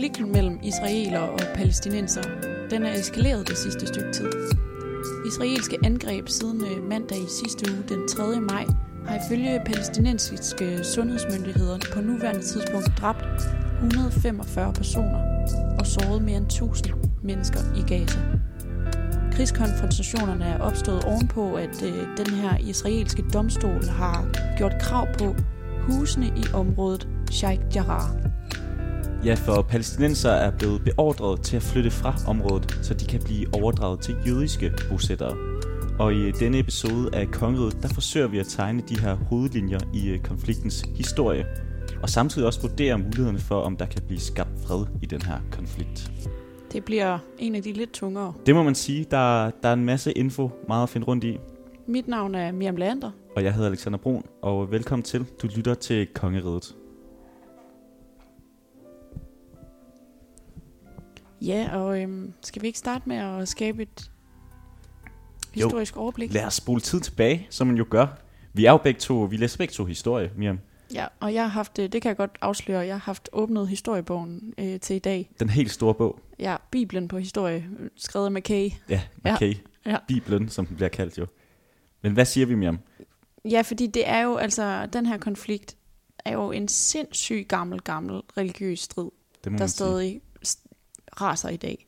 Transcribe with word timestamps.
Konflikten 0.00 0.32
mellem 0.32 0.58
israeler 0.62 1.20
og 1.20 1.40
palæstinenser, 1.54 2.22
den 2.70 2.82
er 2.82 2.92
eskaleret 2.92 3.48
det 3.48 3.56
sidste 3.56 3.86
stykke 3.86 4.12
tid. 4.12 4.32
Israelske 5.26 5.78
angreb 5.84 6.28
siden 6.28 6.64
øh, 6.64 6.88
mandag 6.88 7.18
i 7.18 7.26
sidste 7.28 7.72
uge, 7.72 7.82
den 7.88 8.08
3. 8.08 8.40
maj, 8.40 8.66
har 9.06 9.26
ifølge 9.26 9.60
palæstinensiske 9.66 10.84
sundhedsmyndigheder 10.84 11.78
på 11.94 12.00
nuværende 12.00 12.42
tidspunkt 12.42 12.86
dræbt 13.00 13.24
145 13.82 14.72
personer 14.72 15.20
og 15.78 15.86
såret 15.86 16.22
mere 16.22 16.36
end 16.36 16.46
1000 16.46 16.94
mennesker 17.22 17.60
i 17.76 17.94
Gaza. 17.94 18.18
Krigskonfrontationerne 19.32 20.44
er 20.44 20.58
opstået 20.58 21.04
ovenpå, 21.04 21.54
at 21.54 21.82
øh, 21.82 22.06
den 22.16 22.34
her 22.34 22.58
israelske 22.58 23.24
domstol 23.32 23.84
har 23.84 24.26
gjort 24.58 24.74
krav 24.80 25.06
på 25.18 25.34
husene 25.82 26.26
i 26.26 26.44
området 26.54 27.08
Sheikh 27.30 27.62
Jarrah. 27.76 28.29
Ja, 29.24 29.34
for 29.34 29.62
palæstinenser 29.62 30.30
er 30.30 30.50
blevet 30.58 30.84
beordret 30.84 31.42
til 31.42 31.56
at 31.56 31.62
flytte 31.62 31.90
fra 31.90 32.14
området, 32.28 32.78
så 32.82 32.94
de 32.94 33.06
kan 33.06 33.20
blive 33.24 33.54
overdraget 33.54 34.00
til 34.00 34.16
jødiske 34.26 34.72
bosættere. 34.90 35.36
Og 35.98 36.14
i 36.14 36.30
denne 36.30 36.58
episode 36.58 37.10
af 37.14 37.30
Kongeriget, 37.30 37.82
der 37.82 37.88
forsøger 37.88 38.28
vi 38.28 38.38
at 38.38 38.46
tegne 38.46 38.82
de 38.88 39.00
her 39.00 39.14
hovedlinjer 39.14 39.78
i 39.94 40.08
øh, 40.08 40.18
konfliktens 40.18 40.84
historie, 40.96 41.46
og 42.02 42.08
samtidig 42.08 42.46
også 42.46 42.60
vurdere 42.60 42.98
mulighederne 42.98 43.38
for, 43.38 43.60
om 43.60 43.76
der 43.76 43.86
kan 43.86 44.02
blive 44.06 44.20
skabt 44.20 44.50
fred 44.66 44.84
i 45.02 45.06
den 45.06 45.22
her 45.22 45.40
konflikt. 45.52 46.12
Det 46.72 46.84
bliver 46.84 47.18
en 47.38 47.54
af 47.54 47.62
de 47.62 47.72
lidt 47.72 47.92
tungere. 47.92 48.32
Det 48.46 48.54
må 48.54 48.62
man 48.62 48.74
sige, 48.74 49.06
der, 49.10 49.50
der 49.62 49.68
er 49.68 49.72
en 49.72 49.84
masse 49.84 50.12
info, 50.12 50.50
meget 50.68 50.82
at 50.82 50.88
finde 50.88 51.06
rundt 51.06 51.24
i. 51.24 51.38
Mit 51.86 52.08
navn 52.08 52.34
er 52.34 52.52
Miriam 52.52 52.76
Lander. 52.76 53.10
Og 53.36 53.44
jeg 53.44 53.54
hedder 53.54 53.68
Alexander 53.68 53.98
Brun, 53.98 54.22
og 54.42 54.70
velkommen 54.70 55.02
til. 55.02 55.26
Du 55.42 55.48
lytter 55.56 55.74
til 55.74 56.06
Kongeriget. 56.14 56.74
Ja, 61.42 61.68
og 61.72 62.02
øhm, 62.02 62.32
skal 62.42 62.62
vi 62.62 62.66
ikke 62.66 62.78
starte 62.78 63.08
med 63.08 63.16
at 63.16 63.48
skabe 63.48 63.82
et 63.82 64.10
historisk 65.54 65.96
jo, 65.96 66.00
overblik? 66.00 66.32
lad 66.32 66.44
os 66.44 66.54
spole 66.54 66.80
tid 66.80 67.00
tilbage, 67.00 67.46
som 67.50 67.66
man 67.66 67.76
jo 67.76 67.86
gør. 67.90 68.06
Vi 68.52 68.64
er 68.64 68.70
jo 68.70 68.76
begge 68.76 69.00
to, 69.00 69.14
vi 69.14 69.36
læser 69.36 69.58
begge 69.58 69.72
to 69.72 69.84
historie, 69.84 70.30
Miriam. 70.36 70.58
Ja, 70.94 71.06
og 71.20 71.34
jeg 71.34 71.42
har 71.42 71.48
haft, 71.48 71.78
øh, 71.78 71.92
det 71.92 72.02
kan 72.02 72.08
jeg 72.08 72.16
godt 72.16 72.38
afsløre, 72.40 72.80
jeg 72.80 72.94
har 72.94 73.00
haft 73.00 73.28
åbnet 73.32 73.68
historiebogen 73.68 74.54
øh, 74.58 74.80
til 74.80 74.96
i 74.96 74.98
dag. 74.98 75.30
Den 75.40 75.48
helt 75.48 75.70
store 75.70 75.94
bog. 75.94 76.20
Ja, 76.38 76.56
Bibelen 76.70 77.08
på 77.08 77.18
historie, 77.18 77.68
skrevet 77.96 78.26
af 78.26 78.32
McKay. 78.32 78.70
Ja, 78.88 79.02
McKay. 79.24 79.54
Ja. 79.86 79.96
Bibelen, 80.08 80.48
som 80.48 80.66
den 80.66 80.76
bliver 80.76 80.88
kaldt 80.88 81.18
jo. 81.18 81.26
Men 82.02 82.12
hvad 82.12 82.24
siger 82.24 82.46
vi, 82.46 82.54
Miriam? 82.54 82.78
Ja, 83.44 83.62
fordi 83.62 83.86
det 83.86 84.08
er 84.08 84.20
jo, 84.20 84.36
altså, 84.36 84.86
den 84.86 85.06
her 85.06 85.18
konflikt 85.18 85.76
er 86.24 86.32
jo 86.32 86.50
en 86.52 86.68
sindssyg 86.68 87.46
gammel, 87.48 87.80
gammel 87.80 88.22
religiøs 88.36 88.80
strid, 88.80 89.04
Det 89.04 89.44
der 89.44 89.50
man 89.50 89.68
sige. 89.68 90.20
Raser 91.20 91.48
i 91.48 91.56
dag. 91.56 91.86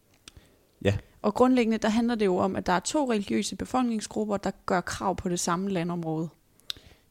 Ja. 0.84 0.94
Og 1.22 1.34
grundlæggende, 1.34 1.78
der 1.78 1.88
handler 1.88 2.14
det 2.14 2.26
jo 2.26 2.36
om, 2.36 2.56
at 2.56 2.66
der 2.66 2.72
er 2.72 2.80
to 2.80 3.10
religiøse 3.10 3.56
befolkningsgrupper, 3.56 4.36
der 4.36 4.50
gør 4.66 4.80
krav 4.80 5.16
på 5.16 5.28
det 5.28 5.40
samme 5.40 5.70
landområde. 5.70 6.28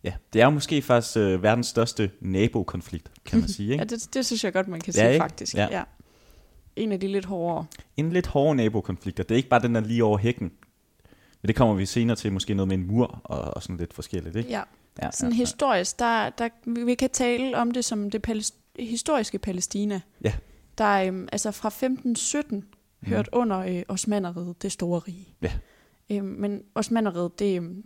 Ja, 0.04 0.14
det 0.34 0.42
er 0.42 0.46
jo 0.46 0.52
måske 0.52 0.82
faktisk 0.82 1.18
øh, 1.18 1.44
verdens 1.44 1.68
største 1.68 2.12
nabokonflikt, 2.22 3.12
kan 3.26 3.40
man 3.40 3.50
sige. 3.50 3.70
Ikke? 3.72 3.82
Ja, 3.82 3.86
det, 3.86 4.14
det 4.14 4.26
synes 4.26 4.44
jeg 4.44 4.54
godt, 4.54 4.68
man 4.68 4.80
kan 4.82 4.94
Ja, 4.94 5.00
sige 5.00 5.14
ikke? 5.14 5.24
faktisk. 5.24 5.56
Ja. 5.56 5.68
Ja. 5.72 5.84
En 6.76 6.92
af 6.92 7.00
de 7.00 7.08
lidt 7.08 7.26
hårdere. 7.26 7.66
En 7.98 8.12
lidt 8.12 8.28
hård 8.28 8.56
nabokonflikt, 8.56 9.20
og 9.20 9.30
det 9.30 9.36
er 9.36 9.38
ikke 9.38 9.50
bare 9.50 9.62
den 9.62 9.76
der 9.76 9.82
lige 9.82 10.04
over 10.04 10.18
hækken. 10.18 10.52
Men 11.42 11.48
det 11.48 11.56
kommer 11.56 11.76
vi 11.76 11.86
senere 11.86 12.16
til, 12.16 12.34
måske 12.34 12.54
noget 12.54 12.68
med 12.68 12.78
en 12.78 12.88
mur 12.88 13.22
og, 13.24 13.40
og 13.42 13.64
sådan 13.64 13.78
lidt 13.78 13.94
forskelligt, 13.94 14.36
ikke? 14.36 14.50
Ja. 14.50 14.62
Ja, 15.02 15.12
Sådan 15.12 15.34
historisk, 15.34 16.00
der, 16.00 16.30
der, 16.30 16.50
vi 16.86 16.96
kan 16.96 17.10
tale 17.10 17.58
om 17.58 17.72
det 17.72 17.86
som 17.86 18.10
det 18.10 18.22
palæst, 18.22 18.56
historiske 18.80 19.40
Palæstina. 19.40 20.02
Ja. 20.24 20.34
Der 20.82 20.88
er 20.88 21.08
øhm, 21.08 21.28
altså 21.32 21.52
fra 21.52 21.68
1517 21.68 22.64
hørt 23.04 23.30
under 23.32 23.60
øh, 23.60 23.84
Osmanneriget, 23.88 24.62
det 24.62 24.72
store 24.72 25.00
rige. 25.00 25.36
Ja. 25.42 25.52
Øhm, 26.12 26.26
men 26.26 26.64
Osmanneriget, 26.76 27.40
det 27.40 27.56
øhm, 27.58 27.84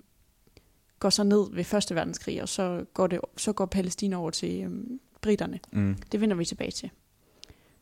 går 0.99 1.09
så 1.09 1.23
ned 1.23 1.51
ved 1.53 1.63
Første 1.63 1.95
Verdenskrig, 1.95 2.41
og 2.41 2.49
så 2.49 2.85
går, 2.93 3.07
det, 3.07 3.19
så 3.37 3.53
går 3.53 3.65
Palæstina 3.65 4.15
over 4.17 4.29
til 4.29 4.63
øhm, 4.63 4.99
britterne. 5.21 5.59
Mm. 5.71 5.97
Det 6.11 6.21
vender 6.21 6.35
vi 6.35 6.45
tilbage 6.45 6.71
til. 6.71 6.89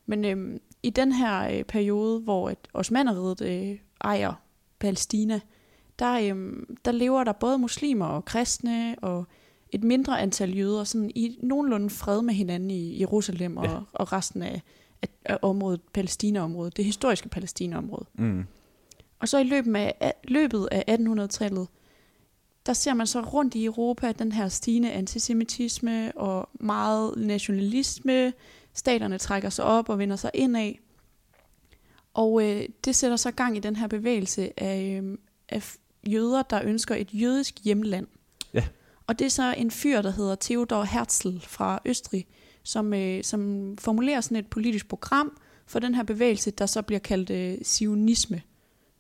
Men 0.06 0.26
øhm, 0.26 0.62
i 0.84 0.90
den 0.90 1.12
her 1.12 1.58
øh, 1.58 1.64
periode, 1.64 2.20
hvor 2.20 2.50
et 2.50 2.68
Osmanneriget 2.74 3.42
øh, 3.42 3.78
ejer 4.02 4.34
Palæstina, 4.80 5.40
der, 6.00 6.30
øhm, 6.30 6.78
der 6.86 6.92
lever 6.92 7.24
der 7.24 7.34
både 7.34 7.58
muslimer 7.58 8.06
og 8.06 8.26
kristne 8.26 8.96
og 9.02 9.28
et 9.70 9.84
mindre 9.84 10.22
antal 10.22 10.58
jøder 10.58 10.84
sådan 10.84 11.12
i 11.16 11.38
nogenlunde 11.44 11.90
fred 11.90 12.22
med 12.22 12.34
hinanden 12.34 12.72
i 12.72 13.00
Jerusalem 13.00 13.58
og, 13.58 13.66
Ja. 13.66 13.78
og 13.94 14.14
resten 14.14 14.42
af, 14.42 14.62
af, 15.04 15.08
af 15.26 15.38
området, 15.42 15.82
Palæstina-området, 15.94 16.78
det 16.78 16.86
historiske 16.86 17.30
Palæstina-område. 17.30 18.06
Mm. 18.14 18.46
Og 19.20 19.30
så 19.30 19.38
i 19.38 19.44
løbet 19.44 19.76
af, 19.76 20.14
løbet 20.24 20.68
af 20.72 20.98
1800-tallet, 21.00 21.68
der 22.66 22.74
ser 22.74 22.94
man 22.94 23.08
så 23.08 23.22
rundt 23.22 23.56
i 23.56 23.66
Europa 23.66 24.12
den 24.12 24.32
her 24.32 24.48
stigende 24.48 24.92
antisemitisme 24.92 26.12
og 26.18 26.50
meget 26.54 27.14
nationalisme. 27.18 28.34
Staterne 28.74 29.18
trækker 29.18 29.50
sig 29.50 29.66
op 29.66 29.90
og 29.90 30.00
vender 30.00 30.16
sig 30.16 30.32
indad. 30.34 30.74
Og 32.14 32.44
øh, 32.44 32.70
det 32.86 32.96
sætter 32.96 33.18
så 33.18 33.32
gang 33.32 33.58
i 33.58 33.60
den 33.60 33.76
her 33.76 33.88
bevægelse 33.88 34.60
af, 34.60 35.02
øh, 35.04 35.18
af 35.50 35.76
jøder, 36.08 36.42
der 36.42 36.62
ønsker 36.64 36.96
et 36.96 37.10
jødisk 37.14 37.60
hjemland. 37.64 38.08
Ja. 38.54 38.64
Og 39.08 39.20
det 39.20 39.26
er 39.26 39.30
så 39.30 39.54
en 39.58 39.72
fyr, 39.72 40.02
der 40.02 40.12
hedder 40.12 40.36
Theodor 40.42 40.84
Herzl 40.84 41.40
fra 41.40 41.82
Østrig, 41.86 42.28
som, 42.64 42.94
øh, 42.94 43.24
som 43.24 43.74
formulerer 43.80 44.22
sådan 44.22 44.38
et 44.38 44.48
politisk 44.48 44.88
program 44.90 45.38
for 45.68 45.80
den 45.80 45.96
her 45.96 46.04
bevægelse, 46.04 46.52
der 46.52 46.66
så 46.66 46.82
bliver 46.82 47.00
kaldt 47.00 47.30
øh, 47.30 47.58
sionisme. 47.62 48.42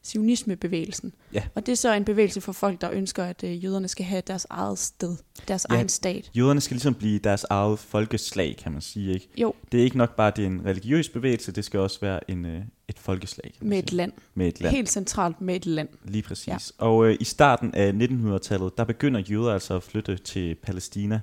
Sionismebevægelsen. 0.05 1.13
Ja. 1.33 1.43
Og 1.55 1.65
det 1.65 1.71
er 1.71 1.75
så 1.75 1.93
en 1.93 2.05
bevægelse 2.05 2.41
for 2.41 2.51
folk, 2.51 2.81
der 2.81 2.91
ønsker, 2.91 3.23
at 3.23 3.43
øh, 3.43 3.63
jøderne 3.63 3.87
skal 3.87 4.05
have 4.05 4.21
deres 4.27 4.47
eget 4.49 4.79
sted, 4.79 5.15
deres 5.47 5.65
Ja. 5.69 5.75
egen 5.75 5.89
stat. 5.89 6.31
Jøderne 6.37 6.61
skal 6.61 6.75
ligesom 6.75 6.93
blive 6.93 7.19
deres 7.19 7.45
eget 7.49 7.79
folkeslag, 7.79 8.55
kan 8.63 8.71
man 8.71 8.81
sige, 8.81 9.13
ikke? 9.13 9.27
Jo, 9.37 9.53
Det 9.71 9.79
er 9.79 9.83
ikke 9.83 9.97
nok 9.97 10.15
bare, 10.15 10.27
at 10.27 10.35
det 10.37 10.43
er 10.43 10.47
en 10.47 10.65
religiøs 10.65 11.09
bevægelse, 11.09 11.51
det 11.51 11.65
skal 11.65 11.79
også 11.79 11.99
være 12.01 12.31
en, 12.31 12.45
øh, 12.45 12.61
et 12.87 12.99
folkeslag. 12.99 13.53
Med 13.61 13.79
et 13.79 13.89
sige. 13.89 13.97
land. 13.97 14.11
Med 14.35 14.47
et 14.47 14.61
land. 14.61 14.75
Helt 14.75 14.89
centralt 14.89 15.41
med 15.41 15.55
et 15.55 15.65
land. 15.65 15.89
Lige 16.05 16.21
præcis. 16.23 16.47
Ja. 16.47 16.57
Og 16.85 17.05
øh, 17.07 17.17
i 17.19 17.23
starten 17.23 17.75
af 17.75 17.91
1900-tallet, 17.91 18.77
der 18.77 18.83
begynder 18.83 19.19
jøder 19.19 19.53
altså 19.53 19.75
at 19.75 19.83
flytte 19.83 20.17
til 20.17 20.55
Palæstina. 20.55 21.21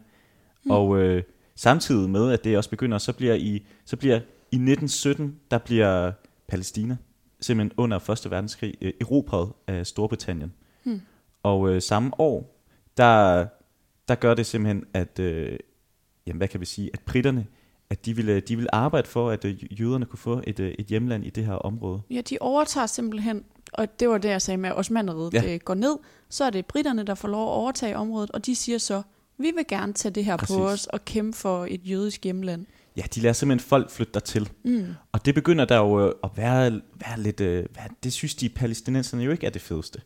Mm. 0.65 0.71
Og 0.71 0.99
øh, 0.99 1.22
samtidig 1.60 2.10
med, 2.10 2.32
at 2.32 2.44
det 2.44 2.56
også 2.56 2.71
begynder, 2.71 2.98
så 2.98 3.12
bliver 3.12 3.34
i, 3.34 3.66
så 3.84 3.97
bliver 3.97 4.16
i 4.50 4.56
1917, 4.56 5.37
der 5.50 5.59
bliver 5.59 6.12
Palæstina 6.48 6.97
simpelthen 7.41 7.72
under 7.76 7.98
Første 7.98 8.31
Verdenskrig 8.31 8.75
øh, 8.81 8.93
erobret 9.00 9.53
af 9.66 9.87
Storbritannien. 9.87 10.53
Hmm. 10.84 11.00
Og 11.43 11.71
øh, 11.71 11.82
samme 11.82 12.21
år, 12.21 12.62
der, 12.97 13.47
der 14.09 14.15
gør 14.15 14.34
det 14.34 14.47
simpelthen, 14.47 14.84
at, 14.94 15.19
øh, 15.19 15.59
jamen, 16.26 16.38
hvad 16.38 16.48
kan 16.48 16.60
vi 16.60 16.66
sige, 16.66 16.91
at 16.93 17.00
britterne, 17.00 17.47
at 17.91 18.06
de 18.06 18.16
ville, 18.16 18.41
de 18.41 18.56
ville 18.56 18.75
arbejde 18.75 19.09
for, 19.09 19.31
at 19.31 19.44
øh, 19.44 19.81
jøderne 19.81 20.06
kunne 20.06 20.19
få 20.19 20.42
et, 20.47 20.60
øh, 20.60 20.75
et 20.78 20.87
hjemland 20.87 21.25
i 21.25 21.31
det 21.31 21.47
her 21.47 21.54
område. 21.54 22.00
Ja, 22.10 22.21
de 22.21 22.38
overtager 22.41 22.87
simpelthen, 22.87 23.44
og 23.72 24.00
det 24.00 24.09
var 24.09 24.19
det, 24.19 24.28
jeg 24.28 24.42
sagde 24.42 24.59
med, 24.59 24.71
at 24.71 24.78
Osmanneriget 24.78 25.34
Ja. 25.34 25.42
ja. 25.42 25.56
går 25.56 25.75
ned. 25.75 25.97
Så 26.28 26.44
er 26.44 26.50
det 26.50 26.66
britterne, 26.66 27.04
der 27.04 27.15
får 27.15 27.28
lov 27.28 27.42
at 27.42 27.53
overtage 27.53 27.97
området, 27.97 28.31
og 28.31 28.47
de 28.47 28.54
siger 28.54 28.78
så, 28.78 29.03
vi 29.41 29.53
vil 29.56 29.65
gerne 29.69 29.93
tage 29.93 30.15
det 30.15 30.25
her 30.25 30.37
Præcis. 30.37 30.56
på 30.56 30.69
os 30.69 30.87
og 30.87 31.04
kæmpe 31.04 31.37
for 31.37 31.66
et 31.71 31.81
jødisk 31.84 32.25
hjemland. 32.25 32.66
Ja, 32.97 33.03
de 33.15 33.21
lader 33.21 33.33
simpelthen 33.33 33.69
folk 33.69 33.91
flytte 33.91 34.13
dertil. 34.13 34.48
Mm. 34.65 34.87
Og 35.13 35.27
det 35.27 35.34
begynder 35.34 35.65
der 35.65 35.77
jo 35.77 36.07
øh, 36.07 36.15
at 36.25 36.31
være, 36.37 36.81
være 36.95 37.21
lidt... 37.21 37.41
Øh, 37.41 37.66
være, 37.75 37.89
det 38.04 38.13
synes 38.13 38.34
de 38.34 38.48
palæstinenserne 38.48 39.22
jo 39.22 39.31
ikke 39.31 39.47
er 39.47 39.51
det 39.51 39.63
fedeste. 39.63 40.01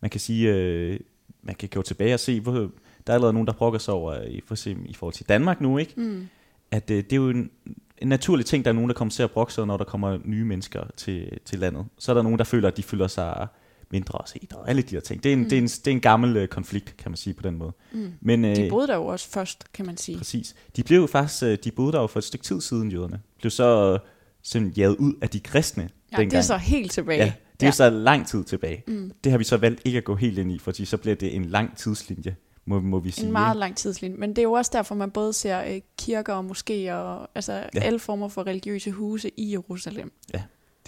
Man 0.00 0.10
kan 0.10 0.20
sige, 0.20 0.54
øh, 0.54 1.00
man 1.42 1.54
kan 1.54 1.68
gå 1.68 1.82
tilbage 1.82 2.14
og 2.14 2.20
se, 2.20 2.40
hvor, 2.40 2.52
der 2.52 2.68
er 3.06 3.14
allerede 3.14 3.32
nogen, 3.32 3.46
der 3.46 3.52
brokker 3.52 3.78
sig 3.78 3.94
over, 3.94 4.22
i, 4.22 4.40
for 4.46 4.54
eksempel, 4.54 4.90
i 4.90 4.94
forhold 4.94 5.14
til 5.14 5.28
Danmark 5.28 5.60
nu, 5.60 5.78
ikke? 5.78 5.92
Mm. 5.96 6.28
At 6.70 6.90
øh, 6.90 6.96
det 6.96 7.12
er 7.12 7.16
jo 7.16 7.30
en, 7.30 7.50
en 7.98 8.08
naturlig 8.08 8.46
ting, 8.46 8.64
der 8.64 8.70
er 8.70 8.74
nogen, 8.74 8.88
der 8.88 8.94
kommer 8.94 9.12
til 9.12 9.22
at 9.22 9.30
brokke 9.30 9.52
sig, 9.52 9.66
når 9.66 9.76
der 9.76 9.84
kommer 9.84 10.18
nye 10.24 10.44
mennesker 10.44 10.84
til, 10.96 11.38
til 11.44 11.58
landet. 11.58 11.86
Så 11.98 12.12
er 12.12 12.14
der 12.14 12.22
nogen, 12.22 12.38
der 12.38 12.44
føler, 12.44 12.68
at 12.68 12.76
de 12.76 12.82
føler 12.82 13.06
sig 13.06 13.46
mindre 13.90 14.18
set 14.26 14.52
og 14.52 14.68
alle 14.68 14.82
de 14.82 14.94
her 14.94 15.00
ting. 15.00 15.22
Det 15.22 15.28
er 15.28 15.32
en, 15.32 15.38
mm. 15.38 15.44
det 15.48 15.52
er 15.58 15.62
en, 15.62 15.66
det 15.68 15.86
er 15.86 15.90
en 15.90 16.00
gammel 16.00 16.36
øh, 16.36 16.48
konflikt, 16.48 16.96
kan 16.96 17.10
man 17.10 17.16
sige 17.16 17.34
på 17.34 17.42
den 17.42 17.56
måde. 17.58 17.72
Mm. 17.92 18.12
Men, 18.20 18.44
øh, 18.44 18.56
De 18.56 18.68
boede 18.70 18.86
der 18.86 18.94
jo 18.94 19.06
også 19.06 19.28
først, 19.30 19.72
kan 19.72 19.86
man 19.86 19.96
sige. 19.96 20.18
Præcis. 20.18 20.54
De 20.76 20.82
blev 20.82 21.08
faktisk, 21.08 21.42
øh, 21.42 21.58
de 21.64 21.70
boede 21.70 21.92
der 21.92 22.00
jo 22.00 22.06
for 22.06 22.18
et 22.18 22.24
stykke 22.24 22.44
tid 22.44 22.60
siden, 22.60 22.92
jøderne. 22.92 23.20
Blev 23.40 23.50
så 23.50 23.92
øh, 23.92 23.98
simpelthen 24.42 24.80
jaget 24.82 24.96
ud 24.96 25.14
af 25.22 25.28
de 25.28 25.40
kristne 25.40 25.82
Ja, 26.12 26.16
dengang. 26.16 26.30
det 26.30 26.38
er 26.38 26.42
så 26.42 26.56
helt 26.56 26.92
tilbage. 26.92 27.18
Ja, 27.24 27.32
det 27.60 27.62
er 27.62 27.66
ja. 27.66 27.70
så 27.72 27.90
lang 27.90 28.26
tid 28.26 28.44
tilbage. 28.44 28.82
Mm. 28.86 29.12
Det 29.24 29.32
har 29.32 29.38
vi 29.38 29.44
så 29.44 29.56
valgt 29.56 29.80
ikke 29.84 29.98
at 29.98 30.04
gå 30.04 30.14
helt 30.14 30.38
ind 30.38 30.52
i, 30.52 30.58
fordi 30.58 30.84
så 30.84 30.96
bliver 30.96 31.16
det 31.16 31.36
en 31.36 31.44
lang 31.44 31.76
tidslinje, 31.76 32.36
må, 32.64 32.80
må 32.80 32.98
vi 32.98 33.10
sige. 33.10 33.26
En 33.26 33.32
meget 33.32 33.56
lang 33.56 33.76
tidslinje. 33.76 34.16
Men 34.16 34.30
det 34.30 34.38
er 34.38 34.42
jo 34.42 34.52
også 34.52 34.70
derfor, 34.74 34.94
man 34.94 35.10
både 35.10 35.32
ser 35.32 35.64
øh, 35.64 35.80
kirker 35.98 36.32
og 36.34 36.44
moskéer, 36.50 36.92
og 36.92 37.28
altså 37.34 37.52
Ja. 37.52 37.58
ja. 37.74 37.80
alle 37.80 37.98
former 37.98 38.28
for 38.28 38.46
religiøse 38.46 38.90
huse 38.90 39.30
i 39.36 39.52
Jerusalem. 39.52 40.12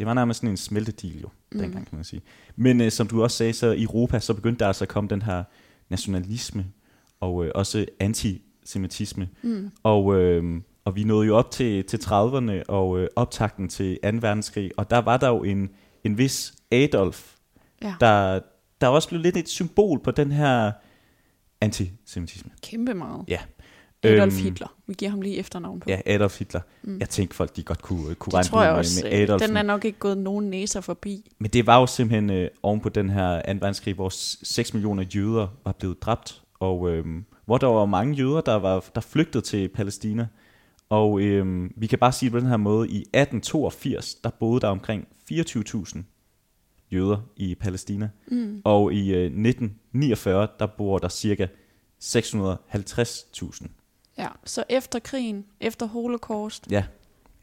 Det 0.00 0.06
var 0.06 0.14
nærmest 0.14 0.40
sådan 0.40 0.50
en 0.50 0.56
smeltedeal 0.56 1.20
jo, 1.20 1.28
Mm. 1.52 1.58
dengang 1.60 1.86
kan 1.88 1.96
man 1.96 2.04
sige. 2.04 2.22
Men 2.56 2.80
øh, 2.80 2.90
som 2.90 3.06
du 3.06 3.22
også 3.22 3.36
sagde, 3.36 3.52
så 3.52 3.70
i 3.72 3.82
Europa, 3.82 4.18
så 4.20 4.34
begyndte 4.34 4.58
der 4.60 4.66
altså 4.66 4.84
at 4.84 4.88
komme 4.88 5.08
den 5.10 5.22
her 5.22 5.44
nationalisme, 5.90 6.66
og 7.20 7.44
øh, 7.44 7.50
også 7.54 7.86
antisemitisme. 8.00 9.28
Mm. 9.42 9.70
Og 9.82 10.14
øh, 10.20 10.60
Og 10.84 10.96
vi 10.96 11.04
nåede 11.04 11.26
jo 11.26 11.36
op 11.36 11.50
til, 11.50 11.84
til 11.84 11.96
30'erne 11.96 12.62
og 12.68 12.98
øh, 12.98 13.08
optakten 13.16 13.68
til 13.68 13.98
2. 14.02 14.08
verdenskrig, 14.20 14.70
og 14.76 14.90
der 14.90 14.98
var 14.98 15.16
der 15.16 15.28
jo 15.28 15.42
en, 15.42 15.70
en 16.04 16.18
vis 16.18 16.54
Adolf, 16.70 17.34
Ja. 17.82 17.94
der, 18.00 18.40
der 18.80 18.86
også 18.88 19.08
blev 19.08 19.20
lidt 19.20 19.36
et 19.36 19.48
symbol 19.48 20.00
på 20.02 20.10
den 20.10 20.32
her 20.32 20.72
antisemitisme. 21.60 22.50
Kæmpe 22.62 22.94
meget. 22.94 23.24
Ja. 23.28 23.38
Adolf 24.04 24.34
Øhm, 24.34 24.42
Hitler. 24.44 24.74
Vi 24.86 24.94
giver 24.94 25.10
ham 25.10 25.20
lige 25.20 25.36
efternavn 25.38 25.80
på. 25.80 25.90
Ja, 25.90 26.00
Adolf 26.06 26.38
Hitler. 26.38 26.60
Mm. 26.82 26.98
Jeg 26.98 27.08
tænkte 27.08 27.36
folk, 27.36 27.56
de 27.56 27.62
godt 27.62 27.82
kunne, 27.82 28.14
kunne 28.14 28.30
det 28.30 28.34
regne 28.34 28.48
tror 28.48 28.62
jeg 28.62 28.70
med, 28.72 28.78
også. 28.78 29.00
med 29.04 29.12
øh, 29.12 29.18
Adolf. 29.20 29.42
Den 29.46 29.56
er 29.56 29.62
nok 29.62 29.84
ikke 29.84 29.98
gået 29.98 30.18
nogen 30.18 30.50
næser 30.50 30.80
forbi. 30.80 31.32
Men 31.38 31.50
det 31.50 31.66
var 31.66 31.80
jo 31.80 31.86
simpelthen 31.86 32.30
øh, 32.30 32.48
oven 32.62 32.80
på 32.80 32.88
den 32.88 33.10
her 33.10 33.36
2. 33.42 33.50
verdenskrig, 33.52 33.94
hvor 33.94 34.08
s- 34.08 34.38
6 34.42 34.74
millioner 34.74 35.02
jøder 35.14 35.46
var 35.64 35.72
blevet 35.72 36.02
dræbt, 36.02 36.42
og 36.60 36.90
øhm, 36.90 37.24
hvor 37.46 37.58
der 37.58 37.66
var 37.66 37.86
mange 37.86 38.14
jøder, 38.14 38.40
der 38.40 38.54
var 38.54 38.84
der 38.94 39.00
flygtede 39.00 39.44
til 39.44 39.68
Palæstina. 39.68 40.26
Og 40.88 41.20
øhm, 41.20 41.72
vi 41.76 41.86
kan 41.86 41.98
bare 41.98 42.12
sige 42.12 42.30
på 42.30 42.38
den 42.40 42.46
her 42.46 42.56
måde, 42.56 42.88
i 42.88 42.96
1882, 43.00 44.14
der 44.14 44.30
boede 44.40 44.60
der 44.60 44.68
omkring 44.68 45.08
24.000 45.32 45.98
jøder 46.92 47.16
i 47.36 47.54
Palæstina. 47.54 48.08
Mm. 48.30 48.60
Og 48.64 48.92
i 48.92 49.10
øh, 49.14 49.24
1949, 49.24 50.48
der 50.58 50.66
bor 50.66 50.98
der 50.98 51.08
cirka 51.08 51.46
650.000. 52.04 53.66
Ja, 54.22 54.28
så 54.44 54.64
efter 54.68 54.98
krigen, 54.98 55.44
efter 55.60 55.86
holocaust, 55.86 56.66
Ja, 56.70 56.84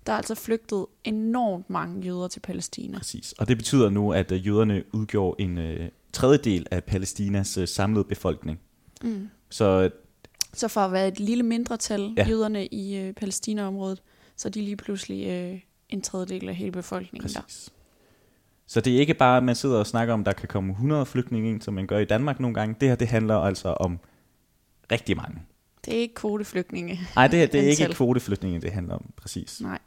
der 0.05 0.13
er 0.13 0.17
altså 0.17 0.35
flygtet 0.35 0.85
enormt 1.03 1.69
mange 1.69 2.01
jøder 2.05 2.27
til 2.27 2.39
Palæstina. 2.39 2.97
præcis. 2.97 3.31
Og 3.31 3.47
det 3.47 3.57
betyder 3.57 3.89
nu, 3.89 4.13
at 4.13 4.31
øh, 4.31 4.47
jøderne 4.47 4.83
udgjorde 4.93 5.41
en 5.43 5.57
øh, 5.57 5.89
tredjedel 6.13 6.67
af 6.71 6.83
Palæstinas 6.83 7.57
øh, 7.57 7.67
samlede 7.67 8.03
befolkning. 8.03 8.59
Mm. 9.03 9.29
Så 9.49 9.65
øh, 9.81 9.89
Så 10.53 10.67
for 10.67 10.81
at 10.81 10.91
være 10.91 11.07
et 11.07 11.19
lille 11.19 11.43
mindretal, 11.43 12.13
Ja. 12.17 12.27
jøderne 12.27 12.65
i 12.67 12.97
øh, 12.97 13.13
Palæstina-området, 13.13 14.01
så 14.35 14.47
er 14.47 14.51
de 14.51 14.61
lige 14.61 14.77
pludselig 14.77 15.27
øh, 15.27 15.59
en 15.89 16.01
tredjedel 16.01 16.49
af 16.49 16.55
hele 16.55 16.71
befolkningen 16.71 17.29
der. 17.29 17.41
Præcis. 17.41 17.69
Så 18.67 18.81
det 18.81 18.95
er 18.95 18.99
ikke 18.99 19.13
bare, 19.13 19.37
at 19.37 19.43
man 19.43 19.55
sidder 19.55 19.77
og 19.79 19.87
snakker 19.87 20.13
om, 20.13 20.19
at 20.19 20.25
der 20.25 20.33
kan 20.33 20.47
komme 20.47 20.71
100 20.71 21.05
flygtninge 21.05 21.49
ind, 21.49 21.61
som 21.61 21.73
man 21.73 21.87
gør 21.87 21.97
i 21.99 22.05
Danmark 22.05 22.39
nogle 22.39 22.53
gange. 22.53 22.75
Det 22.81 22.89
her, 22.89 22.95
det 22.95 23.07
handler 23.07 23.35
altså 23.35 23.69
om 23.69 23.99
rigtig 24.91 25.17
mange. 25.17 25.39
Det 25.87 25.95
er 25.95 25.99
ikke 26.01 26.15
kvoteflygtninge. 26.15 26.99
Nej, 27.15 27.27
det, 27.27 27.51
det 27.51 27.59
er 27.65 27.69
ikke 27.81 27.93
kvoteflygtninge, 27.93 28.61
det 28.61 28.71
handler 28.71 28.95
om, 28.95 29.13
præcis. 29.17 29.61
Nej. 29.61 29.79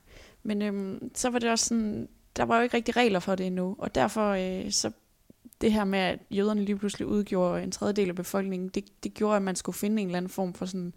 Men 0.43 0.63
øhm, 0.63 1.11
så 1.15 1.31
var 1.31 1.39
det 1.39 1.51
også 1.51 1.65
sådan, 1.65 2.09
der 2.37 2.43
var 2.43 2.57
jo 2.57 2.63
ikke 2.63 2.77
rigtig 2.77 2.97
regler 2.97 3.21
for 3.21 3.35
det 3.35 3.47
endnu, 3.47 3.77
og 3.79 3.95
derfor 3.95 4.31
øh, 4.31 4.71
så 4.73 4.91
det 5.61 5.73
her 5.73 5.85
med, 5.85 5.99
at 5.99 6.19
jøderne 6.31 6.65
lige 6.65 6.77
pludselig 6.79 7.07
udgjorde 7.07 7.63
en 7.63 7.71
tredjedel 7.73 8.09
af 8.09 8.15
befolkningen, 8.17 8.69
det, 8.69 8.85
det 9.05 9.15
gjorde, 9.15 9.37
at 9.37 9.43
man 9.43 9.57
skulle 9.57 9.77
finde 9.79 10.03
en 10.03 10.09
eller 10.09 10.17
anden 10.17 10.31
form 10.31 10.55
for 10.55 10.67
sådan 10.67 10.93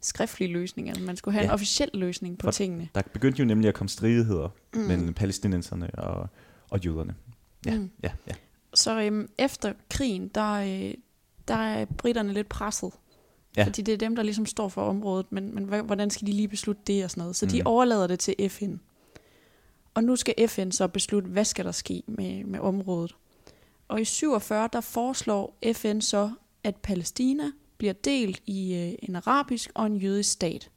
skriftlig 0.00 0.48
løsning, 0.50 0.88
altså 0.88 1.04
man 1.04 1.16
skulle 1.16 1.32
have 1.32 1.42
ja. 1.42 1.48
en 1.48 1.54
officiel 1.54 1.90
løsning 1.94 2.38
på 2.38 2.46
For- 2.46 2.50
tingene. 2.50 2.88
Der 2.94 3.02
begyndte 3.12 3.38
jo 3.40 3.44
nemlig 3.44 3.68
at 3.68 3.74
komme 3.74 3.88
stridigheder 3.88 4.48
Mm. 4.74 4.80
mellem 4.80 5.14
palæstinenserne 5.14 5.90
og, 5.94 6.28
og 6.70 6.84
jøderne. 6.84 7.14
Ja, 7.66 7.74
mm. 7.78 7.90
ja, 8.02 8.10
ja. 8.26 8.32
Så 8.74 9.00
øhm, 9.00 9.28
efter 9.38 9.72
krigen, 9.90 10.28
der, 10.28 10.52
øh, 10.52 10.94
der 11.48 11.54
er 11.54 11.84
britterne 11.84 12.32
lidt 12.32 12.48
presset. 12.48 12.92
Ja. 13.56 13.64
Fordi 13.64 13.82
det 13.82 13.92
er 13.94 13.98
dem, 13.98 14.16
der 14.16 14.22
ligesom 14.22 14.46
står 14.46 14.68
for 14.68 14.82
området, 14.82 15.26
men, 15.32 15.54
men 15.54 15.64
hvordan 15.64 16.10
skal 16.10 16.26
de 16.26 16.32
lige 16.32 16.48
beslutte 16.48 16.82
det 16.86 17.04
og 17.04 17.10
sådan 17.10 17.20
noget? 17.20 17.36
Så 17.36 17.46
de 17.46 17.60
Mm. 17.60 17.66
overlader 17.66 18.06
det 18.06 18.18
til 18.18 18.50
FN. 18.50 18.74
Og 19.94 20.04
nu 20.04 20.16
skal 20.16 20.48
FN 20.48 20.70
så 20.70 20.88
beslutte, 20.88 21.28
hvad 21.28 21.44
skal 21.44 21.64
der 21.64 21.72
ske 21.72 22.02
med, 22.06 22.44
med 22.44 22.60
området. 22.60 23.16
Og 23.88 24.00
i 24.00 24.04
47, 24.04 24.68
der 24.72 24.80
foreslår 24.80 25.58
FN 25.72 26.00
så, 26.00 26.30
at 26.64 26.76
Palæstina 26.76 27.44
bliver 27.78 27.92
delt 27.92 28.42
i 28.46 28.74
øh, 28.74 28.94
en 29.08 29.16
arabisk 29.16 29.70
og 29.74 29.86
en 29.86 29.96
jødisk 29.96 30.30
stat. 30.32 30.70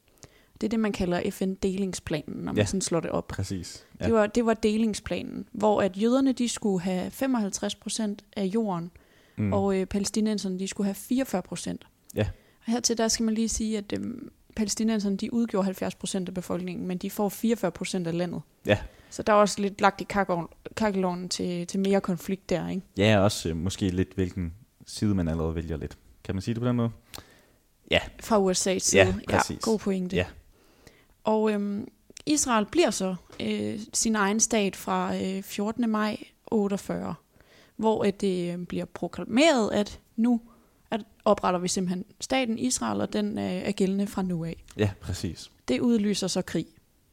Det 0.60 0.66
er 0.66 0.68
det, 0.68 0.80
man 0.80 0.92
kalder 0.92 1.30
FN-delingsplanen, 1.30 2.34
når 2.36 2.52
man 2.52 2.56
Ja. 2.56 2.64
sådan 2.64 2.80
slår 2.80 3.00
det 3.00 3.10
op. 3.10 3.28
Præcis. 3.28 3.86
Ja. 4.00 4.04
Det 4.04 4.14
var, 4.14 4.26
det 4.26 4.46
var 4.46 4.54
delingsplanen, 4.54 5.48
hvor 5.52 5.82
at 5.82 5.96
jøderne 6.02 6.32
de 6.32 6.48
skulle 6.48 6.80
have 6.80 7.10
55 7.10 7.74
procent 7.74 8.24
af 8.36 8.44
jorden, 8.44 8.90
mm. 9.36 9.52
og 9.52 9.76
øh, 9.80 9.86
palæstinenserne 9.86 10.58
de 10.58 10.68
skulle 10.68 10.84
have 10.84 10.94
44 10.94 11.42
procent. 11.42 11.86
Ja. 12.14 12.26
Hertil 12.66 12.98
der 12.98 13.08
skal 13.08 13.24
man 13.24 13.34
lige 13.34 13.48
sige, 13.48 13.78
at 13.78 13.92
øhm, 13.92 14.30
palæstinenserne 14.56 15.16
de 15.16 15.32
udgjorde 15.32 15.64
70 15.64 15.94
procent 15.94 16.28
af 16.28 16.34
befolkningen, 16.34 16.86
men 16.86 16.98
de 16.98 17.10
får 17.10 17.28
44 17.28 17.70
procent 17.70 18.06
af 18.06 18.18
landet. 18.18 18.42
Ja. 18.66 18.78
Så 19.10 19.22
der 19.22 19.32
er 19.32 19.36
også 19.36 19.60
lidt 19.60 19.80
lagt 19.80 20.00
i 20.00 20.06
kakkelovnen 20.76 21.28
til, 21.28 21.66
til 21.66 21.80
mere 21.80 22.00
konflikt 22.00 22.50
der, 22.50 22.68
ikke? 22.68 22.82
Ja, 22.96 23.18
også 23.18 23.48
øh, 23.48 23.56
måske 23.56 23.88
lidt, 23.88 24.14
hvilken 24.14 24.54
side 24.86 25.14
man 25.14 25.28
allerede 25.28 25.54
vælger 25.54 25.76
lidt. 25.76 25.98
Kan 26.24 26.34
man 26.34 26.42
sige 26.42 26.54
det 26.54 26.60
på 26.62 26.68
den 26.68 26.76
måde? 26.76 26.90
Fra 28.20 28.50
USA's 28.50 28.78
side. 28.78 29.02
Ja, 29.02 29.14
præcis. 29.28 29.58
god 29.62 29.78
pointe. 29.78 30.16
Ja. 30.16 30.26
Og 31.24 31.52
øhm, 31.52 31.88
Israel 32.26 32.66
bliver 32.66 32.90
så 32.90 33.14
øh, 33.40 33.80
sin 33.92 34.16
egen 34.16 34.40
stat 34.40 34.76
fra 34.76 35.16
øh, 35.16 35.42
14. 35.42 35.90
maj 35.90 36.16
48, 36.46 37.14
hvor 37.76 38.04
det 38.04 38.52
øh, 38.52 38.66
bliver 38.66 38.84
proklameret, 38.84 39.70
at 39.72 40.00
nu 40.16 40.40
opretter 41.24 41.60
vi 41.60 41.68
simpelthen 41.68 42.04
staten 42.20 42.58
Israel, 42.58 43.00
og 43.00 43.12
den 43.12 43.38
øh, 43.38 43.44
er 43.44 43.72
gældende 43.72 44.06
fra 44.06 44.22
nu 44.22 44.44
af. 44.44 44.64
Ja, 44.76 44.90
præcis. 45.00 45.50
Det 45.68 45.80
udlyser 45.80 46.26
så 46.26 46.42
krig. 46.42 46.66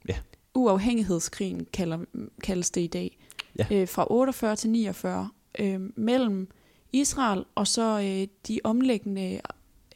Ja. 0.10 0.16
Uafhængighedskrigen 0.54 1.68
kalder, 1.74 2.00
kaldes 2.44 2.72
det 2.72 2.82
i 2.82 2.88
dag. 2.88 3.18
Ja. 3.60 3.66
Øh, 3.72 3.88
fra 3.88 4.06
48 4.10 4.56
til 4.56 4.70
49 4.70 5.30
øh, 5.60 5.80
mellem 5.96 6.48
Israel 6.94 7.46
og 7.56 7.68
så 7.68 8.00
øh, 8.00 8.28
de 8.48 8.60
omlæggende 8.64 9.42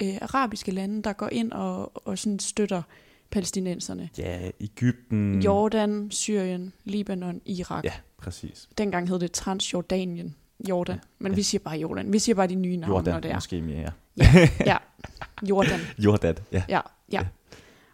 øh, 0.02 0.18
arabiske 0.22 0.72
lande, 0.72 1.04
der 1.04 1.14
går 1.14 1.30
ind 1.32 1.52
og, 1.52 2.08
og 2.08 2.18
sådan 2.18 2.40
støtter 2.40 2.82
palæstinenserne. 3.30 4.10
Ja, 4.18 4.50
Ægypten. 4.60 5.42
Jordan, 5.42 6.12
Syrien, 6.12 6.74
Libanon, 6.84 7.42
Irak. 7.46 7.84
Ja, 7.84 7.94
præcis. 8.18 8.70
Dengang 8.78 9.10
hed 9.10 9.20
det 9.20 9.32
Transjordanien. 9.32 10.36
Jordan. 10.70 11.00
Men 11.20 11.32
Ja. 11.32 11.36
vi 11.36 11.44
siger 11.44 11.62
bare 11.64 11.78
Jordan. 11.78 12.14
Vi 12.14 12.20
siger 12.20 12.36
bare 12.36 12.48
de 12.48 12.56
nye 12.56 12.78
navne, 12.78 12.94
når 12.94 12.98
Jordan, 13.00 13.24
det 13.24 13.32
er. 13.32 13.36
måske 13.36 13.62
mere, 13.62 13.92
ja. 14.18 14.50
Ja, 14.66 14.78
Jordan. 15.50 15.80
Jordan, 16.00 16.36
ja. 16.52 16.64
Ja, 16.70 16.82
ja. 17.12 17.22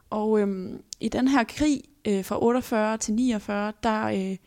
Og 0.10 0.40
øhm, 0.40 0.82
i 1.00 1.10
den 1.10 1.28
her 1.28 1.44
krig 1.44 1.82
øh, 2.08 2.26
fra 2.26 2.44
48 2.44 2.98
til 2.98 3.14
49, 3.14 3.74
der 3.84 4.04
øh, 4.06 4.38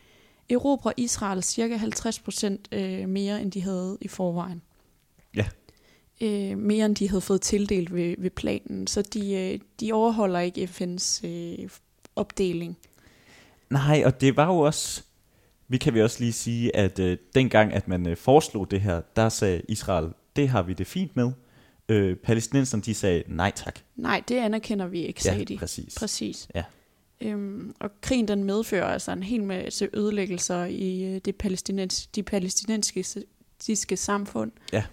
erobrer 0.49 0.91
Israel 0.97 1.43
cirka 1.43 1.75
50 1.75 2.19
procent 2.19 2.67
øh, 2.71 3.09
mere, 3.09 3.41
end 3.41 3.51
de 3.51 3.61
havde 3.61 3.97
i 4.01 4.07
forvejen. 4.07 4.61
Ja. 5.35 5.45
Øh, 6.21 6.57
mere 6.57 6.85
end 6.85 6.95
de 6.95 7.09
havde 7.09 7.21
fået 7.21 7.41
tildelt 7.41 7.93
ved, 7.93 8.15
ved 8.17 8.29
planen. 8.29 8.87
Så 8.87 9.01
de, 9.01 9.33
øh, 9.33 9.59
de 9.79 9.93
overholder 9.93 10.39
ikke 10.39 10.63
FN's 10.73 11.27
øh, 11.27 11.69
opdeling. 12.15 12.77
Nej, 13.69 14.03
og 14.05 14.21
det 14.21 14.37
var 14.37 14.45
jo 14.47 14.59
også, 14.59 15.03
vi 15.67 15.77
kan 15.77 15.93
vi 15.93 16.01
også 16.01 16.19
lige 16.19 16.33
sige, 16.33 16.75
at 16.75 16.99
øh, 16.99 17.17
dengang, 17.35 17.73
at 17.73 17.87
man 17.87 18.07
øh, 18.07 18.17
foreslog 18.17 18.71
det 18.71 18.81
her, 18.81 19.01
der 19.15 19.29
sagde 19.29 19.61
Israel, 19.69 20.09
det 20.35 20.49
har 20.49 20.63
vi 20.63 20.73
det 20.73 20.87
fint 20.87 21.15
med. 21.15 21.31
Øh, 21.89 22.15
palæstinenserne, 22.17 22.83
de 22.83 22.93
sagde, 22.93 23.23
nej 23.27 23.51
tak. 23.55 23.79
Nej, 23.95 24.23
det 24.27 24.35
anerkender 24.37 24.87
vi 24.87 24.99
ikke, 25.01 25.23
sagde 25.23 25.37
Ja, 25.37 25.43
de. 25.43 25.57
præcis. 25.57 25.95
Præcis. 25.99 26.47
Ja. 26.55 26.63
Øhm, 27.21 27.73
og 27.79 27.89
krigen 28.01 28.27
den 28.27 28.43
medfører 28.43 28.85
altså 28.85 29.11
en 29.11 29.23
hel 29.23 29.43
masse 29.43 29.89
ødelæggelser 29.93 30.65
i 30.65 31.03
øh, 31.15 31.21
det 31.25 31.35
palæstinens, 31.35 32.07
de 32.07 32.23
palæstinensiske 32.23 33.97
samfund. 33.97 34.51
Ja. 34.73 34.83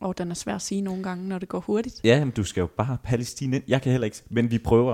Og 0.00 0.18
den 0.18 0.30
er 0.30 0.34
svær 0.34 0.54
at 0.54 0.62
sige 0.62 0.80
nogle 0.80 1.02
gange, 1.02 1.28
når 1.28 1.38
det 1.38 1.48
går 1.48 1.60
hurtigt. 1.60 2.00
Ja, 2.04 2.24
men 2.24 2.30
du 2.34 2.44
skal 2.44 2.60
jo 2.60 2.66
bare 2.66 2.98
Palæstina. 3.04 3.60
Jeg 3.68 3.82
kan 3.82 3.92
heller 3.92 4.04
ikke, 4.04 4.22
men 4.30 4.50
vi 4.50 4.58
prøver. 4.58 4.92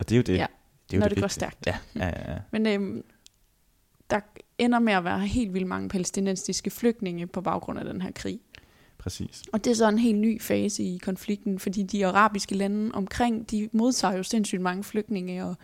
Og 0.00 0.08
det 0.08 0.12
er 0.12 0.16
jo 0.16 0.22
det. 0.22 0.36
Ja, 0.36 0.46
det 0.90 0.92
er 0.92 0.96
jo 0.96 1.00
når 1.00 1.08
det 1.08 1.16
går 1.16 1.22
vigtige. 1.22 1.30
stærkt. 1.34 1.66
Ja, 1.66 1.76
ja, 1.96 2.06
ja, 2.06 2.32
ja. 2.32 2.38
Men 2.52 2.66
øhm, 2.66 3.02
der 4.10 4.20
ender 4.58 4.78
med 4.78 4.92
at 4.92 5.04
være 5.04 5.20
helt 5.20 5.54
vildt 5.54 5.66
mange 5.66 5.88
palæstinensiske 5.88 6.70
flygtninge 6.70 7.26
på 7.26 7.40
baggrund 7.40 7.78
af 7.78 7.84
den 7.84 8.02
her 8.02 8.10
krig. 8.14 8.40
præcis. 8.98 9.42
Og 9.52 9.64
det 9.64 9.70
er 9.70 9.74
så 9.74 9.88
en 9.88 9.98
helt 9.98 10.18
ny 10.18 10.40
fase 10.42 10.82
i 10.82 10.98
konflikten, 10.98 11.58
fordi 11.58 11.82
de 11.82 12.06
arabiske 12.06 12.54
lande 12.54 12.90
omkring, 12.94 13.50
de 13.50 13.68
modtager 13.72 14.16
jo 14.16 14.22
sindssygt 14.22 14.60
mange 14.62 14.84
flygtninge, 14.84 15.44
og 15.44 15.54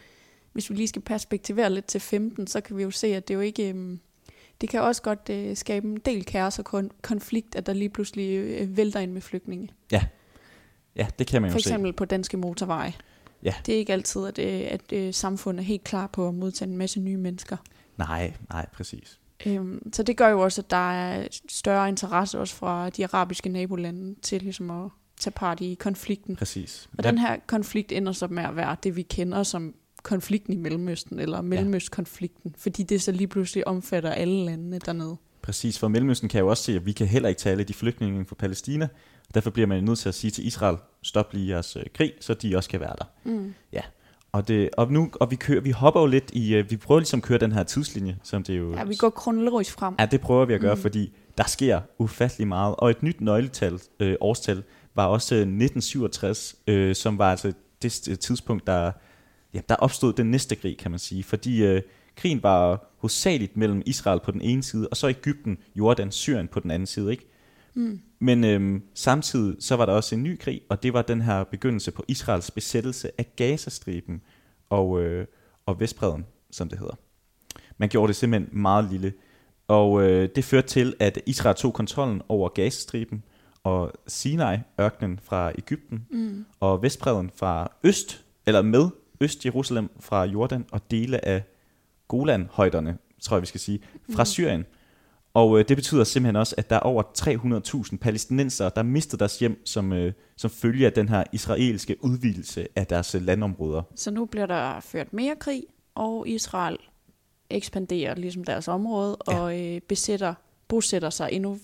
hvis 0.52 0.70
vi 0.70 0.74
lige 0.74 0.88
skal 0.88 1.02
perspektivere 1.02 1.70
lidt 1.70 1.84
til 1.86 2.00
15, 2.00 2.46
så 2.46 2.60
kan 2.60 2.76
vi 2.76 2.82
jo 2.82 2.90
se, 2.90 3.06
at 3.06 3.28
det 3.28 3.34
jo 3.34 3.40
ikke... 3.40 3.68
øhm, 3.68 4.00
Det 4.60 4.68
kan 4.68 4.80
også 4.80 5.02
godt 5.02 5.28
øh, 5.30 5.56
skabe 5.56 5.86
en 5.88 5.96
del 5.96 6.24
kaos 6.24 6.58
og 6.58 6.64
kon- 6.80 7.00
konflikt, 7.02 7.54
at 7.54 7.66
der 7.66 7.72
lige 7.72 7.88
pludselig 7.88 8.36
øh, 8.38 8.76
vælter 8.76 9.00
ind 9.00 9.12
med 9.12 9.20
flygtninge. 9.20 9.68
Ja, 10.96 11.06
det 11.18 11.26
kan 11.26 11.42
man 11.42 11.50
jo 11.50 11.52
For 11.52 11.58
se. 11.60 11.68
eksempel 11.70 11.92
på 11.92 12.04
danske 12.04 12.36
motorveje. 12.36 12.92
Ja. 13.42 13.54
Det 13.66 13.74
er 13.74 13.78
ikke 13.78 13.92
altid, 13.92 14.26
at, 14.26 14.38
øh, 14.38 14.78
at 15.00 15.14
samfundet 15.14 15.62
er 15.62 15.66
helt 15.66 15.84
klar 15.84 16.06
på 16.06 16.28
at 16.28 16.34
modtage 16.34 16.70
en 16.70 16.76
masse 16.76 17.00
nye 17.00 17.16
mennesker. 17.16 17.56
Nej, 17.96 18.32
nej, 18.50 18.66
præcis. 18.72 19.18
Øhm, 19.46 19.92
så 19.92 20.02
det 20.02 20.16
gør 20.16 20.28
jo 20.28 20.40
også, 20.40 20.60
at 20.60 20.70
der 20.70 20.92
er 20.92 21.28
større 21.48 21.88
interesse 21.88 22.38
også 22.38 22.54
fra 22.54 22.90
de 22.90 23.04
arabiske 23.04 23.48
nabolande 23.48 24.14
til 24.22 24.42
ligesom 24.42 24.70
at 24.70 24.90
tage 25.20 25.32
part 25.32 25.60
i 25.60 25.74
konflikten. 25.74 26.36
Præcis. 26.36 26.88
Og 26.98 27.04
den 27.04 27.18
her 27.18 27.36
konflikt 27.46 27.92
ender 27.92 28.12
så 28.12 28.26
med 28.26 28.42
at 28.42 28.56
være 28.56 28.76
det, 28.82 28.96
vi 28.96 29.02
kender 29.02 29.42
som 29.42 29.74
konflikten 30.02 30.52
i 30.52 30.56
Mellemøsten, 30.56 31.18
eller 31.18 31.40
Mellemøstkonflikten, 31.40 32.54
fordi 32.58 32.82
det 32.82 33.02
så 33.02 33.12
lige 33.12 33.28
pludselig 33.28 33.66
omfatter 33.66 34.10
alle 34.10 34.44
landene 34.44 34.78
dernede. 34.78 35.16
Præcis, 35.42 35.78
for 35.78 35.88
Mellemøsten 35.88 36.28
kan 36.28 36.40
jo 36.40 36.48
også 36.48 36.62
se, 36.62 36.76
at 36.76 36.86
vi 36.86 36.92
kan 36.92 37.06
heller 37.06 37.28
ikke 37.28 37.38
tage 37.38 37.50
alle 37.50 37.64
de 37.64 37.74
flygtninge 37.74 38.24
fra 38.24 38.34
Palæstina. 38.34 38.88
Derfor 39.34 39.50
bliver 39.50 39.66
man 39.66 39.84
nødt 39.84 39.98
til 39.98 40.08
at 40.08 40.14
sige 40.14 40.30
til 40.30 40.46
Israel, 40.46 40.76
stop 41.02 41.32
lige 41.32 41.48
jeres 41.48 41.76
øh, 41.76 41.82
krig, 41.94 42.12
så 42.20 42.34
de 42.34 42.56
også 42.56 42.70
kan 42.70 42.80
være 42.80 42.94
der. 42.98 43.04
Mm. 43.24 43.54
Og, 44.34 44.48
det, 44.48 44.70
og 44.76 44.92
nu, 44.92 45.10
og 45.20 45.30
vi, 45.30 45.36
kører, 45.36 45.60
vi 45.60 45.70
hopper 45.70 46.00
jo 46.00 46.06
lidt 46.06 46.30
i, 46.32 46.58
uh, 46.58 46.70
vi 46.70 46.76
prøver 46.76 47.00
ligesom 47.00 47.18
at 47.18 47.22
køre 47.22 47.38
den 47.38 47.52
her 47.52 47.62
tidslinje, 47.62 48.18
som 48.22 48.42
det 48.42 48.58
jo... 48.58 48.74
Ja, 48.74 48.84
vi 48.84 48.94
går 48.94 49.10
kronologisk 49.10 49.72
frem. 49.72 49.94
Ja, 49.98 50.06
det 50.06 50.20
prøver 50.20 50.44
vi 50.44 50.54
at 50.54 50.60
gøre, 50.60 50.74
mm. 50.74 50.80
Fordi 50.80 51.12
der 51.38 51.44
sker 51.44 51.80
ufattelig 51.98 52.48
meget. 52.48 52.74
Og 52.78 52.90
et 52.90 53.02
nyt 53.02 53.20
nøgletal, 53.20 53.80
øh, 54.00 54.16
årstal, 54.20 54.62
var 54.94 55.06
også 55.06 55.34
øh, 55.34 55.40
1967, 55.40 56.56
øh, 56.66 56.94
som 56.94 57.18
var 57.18 57.30
altså 57.30 57.52
det 57.82 58.18
tidspunkt, 58.20 58.66
der, 58.66 58.92
ja, 59.54 59.60
der 59.68 59.74
opstod 59.74 60.12
den 60.12 60.30
næste 60.30 60.56
krig, 60.56 60.78
kan 60.78 60.90
man 60.90 61.00
sige. 61.00 61.24
Fordi 61.24 61.64
øh, 61.64 61.82
krigen 62.16 62.42
var 62.42 62.90
hovedsageligt 62.98 63.56
mellem 63.56 63.82
Israel 63.86 64.20
på 64.24 64.30
den 64.30 64.40
ene 64.40 64.62
side, 64.62 64.88
og 64.88 64.96
så 64.96 65.08
Ægypten, 65.08 65.58
Jordan, 65.74 66.12
Syrien 66.12 66.48
på 66.48 66.60
den 66.60 66.70
anden 66.70 66.86
side, 66.86 67.10
ikke? 67.10 67.31
Mm. 67.74 68.00
Men 68.18 68.44
øhm, 68.44 68.82
samtidig 68.94 69.56
så 69.60 69.76
var 69.76 69.86
der 69.86 69.92
også 69.92 70.14
en 70.14 70.22
ny 70.22 70.38
krig, 70.38 70.60
og 70.68 70.82
det 70.82 70.92
var 70.92 71.02
den 71.02 71.20
her 71.20 71.44
begyndelse 71.44 71.90
på 71.90 72.04
Israels 72.08 72.50
besættelse 72.50 73.10
af 73.18 73.26
Gazastriben 73.36 74.22
og, 74.70 75.02
øh, 75.02 75.26
og 75.66 75.80
Vestbredden, 75.80 76.26
som 76.50 76.68
det 76.68 76.78
hedder. 76.78 76.94
Man 77.78 77.88
gjorde 77.88 78.08
det 78.08 78.16
simpelthen 78.16 78.60
meget 78.60 78.88
lille, 78.90 79.12
og 79.68 80.02
øh, 80.02 80.28
det 80.36 80.44
førte 80.44 80.68
til, 80.68 80.94
at 81.00 81.18
Israel 81.26 81.56
tog 81.56 81.74
kontrollen 81.74 82.22
over 82.28 82.48
Gazastriben 82.48 83.22
og 83.64 83.92
Sinai-ørkenen 84.06 85.18
fra 85.22 85.52
Ægypten 85.58 86.06
Mm. 86.10 86.44
og 86.60 86.82
Vestbredden 86.82 87.30
fra 87.34 87.72
øst, 87.84 88.24
eller 88.46 88.62
med 88.62 88.88
Øst-Jerusalem 89.20 89.90
fra 90.00 90.24
Jordan 90.24 90.64
og 90.72 90.90
dele 90.90 91.24
af 91.24 91.42
Golan-højderne, 92.08 92.98
tror 93.22 93.36
jeg 93.36 93.40
vi 93.42 93.46
skal 93.46 93.60
sige, 93.60 93.80
fra 94.10 94.22
Mm. 94.22 94.26
Og 95.34 95.58
øh, 95.58 95.64
det 95.68 95.76
betyder 95.76 96.04
simpelthen 96.04 96.36
også, 96.36 96.54
at 96.58 96.70
der 96.70 96.76
er 96.76 96.80
over 96.80 97.02
300.000 97.92 97.96
palæstinensere, 97.96 98.70
der 98.76 98.82
mister 98.82 99.16
deres 99.16 99.38
hjem 99.38 99.66
som, 99.66 99.92
øh, 99.92 100.12
som 100.36 100.50
følge 100.50 100.86
af 100.86 100.92
den 100.92 101.08
her 101.08 101.24
israelske 101.32 101.96
udvidelse 102.04 102.66
af 102.76 102.86
deres 102.86 103.14
øh, 103.14 103.22
landområder. 103.22 103.82
Så 103.96 104.10
nu 104.10 104.24
bliver 104.24 104.46
der 104.46 104.80
ført 104.80 105.12
mere 105.12 105.36
krig, 105.40 105.62
og 105.94 106.28
Israel 106.28 106.76
ekspanderer 107.50 108.14
ligesom 108.14 108.44
deres 108.44 108.68
område 108.68 109.16
Ja. 109.30 109.38
og 109.40 109.60
øh, 109.60 109.80
besætter, 109.80 110.34
bosætter 110.68 111.10
sig 111.10 111.28
endnu, 111.32 111.58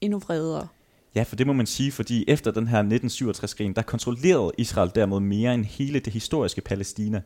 endnu 0.00 0.18
vredere. 0.18 0.68
Ja, 1.14 1.22
for 1.22 1.36
det 1.36 1.46
må 1.46 1.52
man 1.52 1.66
sige, 1.66 1.92
fordi 1.92 2.24
efter 2.28 2.50
den 2.50 2.68
her 2.68 2.82
1967-krigen, 2.82 3.72
der 3.74 3.82
kontrollerede 3.82 4.52
Israel 4.58 4.90
dermed 4.94 5.20
mere 5.20 5.54
end 5.54 5.64
hele 5.64 5.98
det 6.00 6.12
historiske 6.12 6.60
Palæstina 6.60 7.22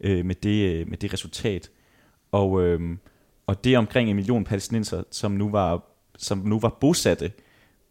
øh, 0.00 0.24
med, 0.24 0.34
det, 0.34 0.74
øh, 0.74 0.88
med 0.88 0.96
det 0.98 1.12
resultat. 1.12 1.70
Og, 2.32 2.62
øh, 2.62 2.80
og 3.48 3.64
det 3.64 3.74
er 3.74 3.78
omkring 3.78 4.10
en 4.10 4.16
million 4.16 4.44
palæstinenser, 4.44 5.02
som 5.10 5.32
nu 5.32 5.50
var, 5.50 5.84
som 6.18 6.38
nu 6.38 6.60
var 6.60 6.76
bosatte, 6.80 7.32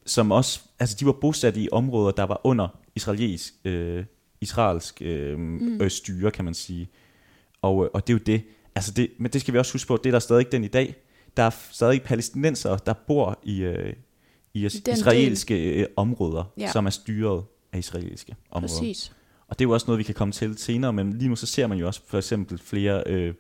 som 0.06 0.32
også, 0.32 0.62
altså 0.80 0.98
de 1.00 1.06
var 1.06 1.12
bosatte 1.12 1.60
i 1.60 1.70
områder, 1.72 2.12
der 2.12 2.24
var 2.24 2.42
under 2.44 2.68
israelsk, 2.96 3.54
øh, 3.66 4.06
israelsk 4.42 5.02
øh, 5.02 5.40
mm. 5.40 5.82
øh, 5.82 5.92
styre, 5.92 6.32
kan 6.32 6.46
man 6.46 6.54
sige. 6.54 6.90
Og, 7.62 7.86
øh, 7.86 7.90
og 7.94 8.08
det 8.08 8.14
er 8.14 8.18
jo 8.18 8.24
det, 8.26 8.44
altså 8.76 8.92
det, 8.92 9.10
men 9.20 9.32
det 9.32 9.42
skal 9.42 9.54
vi 9.54 9.60
også 9.60 9.74
huske 9.74 9.88
på, 9.88 9.98
det 9.98 10.06
er 10.06 10.12
der 10.12 10.20
stadig 10.20 10.52
den 10.52 10.64
i 10.64 10.68
dag. 10.68 10.96
Der 11.38 11.44
er 11.44 11.50
stadig 11.72 12.02
palæstinenser, 12.04 12.78
der 12.78 12.94
bor 12.94 13.40
i, 13.44 13.60
øh, 13.62 13.94
i 14.54 14.66
is- 14.66 14.82
israelske 14.94 15.74
øh, 15.74 15.86
områder. 15.96 16.44
Ja. 16.58 16.72
som 16.72 16.86
er 16.86 16.90
styret 16.90 17.44
af 17.74 17.80
israelske 17.80 18.36
områder. 18.52 18.74
Præcis. 18.74 19.14
Og 19.48 19.60
det 19.60 19.66
er 19.66 19.70
jo 19.70 19.74
også 19.74 19.88
noget, 19.88 19.98
vi 19.98 20.04
kan 20.04 20.16
komme 20.16 20.32
til 20.32 20.58
senere, 20.58 20.94
men 20.94 21.14
lige 21.14 21.30
nu 21.30 21.36
så 21.36 21.46
ser 21.46 21.68
man 21.68 21.78
jo 21.78 21.88
også 21.88 22.02
for 22.08 22.18
eksempel 22.18 22.58
flere, 22.58 23.04
øh, 23.06 23.34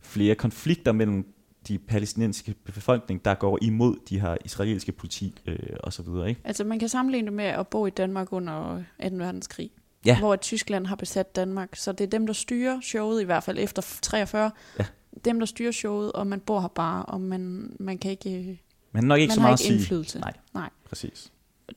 flere 0.00 0.34
konflikter 0.34 0.92
mellem 0.92 1.26
de 1.68 1.78
palæstinensiske 1.78 2.54
befolkning, 2.64 3.24
der 3.24 3.34
går 3.34 3.58
imod 3.62 3.96
de 4.08 4.20
her 4.20 4.36
israelske 4.44 4.92
politi 4.92 5.34
øh, 5.46 5.56
og 5.82 5.92
så 5.92 6.02
videre, 6.02 6.28
ikke? 6.28 6.40
Altså 6.44 6.64
man 6.64 6.78
kan 6.78 6.88
sammenligne 6.88 7.26
det 7.26 7.32
med 7.32 7.44
at 7.44 7.68
bo 7.68 7.86
i 7.86 7.90
Danmark 7.90 8.32
under 8.32 8.76
2. 9.02 9.16
verdenskrig. 9.16 9.70
Ja. 10.06 10.18
Hvor 10.18 10.36
Tyskland 10.36 10.86
har 10.86 10.96
besat 10.96 11.36
Danmark. 11.36 11.76
Så 11.76 11.92
det 11.92 12.04
er 12.04 12.08
dem, 12.08 12.26
der 12.26 12.32
styrer 12.34 12.80
showet, 12.80 13.22
i 13.22 13.24
hvert 13.24 13.42
fald 13.42 13.58
efter 13.60 13.98
43. 14.02 14.50
Ja. 14.78 14.84
Dem, 15.24 15.38
der 15.38 15.46
styrer 15.46 15.72
showet, 15.72 16.12
og 16.12 16.26
man 16.26 16.40
bor 16.40 16.60
her 16.60 16.68
bare, 16.68 17.04
og 17.04 17.20
man, 17.20 17.72
man 17.80 17.98
kan 17.98 18.10
ikke... 18.10 18.30
øh, 18.38 18.56
Men 18.92 19.04
nok 19.04 19.20
ikke 19.20 19.30
man 19.30 19.34
så 19.34 19.40
har 19.40 19.48
meget 19.48 19.60
ikke 19.60 19.66
sige. 19.68 19.76
indflydelse. 19.78 20.18
Nej. 20.18 20.32
Nej. 20.54 20.70
Præcis. 20.88 21.32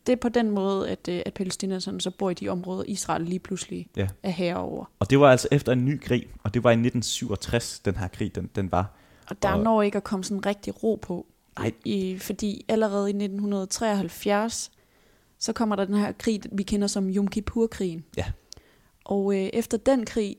Det 0.07 0.13
er 0.13 0.17
på 0.17 0.29
den 0.29 0.51
måde, 0.51 0.89
at, 0.89 1.07
øh, 1.09 1.21
at 1.25 1.33
palæstinenserne 1.33 2.01
så 2.01 2.11
bor 2.11 2.29
i 2.29 2.33
de 2.33 2.49
områder, 2.49 2.83
Israel 2.87 3.21
lige 3.21 3.39
pludselig 3.39 3.87
Ja. 3.95 4.07
er 4.23 4.29
herover. 4.29 4.85
Og 4.99 5.09
det 5.09 5.19
var 5.19 5.31
altså 5.31 5.47
efter 5.51 5.71
en 5.71 5.85
ny 5.85 5.99
krig, 6.01 6.27
og 6.43 6.53
det 6.53 6.63
var 6.63 6.69
i 6.69 6.73
1967, 6.73 7.79
den 7.79 7.95
her 7.95 8.07
krig, 8.07 8.35
den, 8.35 8.49
den 8.55 8.71
var. 8.71 8.95
Og 9.29 9.41
der 9.43 9.51
Og- 9.51 9.59
når 9.63 9.81
ikke 9.81 9.97
at 9.97 10.03
komme 10.03 10.23
sådan 10.23 10.45
rigtig 10.45 10.83
ro 10.83 10.95
på. 11.01 11.25
Nej. 11.59 11.71
I, 11.85 12.17
fordi 12.19 12.65
allerede 12.67 13.09
i 13.09 13.13
1973, 13.13 14.71
så 15.39 15.53
kommer 15.53 15.75
der 15.75 15.85
den 15.85 15.95
her 15.95 16.11
krig, 16.11 16.41
vi 16.51 16.63
kender 16.63 16.87
som 16.87 17.09
Yom 17.09 17.27
Kippur-krigen. 17.27 18.05
Ja. 18.17 18.25
Og 19.05 19.33
øh, 19.35 19.49
efter 19.53 19.77
den 19.77 20.05
krig, 20.05 20.35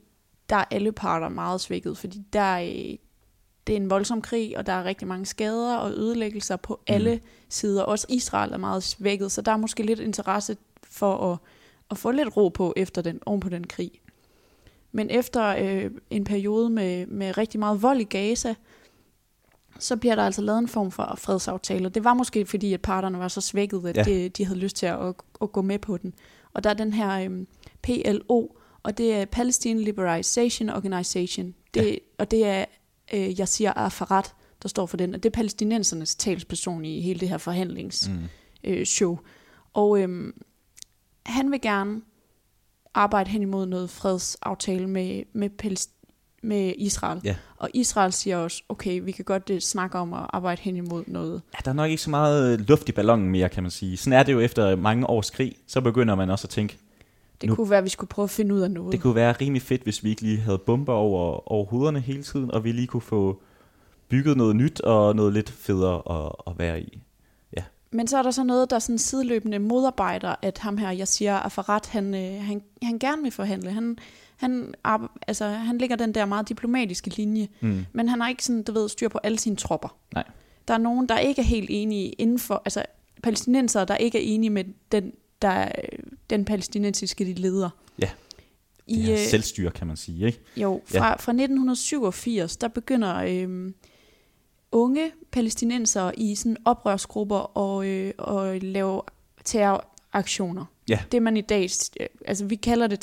der 0.49 0.57
er 0.57 0.64
alle 0.71 0.92
parter 0.92 1.28
meget 1.28 1.61
svækket, 1.61 1.99
fordi 1.99 2.23
der 2.33 2.40
er, 2.40 2.62
øh, 2.62 2.97
det 3.66 3.73
er 3.73 3.76
en 3.76 3.90
voldsom 3.90 4.23
krig, 4.23 4.59
og 4.59 4.66
der 4.66 4.73
er 4.73 4.85
rigtig 4.85 5.09
mange 5.09 5.26
skader 5.26 5.76
og 5.76 5.90
ødelæggelser 5.90 6.57
på 6.57 6.75
Mm. 6.88 6.95
alle 6.95 7.21
sider. 7.49 7.83
Også 7.83 8.07
Israel 8.11 8.52
er 8.52 8.57
meget 8.57 8.83
svækket, 8.83 9.33
så 9.33 9.42
der 9.42 9.52
er 9.52 9.57
måske 9.57 9.83
lidt 9.83 10.00
interesse 10.00 10.57
for 10.85 11.33
at, 11.33 11.38
at 11.90 11.99
få 11.99 12.11
lidt 12.11 12.37
ro 12.37 12.49
på 12.49 12.73
efter 12.76 13.02
den, 13.02 13.21
oven 13.26 13.40
på 13.40 13.49
den 13.49 13.66
krig. 13.66 13.90
Men 14.92 15.11
efter 15.11 15.45
øh, 15.59 15.90
en 16.11 16.25
periode 16.25 16.71
med, 16.71 17.07
med 17.07 17.38
rigtig 17.38 17.61
meget 17.61 17.83
vold 17.83 18.00
i 18.00 18.04
Gaza, 18.04 18.54
så 19.78 19.97
bliver 19.97 20.14
der 20.14 20.23
altså 20.23 20.42
lavet 20.42 20.58
en 20.58 20.68
form 20.68 20.90
for 20.90 21.14
fredsaftale. 21.18 21.88
Det 21.88 22.04
var 22.04 22.14
måske 22.14 22.47
fordi, 22.47 22.73
at 22.75 22.82
parterne 22.82 23.18
var 23.18 23.28
så 23.28 23.40
svækket, 23.40 23.87
at 23.87 23.97
Ja. 23.97 24.02
de, 24.02 24.28
de 24.28 24.44
havde 24.44 24.58
lyst 24.58 24.76
til 24.76 24.87
at, 24.87 25.06
at, 25.08 25.14
at 25.42 25.52
gå 25.52 25.62
med 25.62 25.78
på 25.78 25.97
den. 25.97 26.14
Og 26.52 26.64
der 26.64 26.70
er 26.70 26.75
den 26.75 26.92
her 26.92 27.25
øhm, 27.25 27.47
PLO, 27.82 28.47
og 28.82 28.99
det 28.99 29.14
er 29.14 29.25
Palestine 29.25 29.80
Liberalization 29.82 30.70
Organization. 30.70 31.54
Det, 31.75 31.85
ja. 31.87 31.97
Og 32.18 32.30
det 32.30 32.44
er 32.47 32.64
øh, 33.14 33.30
Yasser 33.40 33.73
Arafat, 33.73 34.35
der 34.62 34.68
står 34.68 34.87
for 34.87 34.97
den. 34.97 35.14
Og 35.14 35.23
det 35.23 35.28
er 35.28 35.35
palæstinensernes 35.35 36.14
talsperson 36.16 36.85
i 36.85 37.00
hele 37.00 37.20
det 37.20 37.28
her 37.28 37.38
forhandlingsshow. 37.38 38.14
Mm. 38.14 38.23
Øh, 38.64 38.87
show. 38.87 39.18
og 39.73 40.00
øhm, 40.02 40.42
han 41.26 41.50
vil 41.50 41.61
gerne 41.61 42.00
arbejde 42.94 43.30
hen 43.30 43.42
imod 43.42 43.66
noget 43.66 43.90
fredsaftale 43.90 44.87
med, 44.88 45.23
med, 45.32 45.50
Palæst- 45.62 45.98
med 46.42 46.73
Israel. 46.78 47.21
Ja. 47.25 47.35
Og 47.57 47.71
Israel 47.75 48.12
siger 48.12 48.37
også, 48.37 48.62
okay, 48.68 49.00
vi 49.04 49.12
kan 49.12 49.25
godt 49.25 49.50
uh, 49.50 49.59
snakke 49.59 49.99
om 49.99 50.12
at 50.12 50.21
arbejde 50.33 50.61
hen 50.62 50.76
imod 50.76 51.04
noget. 51.07 51.42
Ja, 51.54 51.59
der 51.64 51.71
er 51.71 51.75
nok 51.75 51.90
ikke 51.90 52.02
så 52.02 52.11
meget 52.11 52.52
øh, 52.52 52.68
luft 52.68 52.88
i 52.88 52.92
ballonen 52.92 53.28
mere, 53.28 53.49
kan 53.49 53.62
man 53.62 53.71
sige. 53.71 53.97
Sådan 53.97 54.18
er 54.18 54.23
det 54.23 54.33
jo 54.33 54.40
efter 54.40 54.76
mange 54.76 55.07
års 55.07 55.30
krig. 55.30 55.57
Så 55.66 55.80
begynder 55.80 56.14
man 56.14 56.30
også 56.30 56.47
at 56.47 56.50
tænke, 56.50 56.78
Det 57.40 57.49
Nu- 57.49 57.54
kunne 57.54 57.71
være, 57.71 57.78
at 57.78 57.85
vi 57.85 57.88
skulle 57.88 58.09
prøve 58.09 58.25
at 58.25 58.30
finde 58.30 58.54
ud 58.54 58.61
af 58.61 58.71
noget. 58.71 58.92
det 58.92 59.00
kunne 59.00 59.14
være 59.14 59.33
rimelig 59.33 59.62
fedt, 59.62 59.83
hvis 59.83 60.04
vi 60.04 60.11
ikke 60.11 60.23
lige 60.23 60.38
havde 60.38 60.59
bomber 60.59 60.92
over, 60.92 61.52
over 61.52 61.64
hovederne 61.66 62.00
hele 62.00 62.23
tiden, 62.23 62.50
og 62.50 62.64
vi 62.64 62.73
lige 62.73 62.87
kunne 62.87 63.00
få 63.00 63.42
bygget 64.09 64.37
noget 64.37 64.57
nyt 64.57 64.80
og 64.80 65.16
noget 65.16 65.33
lidt 65.33 65.50
federe 65.50 66.26
at, 66.26 66.33
at 66.47 66.59
være 66.59 66.80
i. 66.80 66.99
Men 67.90 68.07
så 68.07 68.18
er 68.18 68.23
der 68.23 68.30
så 68.30 68.45
noget, 68.45 68.71
der 68.71 68.78
sådan 68.78 68.99
sideløbende 68.99 69.59
modarbejder, 69.59 70.35
at 70.42 70.59
ham 70.59 70.78
her, 70.78 70.90
jeg 70.90 71.09
siger, 71.09 71.37
Afarat, 71.37 71.87
han, 71.87 72.14
øh, 72.14 72.42
han, 72.45 72.62
han 72.83 72.99
gerne 72.99 73.23
vil 73.23 73.30
forhandle. 73.33 73.71
Han, 73.71 73.99
han, 74.38 74.75
altså, 75.26 75.45
han 75.49 75.78
ligger 75.78 75.97
den 75.97 76.14
der 76.14 76.25
meget 76.25 76.49
diplomatiske 76.49 77.11
linje, 77.16 77.49
Mm. 77.61 77.87
men 77.92 78.09
han 78.09 78.21
har 78.21 78.28
ikke 78.28 78.45
sådan, 78.45 78.62
du 78.62 78.73
ved, 78.73 78.88
styr 78.88 79.09
på 79.09 79.18
alle 79.23 79.38
sine 79.38 79.57
tropper. 79.57 79.97
Nej. 80.14 80.25
Der 80.68 80.75
er 80.75 80.78
nogen, 80.78 81.09
der 81.09 81.18
ikke 81.18 81.40
er 81.40 81.45
helt 81.47 81.66
enige 81.71 82.09
inden 82.09 82.38
for, 82.38 82.62
altså 82.64 82.83
palæstinenser, 83.23 83.85
der 83.85 83.97
ikke 83.97 84.18
er 84.18 84.23
enige 84.35 84.50
med 84.50 84.64
den, 84.92 85.12
der, 85.42 85.49
er- 85.49 85.73
den 86.30 86.45
palæstinensiske 86.45 87.25
leder. 87.25 87.71
Ja. 87.99 88.11
Det 88.88 88.97
I, 88.97 89.00
her 89.00 89.12
øh, 89.14 89.18
selvstyre, 89.26 89.71
kan 89.71 89.87
man 89.87 89.97
sige, 89.97 90.26
ikke? 90.26 90.40
Jo, 90.57 90.83
fra, 90.87 91.07
ja. 91.07 91.11
fra 91.12 91.33
1987, 91.33 92.57
der 92.57 92.68
begynder 92.68 93.16
øhm, 93.16 93.75
unge 94.73 95.11
palæstinenser 95.30 96.11
i 96.16 96.35
sådan 96.35 96.57
oprørsgrupper 96.64 97.37
og, 97.59 97.87
øh, 97.87 98.12
og 98.18 98.57
lave 98.61 99.02
terroraktioner. 99.45 100.64
Ja. 100.88 100.99
Det 101.12 101.23
man 101.23 101.37
i 101.37 101.40
dag, 101.40 101.68
øh, 102.00 102.07
altså 102.25 102.45
vi 102.45 102.54
kalder 102.57 102.87
det 102.87 103.00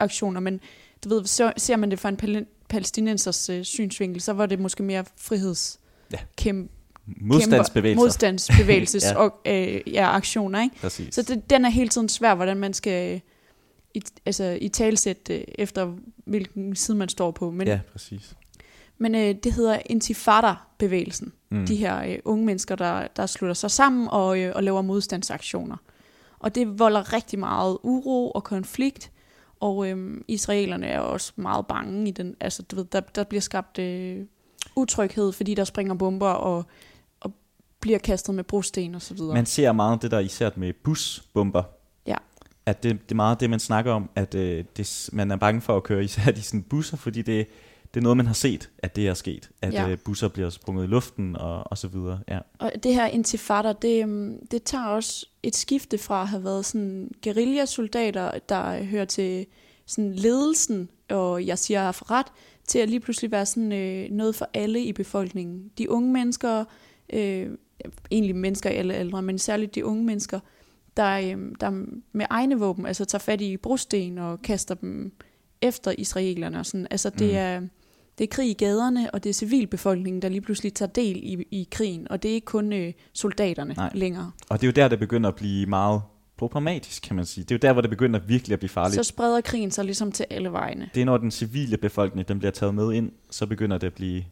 terroraktioner, 0.00 0.40
men 0.40 0.60
du 1.04 1.08
ved, 1.08 1.24
så 1.24 1.52
ser 1.56 1.76
man 1.76 1.90
det 1.90 1.98
fra 1.98 2.08
en 2.08 2.18
palæ- 2.22 2.66
palæstinensers 2.68 3.50
øh, 3.50 3.64
synsvinkel, 3.64 4.20
så 4.20 4.32
var 4.32 4.46
det 4.46 4.58
måske 4.58 4.82
mere 4.82 5.04
friheds 5.16 5.80
Ja. 6.12 6.18
kæmpe, 6.36 6.72
Modstandsbevægelser. 7.06 8.02
modstandsbevægelses 8.04 9.04
Ja. 9.10 9.16
og, 9.16 9.40
øh, 9.46 9.80
ja, 9.86 10.16
aktioner, 10.16 10.62
ikke? 10.62 10.76
Præcis. 10.80 11.14
Så 11.14 11.22
det, 11.22 11.50
den 11.50 11.64
er 11.64 11.68
hele 11.70 11.88
tiden 11.88 12.08
svær, 12.08 12.34
hvordan 12.34 12.56
man 12.56 12.74
skal 12.74 13.14
øh, 13.14 13.20
i, 13.94 14.02
altså, 14.26 14.58
i 14.60 14.68
talsæt 14.68 15.30
øh, 15.30 15.40
efter, 15.54 15.94
hvilken 16.24 16.76
side 16.76 16.96
man 16.96 17.08
står 17.08 17.30
på. 17.30 17.50
Men, 17.50 17.66
ja, 17.66 17.80
præcis. 17.92 18.36
men 18.98 19.14
øh, 19.14 19.34
det 19.44 19.52
hedder 19.52 19.78
Intifada-bevægelsen. 19.86 21.32
Mm. 21.50 21.66
De 21.66 21.76
her 21.76 22.02
øh, 22.02 22.18
unge 22.24 22.44
mennesker, 22.46 22.76
der, 22.76 23.06
der 23.16 23.26
slutter 23.26 23.54
sig 23.54 23.70
sammen 23.70 24.08
og, 24.10 24.38
øh, 24.40 24.52
og 24.56 24.62
laver 24.62 24.82
modstandsaktioner. 24.82 25.76
Og 26.38 26.54
det 26.54 26.78
volder 26.78 27.12
rigtig 27.12 27.38
meget 27.38 27.78
uro 27.82 28.30
og 28.30 28.44
konflikt. 28.44 29.10
Og 29.60 29.88
øh, 29.88 30.20
israelerne 30.28 30.86
er 30.86 31.00
også 31.00 31.32
meget 31.36 31.66
bange 31.66 32.08
i 32.08 32.10
den. 32.10 32.36
Altså, 32.40 32.62
du 32.62 32.76
ved, 32.76 32.84
der, 32.84 33.00
der 33.00 33.24
bliver 33.24 33.40
skabt 33.40 33.78
øh, 33.78 34.26
utryghed, 34.76 35.32
fordi 35.32 35.54
der 35.54 35.64
springer 35.64 35.94
bomber 35.94 36.28
og, 36.28 36.64
og 37.20 37.32
bliver 37.80 37.98
kastet 37.98 38.34
med 38.34 38.44
brosten 38.44 38.94
og 38.94 39.02
så 39.02 39.14
videre. 39.14 39.34
Man 39.34 39.46
ser 39.46 39.72
meget 39.72 40.02
det 40.02 40.10
der 40.10 40.18
især 40.18 40.50
med 40.56 40.72
busbomber. 40.72 41.62
Ja. 42.06 42.16
at 42.66 42.82
det, 42.82 43.02
det 43.02 43.10
er 43.10 43.16
meget 43.16 43.40
det, 43.40 43.50
man 43.50 43.60
snakker 43.60 43.92
om, 43.92 44.10
at 44.14 44.34
øh, 44.34 44.64
det, 44.76 45.10
man 45.12 45.30
er 45.30 45.36
bange 45.36 45.60
for 45.60 45.76
at 45.76 45.82
køre 45.82 46.04
især 46.04 46.30
de 46.32 46.42
sådan 46.42 46.62
busser, 46.62 46.96
fordi 46.96 47.22
det, 47.22 47.46
det 47.94 48.00
er 48.00 48.02
noget, 48.02 48.16
man 48.16 48.26
har 48.26 48.34
set, 48.34 48.70
at 48.78 48.96
det 48.96 49.08
er 49.08 49.14
sket. 49.14 49.50
At 49.62 49.72
Ja. 49.74 49.88
øh, 49.88 49.98
busser 49.98 50.28
bliver 50.28 50.50
sprunget 50.50 50.84
i 50.84 50.86
luften 50.86 51.36
og, 51.36 51.62
og 51.70 51.78
så 51.78 51.88
videre. 51.88 52.20
Ja. 52.28 52.38
Og 52.58 52.72
det 52.82 52.94
her 52.94 53.06
intifada, 53.06 53.72
det, 53.82 54.02
øhm, 54.02 54.46
det 54.50 54.62
tager 54.62 54.84
også 54.86 55.26
et 55.42 55.56
skifte 55.56 55.98
fra 55.98 56.22
at 56.22 56.28
have 56.28 56.44
været 56.44 56.64
sådan 56.64 57.10
guerillasoldater, 57.24 58.30
der 58.48 58.82
hører 58.84 59.04
til 59.04 59.46
sådan 59.86 60.12
ledelsen, 60.14 60.88
og 61.10 61.46
jeg 61.46 61.58
siger 61.58 61.82
jeg 61.82 61.94
for 61.94 62.10
ret, 62.10 62.26
til 62.66 62.78
at 62.78 62.90
lige 62.90 63.00
pludselig 63.00 63.30
være 63.30 63.46
sådan 63.46 63.72
øh, 63.72 64.10
noget 64.10 64.34
for 64.34 64.48
alle 64.54 64.84
i 64.84 64.92
befolkningen. 64.92 65.70
De 65.78 65.90
unge 65.90 66.12
mennesker, 66.12 66.64
øh, 67.12 67.48
egentlig 68.10 68.36
mennesker 68.36 68.70
i 68.70 68.74
alle 68.74 68.94
aldre, 68.94 69.22
men 69.22 69.38
særligt 69.38 69.74
de 69.74 69.84
unge 69.86 70.04
mennesker, 70.04 70.40
der, 70.96 71.10
øh, 71.18 71.52
der 71.60 71.70
med 72.12 72.26
egne 72.30 72.58
våben, 72.58 72.86
altså 72.86 73.04
tager 73.04 73.20
fat 73.20 73.40
i 73.40 73.56
brosten 73.56 74.18
og 74.18 74.42
kaster 74.42 74.74
dem 74.74 75.12
efter 75.62 75.94
israelerne. 75.98 76.58
Og 76.58 76.66
sådan. 76.66 76.86
Altså 76.90 77.10
det 77.10 77.28
Mm. 77.30 77.36
er... 77.36 77.60
Det 78.20 78.26
er 78.30 78.34
krig 78.34 78.50
i 78.50 78.52
gaderne, 78.54 79.10
og 79.14 79.24
det 79.24 79.30
er 79.30 79.34
civilbefolkningen, 79.34 80.22
der 80.22 80.28
lige 80.28 80.40
pludselig 80.40 80.74
tager 80.74 80.90
del 80.92 81.16
i, 81.16 81.42
i 81.50 81.68
krigen. 81.70 82.06
Og 82.10 82.22
det 82.22 82.30
er 82.30 82.34
ikke 82.34 82.44
kun 82.44 82.72
øh, 82.72 82.92
soldaterne 83.12 83.74
Nej. 83.74 83.90
længere. 83.94 84.32
Og 84.48 84.60
det 84.60 84.66
er 84.66 84.68
jo 84.68 84.72
der, 84.72 84.88
det 84.88 84.98
begynder 84.98 85.28
at 85.28 85.34
blive 85.36 85.66
meget 85.66 86.02
problematisk, 86.36 87.02
kan 87.02 87.16
man 87.16 87.24
sige. 87.26 87.44
Det 87.44 87.50
er 87.50 87.54
jo 87.54 87.58
der, 87.68 87.72
hvor 87.72 87.80
det 87.80 87.90
begynder 87.90 88.20
virkelig 88.20 88.52
at 88.52 88.58
blive 88.58 88.68
farligt. 88.70 88.94
Så 88.94 89.02
spreder 89.02 89.40
krigen 89.40 89.70
sig 89.70 89.84
ligesom 89.84 90.12
til 90.12 90.26
alle 90.30 90.52
vegne. 90.52 90.90
Det 90.94 91.00
er, 91.00 91.04
når 91.04 91.16
den 91.16 91.30
civile 91.30 91.76
befolkning 91.76 92.28
den 92.28 92.38
bliver 92.38 92.52
taget 92.52 92.74
med 92.74 92.92
ind, 92.92 93.12
så 93.30 93.46
begynder 93.46 93.78
det 93.78 93.86
at 93.86 93.94
blive 93.94 94.24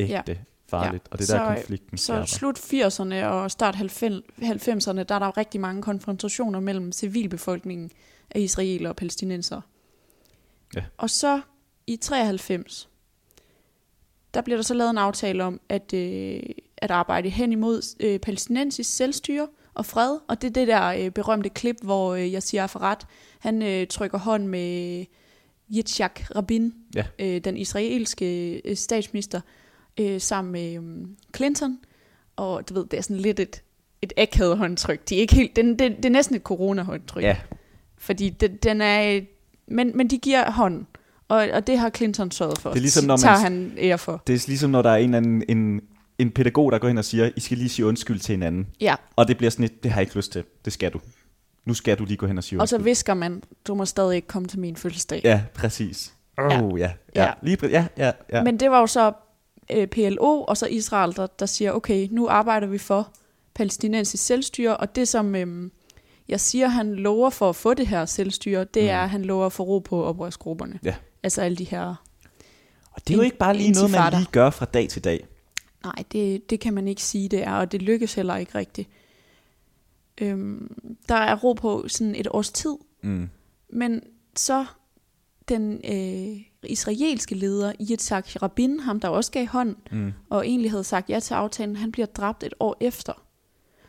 ægte 0.00 0.14
Ja. 0.32 0.34
farligt. 0.70 1.02
Ja. 1.06 1.12
Og 1.12 1.18
det 1.18 1.30
er 1.30 1.38
der, 1.38 1.48
Så- 1.48 1.54
konflikten 1.54 1.98
Så 1.98 2.04
skaber. 2.04 2.24
slut 2.26 2.58
80'erne 2.58 3.24
og 3.24 3.50
start 3.50 3.74
90'erne, 3.74 5.02
der 5.02 5.14
er 5.14 5.18
der 5.18 5.36
rigtig 5.36 5.60
mange 5.60 5.82
konfrontationer 5.82 6.60
mellem 6.60 6.92
civilbefolkningen 6.92 7.90
af 8.30 8.40
israeler 8.40 8.88
og 8.88 8.96
palæstinenser. 8.96 9.60
Ja. 10.76 10.84
Og 10.98 11.10
så 11.10 11.40
i 11.86 11.96
93, 11.96 12.88
der 14.34 14.40
bliver 14.40 14.56
der 14.56 14.62
så 14.62 14.74
lavet 14.74 14.90
en 14.90 14.98
aftale 14.98 15.44
om 15.44 15.60
at, 15.68 15.94
øh, 15.94 16.40
at 16.76 16.90
arbejde 16.90 17.28
hen 17.30 17.52
imod 17.52 17.96
øh, 18.00 18.18
palæstinensisk 18.18 18.96
selvstyre 18.96 19.48
og 19.74 19.86
fred. 19.86 20.18
Og 20.28 20.42
det 20.42 20.48
er 20.48 20.52
det 20.52 20.68
der 20.68 20.84
øh, 20.86 21.10
berømte 21.10 21.48
klip, 21.48 21.76
hvor 21.82 22.14
øh, 22.14 22.32
jeg 22.32 22.42
siger 22.42 22.82
ret, 22.82 23.06
han 23.38 23.62
øh, 23.62 23.86
trykker 23.86 24.18
hånd 24.18 24.46
med 24.46 25.04
Yitzhak 25.76 26.20
Rabin, 26.36 26.74
Ja. 26.94 27.04
øh, 27.18 27.40
den 27.40 27.56
israelske 27.56 28.54
øh, 28.64 28.76
statsminister, 28.76 29.40
øh, 30.00 30.20
sammen 30.20 30.52
med 30.52 30.74
øh, 30.74 31.06
Clinton. 31.36 31.78
Og 32.36 32.68
du 32.68 32.74
ved, 32.74 32.86
det 32.86 32.96
er 32.96 33.00
sådan 33.02 33.16
lidt 33.16 33.40
et, 33.40 33.62
et 34.02 34.12
akavet 34.16 34.58
håndtryk. 34.58 35.08
De 35.08 35.16
er 35.16 35.20
ikke 35.20 35.34
helt, 35.34 35.56
det, 35.56 35.64
det, 35.78 35.96
det 35.96 36.04
er 36.04 36.10
næsten 36.10 36.36
et 36.36 36.42
corona-håndtryk. 36.42 37.22
Ja, 37.22 37.36
Fordi 37.98 38.28
det, 38.30 38.62
den 38.62 38.80
er... 38.80 39.12
øh, 39.16 39.22
Men, 39.66 39.96
men 39.96 40.08
de 40.10 40.18
giver 40.18 40.50
hånden. 40.50 40.86
Og, 41.28 41.48
og 41.52 41.66
det 41.66 41.78
har 41.78 41.90
Clinton 41.90 42.30
sørget 42.30 42.58
for. 42.58 42.70
Det 42.70 42.76
er 42.76 42.80
ligesom, 42.80 43.04
når 43.04 43.14
man- 43.16 43.20
tager 43.20 43.36
han 43.36 43.72
ære 43.78 43.98
for. 43.98 44.22
det 44.26 44.34
er 44.34 44.44
ligesom, 44.48 44.70
når 44.70 44.82
der 44.82 44.90
er 44.90 44.96
en, 44.96 45.04
eller 45.14 45.16
anden, 45.16 45.42
en, 45.48 45.80
en 46.18 46.30
pædagog, 46.30 46.72
der 46.72 46.78
går 46.78 46.88
hen 46.88 46.98
og 46.98 47.04
siger, 47.04 47.30
I 47.36 47.40
skal 47.40 47.58
lige 47.58 47.68
sige 47.68 47.86
undskyld 47.86 48.20
til 48.20 48.32
hinanden. 48.32 48.66
Ja, 48.80 48.94
Og 49.16 49.28
det 49.28 49.36
bliver 49.38 49.50
sådan 49.50 49.64
et, 49.64 49.82
det 49.82 49.90
har 49.90 50.00
jeg 50.00 50.06
ikke 50.06 50.16
lyst 50.16 50.32
til. 50.32 50.44
Det 50.64 50.72
skal 50.72 50.92
du. 50.92 51.00
Nu 51.64 51.74
skal 51.74 51.98
du 51.98 52.04
lige 52.04 52.16
gå 52.16 52.26
hen 52.26 52.38
og 52.38 52.44
sige 52.44 52.60
og 52.60 52.68
så 52.68 52.76
undskyld. 52.76 52.90
visker 52.90 53.14
man, 53.14 53.42
du 53.66 53.74
må 53.74 53.84
stadig 53.84 54.16
ikke 54.16 54.28
komme 54.28 54.48
til 54.48 54.58
min 54.58 54.76
fødselsdag. 54.76 55.20
Ja, 55.24 55.42
præcis. 55.54 56.14
Oh, 56.38 56.80
ja. 56.80 56.84
Ja, 56.84 56.90
ja. 57.14 57.24
Ja. 57.24 57.32
Lige, 57.42 57.58
ja, 57.68 57.86
ja, 57.96 58.12
ja. 58.32 58.42
Men 58.44 58.60
det 58.60 58.70
var 58.70 58.80
jo 58.80 58.86
så 58.86 59.12
øh, 59.72 59.86
PLO 59.86 60.42
og 60.42 60.56
så 60.56 60.66
Israel, 60.66 61.16
der, 61.16 61.26
der 61.26 61.46
siger, 61.46 61.72
okay, 61.72 62.08
nu 62.10 62.28
arbejder 62.28 62.66
vi 62.66 62.78
for 62.78 63.08
palæstinensisk 63.54 64.24
selvstyre, 64.24 64.76
og 64.76 64.96
det 64.96 65.08
som 65.08 65.34
øh, 65.34 65.70
jeg 66.28 66.40
siger, 66.40 66.68
han 66.68 66.94
lover 66.94 67.30
for 67.30 67.48
at 67.48 67.56
få 67.56 67.74
det 67.74 67.86
her 67.86 68.04
selvstyre, 68.04 68.64
det 68.64 68.82
Mm. 68.82 68.88
er, 68.88 68.98
at 69.00 69.10
han 69.10 69.22
lover 69.22 69.46
at 69.46 69.52
få 69.52 69.62
ro 69.62 69.78
på 69.78 70.04
oprørsgrupperne. 70.04 70.78
Ja. 70.84 70.94
Altså 71.22 71.42
alle 71.42 71.56
de 71.56 71.64
her... 71.64 71.94
og 72.92 73.08
det 73.08 73.14
er 73.14 73.18
jo 73.18 73.22
ikke 73.22 73.36
bare 73.38 73.56
lige 73.56 73.72
noget, 73.72 73.90
man 73.90 74.12
lige 74.12 74.28
gør 74.32 74.50
fra 74.50 74.64
dag 74.64 74.88
til 74.88 75.04
dag. 75.04 75.26
Nej, 75.84 76.04
det, 76.12 76.50
det 76.50 76.60
kan 76.60 76.74
man 76.74 76.88
ikke 76.88 77.02
sige, 77.02 77.28
det 77.28 77.42
er, 77.42 77.52
og 77.52 77.72
det 77.72 77.82
lykkes 77.82 78.14
heller 78.14 78.36
ikke 78.36 78.54
rigtigt. 78.58 78.88
Øhm, 80.20 80.74
der 81.08 81.14
er 81.14 81.34
ro 81.36 81.52
på 81.52 81.84
sådan 81.88 82.14
et 82.14 82.28
års 82.30 82.50
tid, 82.50 82.76
Mm. 83.02 83.28
men 83.72 84.02
så 84.36 84.66
den 85.48 85.80
øh, 85.84 86.40
israelske 86.70 87.34
leder, 87.34 87.72
Yitzhak 87.90 88.42
Rabin, 88.42 88.80
ham 88.80 89.00
der 89.00 89.08
også 89.08 89.30
gav 89.32 89.46
hånd, 89.46 89.76
Mm. 89.92 90.12
og 90.30 90.46
egentlig 90.46 90.70
havde 90.70 90.84
sagt 90.84 91.10
ja 91.10 91.20
til 91.20 91.34
aftalen, 91.34 91.76
han 91.76 91.92
bliver 91.92 92.06
dræbt 92.06 92.42
et 92.42 92.54
år 92.60 92.76
efter. 92.80 93.12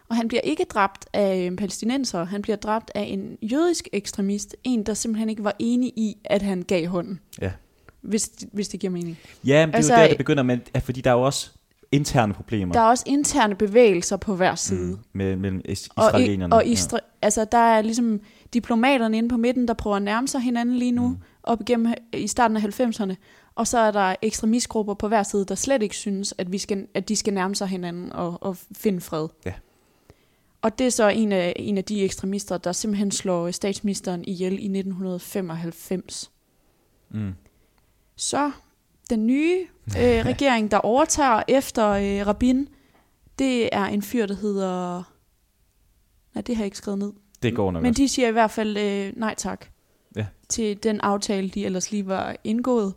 Og 0.10 0.16
han 0.16 0.28
bliver 0.28 0.42
ikke 0.42 0.64
dræbt 0.70 1.06
af 1.14 1.36
en 1.36 1.56
palæstinenser, 1.56 2.24
han 2.24 2.42
bliver 2.42 2.56
dræbt 2.56 2.92
af 2.96 3.02
en 3.02 3.38
jødisk 3.42 3.88
ekstremist, 3.94 4.56
en 4.64 4.84
der 4.84 4.94
simpelthen 4.94 5.30
ikke 5.30 5.44
var 5.44 5.56
enig 5.60 5.94
i, 5.96 6.18
at 6.26 6.42
han 6.42 6.62
gav 6.62 6.88
hånden. 6.88 7.20
Ja. 7.42 7.52
Hvis, 8.02 8.30
hvis 8.52 8.68
det 8.68 8.80
giver 8.80 8.92
mening. 8.92 9.18
Ja, 9.46 9.66
men 9.66 9.72
det 9.72 9.76
Altså, 9.76 9.94
er 9.94 9.98
jo 9.98 10.02
der, 10.04 10.08
det 10.10 10.18
begynder 10.18 10.44
med, 10.44 10.58
fordi 10.82 11.02
der 11.02 11.10
er 11.10 11.16
jo 11.16 11.22
også 11.22 11.52
interne 11.92 12.34
problemer 12.34 12.74
Der 12.74 12.80
er 12.80 12.86
også 12.86 13.04
interne 13.08 13.56
bevægelser 13.56 14.18
på 14.18 14.36
hver 14.36 14.56
side. 14.56 14.80
mm, 14.92 14.98
med, 15.14 15.36
mellem 15.36 15.62
is- 15.70 15.90
Og, 15.96 16.22
i, 16.22 16.40
og 16.52 16.64
isra- 16.66 17.18
altså, 17.22 17.46
der 17.52 17.58
er 17.58 17.82
ligesom 17.82 18.20
diplomaterne 18.54 19.18
inde 19.18 19.30
på 19.30 19.38
midten, 19.38 19.68
der 19.68 19.74
prøver 19.74 19.96
at 19.96 20.02
nærme 20.02 20.28
sig 20.28 20.42
hinanden 20.42 20.76
lige 20.76 20.92
nu, 20.92 21.08
Mm. 21.08 21.14
mm. 21.14 21.18
op 21.44 21.62
igennem 21.62 21.94
i 22.14 22.28
starten 22.28 22.58
af 22.58 22.62
90'erne. 22.80 23.16
Og 23.56 23.68
så 23.68 23.78
er 23.80 23.92
der 23.92 24.16
ekstremistgrupper 24.22 24.94
på 24.94 25.08
hver 25.08 25.24
side, 25.24 25.46
der 25.46 25.56
slet 25.56 25.84
ikke 25.84 25.96
synes, 25.96 26.34
at, 26.38 26.52
vi 26.52 26.58
skal, 26.58 26.88
at 26.94 27.10
de 27.10 27.16
skal 27.16 27.34
nærme 27.34 27.56
sig 27.56 27.68
hinanden 27.68 28.14
og, 28.14 28.38
og 28.44 28.58
finde 28.78 29.02
fred. 29.02 29.28
Ja. 29.46 29.54
Og 30.62 30.80
det 30.80 30.88
er 30.88 30.92
så 30.92 31.08
en 31.08 31.32
af, 31.32 31.54
en 31.56 31.78
af 31.78 31.84
de 31.84 32.04
ekstremister, 32.04 32.58
der 32.58 32.72
simpelthen 32.72 33.12
slår 33.12 33.52
statsministeren 33.52 34.24
ihjel 34.28 34.54
i 34.54 34.56
1995. 34.56 36.32
Mm. 37.10 37.34
Så 38.16 38.52
den 39.10 39.28
nye 39.28 39.68
øh, 39.88 40.26
regering, 40.32 40.72
der 40.72 40.78
overtager 40.78 41.44
efter 41.48 41.90
øh, 41.90 42.28
Rabin, 42.28 42.68
det 43.40 43.70
er 43.72 43.86
en 43.86 44.02
fyr, 44.02 44.26
der 44.26 44.36
hedder... 44.36 45.04
Nej, 46.36 46.42
det 46.42 46.56
har 46.56 46.64
jeg 46.64 46.68
ikke 46.68 46.78
skrevet 46.78 47.00
ned. 47.00 47.14
Det 47.44 47.56
går 47.56 47.72
nok 47.72 47.84
Men 47.84 47.94
de 47.94 48.08
siger 48.08 48.28
i 48.28 48.32
hvert 48.32 48.52
fald 48.52 48.78
øh, 48.78 49.14
nej 49.16 49.36
tak 49.38 49.66
Ja. 50.16 50.26
til 50.50 50.84
den 50.84 51.02
aftale, 51.02 51.50
de 51.50 51.66
ellers 51.66 51.92
lige 51.92 52.08
var 52.08 52.36
indgået. 52.44 52.94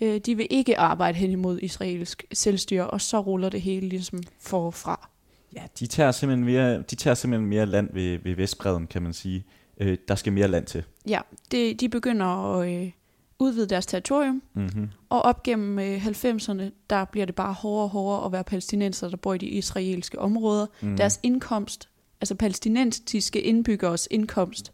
Øh, 0.00 0.18
de 0.18 0.34
vil 0.36 0.46
ikke 0.50 0.78
arbejde 0.78 1.18
hen 1.18 1.30
imod 1.30 1.58
israelsk 1.62 2.24
selvstyre, 2.32 2.90
og 2.90 3.00
så 3.00 3.20
ruller 3.20 3.48
det 3.48 3.62
hele 3.62 3.88
ligesom 3.88 4.22
forfra. 4.40 5.08
Ja, 5.56 5.62
de 5.78 5.86
tager 5.86 6.12
simpelthen 6.12 6.44
mere, 6.46 6.82
de 6.82 6.96
tager 6.96 7.14
simpelthen 7.14 7.48
mere 7.48 7.66
land 7.66 7.90
ved, 7.92 8.18
ved 8.18 8.34
Vestbreden, 8.34 8.86
kan 8.86 9.02
man 9.02 9.12
sige. 9.12 9.44
Øh, 9.80 9.98
der 10.08 10.14
skal 10.14 10.32
mere 10.32 10.48
land 10.48 10.66
til. 10.66 10.84
Ja, 11.08 11.20
det, 11.50 11.80
de 11.80 11.88
begynder 11.88 12.26
at 12.26 12.72
øh, 12.72 12.90
udvide 13.38 13.66
deres 13.66 13.86
territorium, 13.86 14.42
Mm-hmm. 14.54 14.88
og 15.08 15.22
op 15.22 15.42
gennem 15.42 15.78
øh, 15.78 16.06
90'erne, 16.06 16.62
der 16.90 17.04
bliver 17.04 17.26
det 17.26 17.34
bare 17.34 17.52
hårdere 17.52 17.84
og 17.84 17.88
hårdere 17.90 18.24
at 18.26 18.32
være 18.32 18.44
palæstinenser, 18.44 19.08
der 19.08 19.16
bor 19.16 19.34
i 19.34 19.38
de 19.38 19.46
israelske 19.46 20.18
områder. 20.18 20.66
Mm. 20.80 20.96
Deres 20.96 21.20
indkomst, 21.22 21.88
altså 22.20 22.34
palæstinensiske 22.34 23.40
indbyggeres 23.40 24.08
indkomst, 24.10 24.72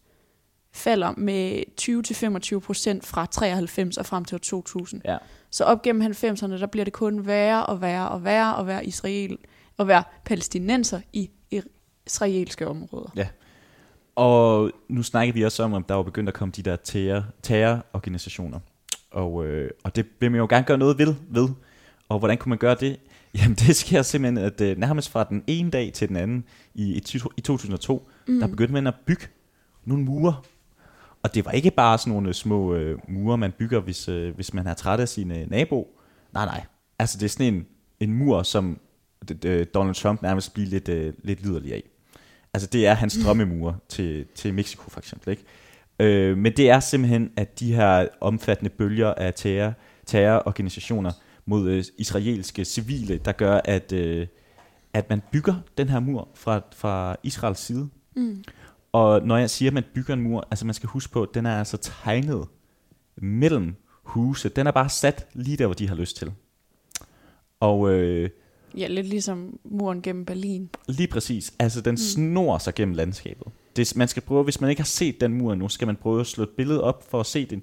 falder 0.73 1.15
med 1.17 1.63
20-25 2.57 2.59
procent 2.59 3.07
fra 3.07 3.27
93 3.27 3.99
og 3.99 4.07
frem 4.07 4.25
til 4.25 4.35
år 4.35 4.39
2000. 4.39 5.03
Ja. 5.05 5.17
Så 5.51 5.65
op 5.65 5.83
gennem 5.83 6.13
90'erne, 6.13 6.61
der 6.61 6.67
bliver 6.67 6.85
det 6.85 6.93
kun 6.93 7.27
værre 7.27 7.67
og 7.67 7.81
værre 7.81 8.09
og 8.09 8.25
værre 8.25 8.59
at 8.59 8.67
være 8.67 8.87
Israel, 8.87 9.39
at 9.79 9.89
være 9.89 10.03
palæstinenser 10.25 11.01
i 11.13 11.31
israelske 12.07 12.69
områder. 12.69 13.11
Og 14.17 14.71
nu 14.89 15.03
snakker 15.03 15.35
vi 15.35 15.43
også 15.43 15.63
om, 15.63 15.75
at 15.75 15.83
der 15.89 15.95
var 15.95 16.03
begyndt 16.03 16.29
at 16.29 16.35
komme 16.35 16.53
de 16.57 16.63
der 16.63 16.77
terror, 16.77 17.25
terrororganisationer. 17.43 18.59
Og, 19.11 19.47
øh, 19.47 19.71
og 19.85 19.97
det 19.97 20.07
vil 20.21 20.31
man 20.31 20.39
jo 20.39 20.47
gerne 20.51 20.67
gøre 20.67 20.79
noget 20.79 20.99
ved, 20.99 21.15
ved. 21.29 21.49
Og 22.09 22.19
hvordan 22.19 22.39
kunne 22.39 22.51
man 22.51 22.59
gøre 22.59 22.77
det? 22.81 23.01
Jamen 23.39 23.55
det 23.55 23.77
sker 23.77 24.03
simpelthen, 24.03 24.47
at 24.47 24.61
øh, 24.61 24.79
nærmest 24.79 25.11
fra 25.11 25.25
den 25.25 25.45
ene 25.47 25.71
dag 25.71 25.93
til 25.93 26.09
den 26.09 26.17
anden 26.17 26.45
i, 26.75 26.85
i, 26.93 27.21
i 27.37 27.41
2002, 27.41 28.09
mm. 28.29 28.41
der 28.41 28.47
begyndte 28.47 28.73
man 28.73 28.87
at 28.87 28.95
bygge 29.07 29.27
nogle 29.85 30.05
mure. 30.05 30.35
Og 31.23 31.35
det 31.35 31.45
var 31.45 31.51
ikke 31.51 31.71
bare 31.71 31.99
sådan 31.99 32.13
nogle 32.13 32.35
små 32.35 32.75
øh, 32.75 32.99
mure, 33.09 33.39
man 33.39 33.53
bygger, 33.53 33.81
hvis, 33.81 34.09
øh, 34.09 34.35
hvis 34.35 34.55
man 34.55 34.67
er 34.67 34.75
træt 34.75 35.01
af 35.01 35.09
sin 35.09 35.31
øh, 35.31 35.51
nabo. 35.51 36.01
Nej, 36.33 36.45
nej. 36.45 36.65
Altså 36.99 37.19
det 37.19 37.25
er 37.25 37.29
sådan 37.29 37.55
en, 37.55 37.67
en 38.01 38.13
mur, 38.13 38.43
som 38.43 38.79
Donald 39.75 39.95
Trump 39.95 40.23
nærmest 40.23 40.55
bliver 40.55 40.69
lidt, 40.69 40.89
øh, 40.89 41.13
lidt 41.23 41.43
liderlig 41.43 41.73
af. 41.73 41.83
Altså 42.55 42.69
det 42.73 42.87
er 42.87 42.95
hans 42.95 43.19
drømmemure 43.25 43.77
til, 43.89 44.27
til 44.35 44.55
Mexico 44.55 44.91
for 44.91 45.01
eksempel. 45.01 45.31
Ikke? 45.31 45.45
Øh, 46.01 46.39
men 46.39 46.53
det 46.57 46.71
er 46.71 46.81
simpelthen, 46.81 47.31
at 47.37 47.61
de 47.61 47.75
her 47.75 48.09
omfattende 48.21 48.71
bølger 48.71 49.15
af 49.15 49.35
terror, 49.35 49.75
terrororganisationer 50.07 51.13
mod 51.47 51.71
øh, 51.71 51.85
israelske 51.99 52.65
civile, 52.65 53.19
der 53.19 53.33
gør, 53.33 53.61
at, 53.65 53.93
øh, 53.93 54.27
at 54.93 55.11
man 55.11 55.23
bygger 55.33 55.55
den 55.79 55.89
her 55.89 56.01
mur 56.01 56.29
fra, 56.35 56.61
fra 56.77 57.17
Israels 57.23 57.61
side. 57.61 57.89
Mm. 58.17 58.45
Og 58.93 59.27
når 59.27 59.37
jeg 59.37 59.51
siger, 59.51 59.71
at 59.71 59.75
man 59.75 59.85
bygger 59.95 60.15
en 60.15 60.21
mur, 60.21 60.49
altså 60.51 60.67
man 60.67 60.75
skal 60.75 60.89
huske 60.89 61.13
på, 61.13 61.23
at 61.23 61.29
den 61.35 61.47
er 61.47 61.59
altså 61.59 61.77
tegnet 61.77 62.49
mellem 63.17 63.75
huse. 64.03 64.49
Den 64.49 64.67
er 64.67 64.71
bare 64.71 64.89
sat 64.89 65.27
lige 65.33 65.57
der, 65.57 65.67
hvor 65.67 65.75
de 65.75 65.89
har 65.89 65.95
lyst 65.95 66.17
til. 66.17 66.33
Og 67.61 67.91
øh, 67.91 68.31
Ja, 68.77 68.87
lidt 68.87 69.07
ligesom 69.07 69.59
muren 69.65 70.03
gennem 70.03 70.25
Berlin. 70.25 70.71
lige 70.89 71.09
præcis, 71.09 71.55
altså 71.59 71.81
den 71.81 71.93
mm. 71.93 71.97
snor 71.97 72.59
sig 72.59 72.75
gennem 72.75 72.95
landskabet. 72.95 73.47
det, 73.77 73.97
man 73.97 74.09
skal 74.09 74.23
prøve, 74.23 74.45
hvis 74.45 74.61
man 74.61 74.71
ikke 74.71 74.83
har 74.83 74.87
set 74.87 75.21
den 75.21 75.35
mur 75.35 75.55
nu, 75.55 75.69
skal 75.69 75.87
man 75.87 75.97
prøve 75.97 76.21
at 76.21 76.27
slå 76.27 76.43
et 76.43 76.51
billede 76.51 76.83
op 76.83 77.11
for 77.11 77.21
at 77.21 77.27
se 77.27 77.47
den, 77.47 77.63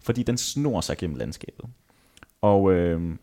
fordi 0.00 0.22
den 0.22 0.38
snor 0.38 0.80
sig 0.80 0.96
gennem 0.96 1.16
landskabet. 1.16 1.64
Og, 2.40 2.72
øh, 2.72 3.16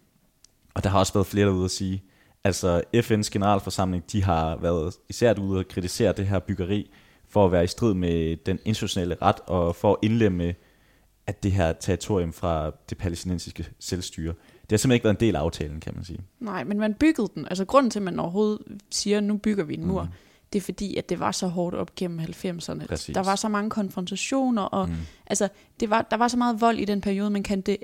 og 0.73 0.83
der 0.83 0.89
har 0.89 0.99
også 0.99 1.13
været 1.13 1.27
flere 1.27 1.47
derude 1.47 1.65
at 1.65 1.71
sige, 1.71 2.03
altså 2.43 2.81
FN's 2.95 3.29
generalforsamling, 3.31 4.11
de 4.11 4.23
har 4.23 4.57
været 4.57 4.93
især 5.09 5.39
ude 5.39 5.59
og 5.59 5.67
kritisere 5.67 6.13
det 6.13 6.27
her 6.27 6.39
byggeri, 6.39 6.91
for 7.27 7.45
at 7.45 7.51
være 7.51 7.63
i 7.63 7.67
strid 7.67 7.93
med 7.93 8.37
den 8.45 8.59
internationale 8.65 9.17
ret, 9.21 9.39
og 9.47 9.75
for 9.75 9.91
at 9.91 9.97
indlemme 10.01 10.55
at 11.27 11.43
det 11.43 11.51
her 11.51 11.73
territorium 11.73 12.33
fra 12.33 12.71
det 12.89 12.97
palæstinensiske 12.97 13.67
selvstyre. 13.79 14.33
Det 14.69 14.71
har 14.71 14.77
simpelthen 14.77 14.93
ikke 14.95 15.03
været 15.03 15.15
en 15.15 15.19
del 15.19 15.35
af 15.35 15.39
aftalen, 15.39 15.79
kan 15.79 15.93
man 15.95 16.03
sige. 16.03 16.19
Nej, 16.39 16.63
men 16.63 16.79
man 16.79 16.93
byggede 16.93 17.29
den. 17.35 17.47
Altså 17.47 17.65
grunden 17.65 17.89
til, 17.89 17.99
at 17.99 18.03
man 18.03 18.19
overhovedet 18.19 18.59
siger, 18.91 19.17
at 19.17 19.23
nu 19.23 19.37
bygger 19.37 19.63
vi 19.63 19.73
en 19.73 19.85
mur, 19.85 20.03
mm. 20.03 20.09
det 20.53 20.59
er 20.59 20.63
fordi, 20.63 20.95
at 20.95 21.09
det 21.09 21.19
var 21.19 21.31
så 21.31 21.47
hårdt 21.47 21.75
op 21.75 21.95
gennem 21.95 22.19
90'erne. 22.19 22.85
Præcis. 22.87 23.13
Der 23.13 23.23
var 23.23 23.35
så 23.35 23.49
mange 23.49 23.69
konfrontationer, 23.69 24.61
og 24.61 24.89
Mm. 24.89 24.95
altså, 25.27 25.47
det 25.79 25.89
var, 25.89 26.01
der 26.11 26.17
var 26.17 26.27
så 26.27 26.37
meget 26.37 26.61
vold 26.61 26.79
i 26.79 26.85
den 26.85 27.01
periode, 27.01 27.29
man 27.29 27.43
kan 27.43 27.61
det, 27.61 27.77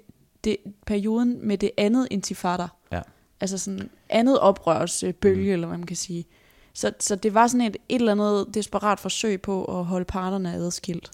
det 0.43 0.57
perioden 0.85 1.47
med 1.47 1.57
det 1.57 1.71
andet 1.77 2.07
intifada. 2.11 2.67
Ja. 2.91 3.01
Altså 3.41 3.57
sådan 3.57 3.89
andet 4.09 4.39
oprørsbølge, 4.39 5.47
mm. 5.47 5.53
eller 5.53 5.67
hvad 5.67 5.77
man 5.77 5.87
kan 5.87 5.95
sige. 5.97 6.25
Så, 6.73 6.91
så 6.99 7.15
det 7.15 7.33
var 7.33 7.47
sådan 7.47 7.67
et, 7.67 7.77
et 7.89 7.99
eller 7.99 8.11
andet 8.11 8.45
desperat 8.53 8.99
forsøg 8.99 9.41
på 9.41 9.79
at 9.79 9.85
holde 9.85 10.05
parterne 10.05 10.53
adskilt. 10.53 11.11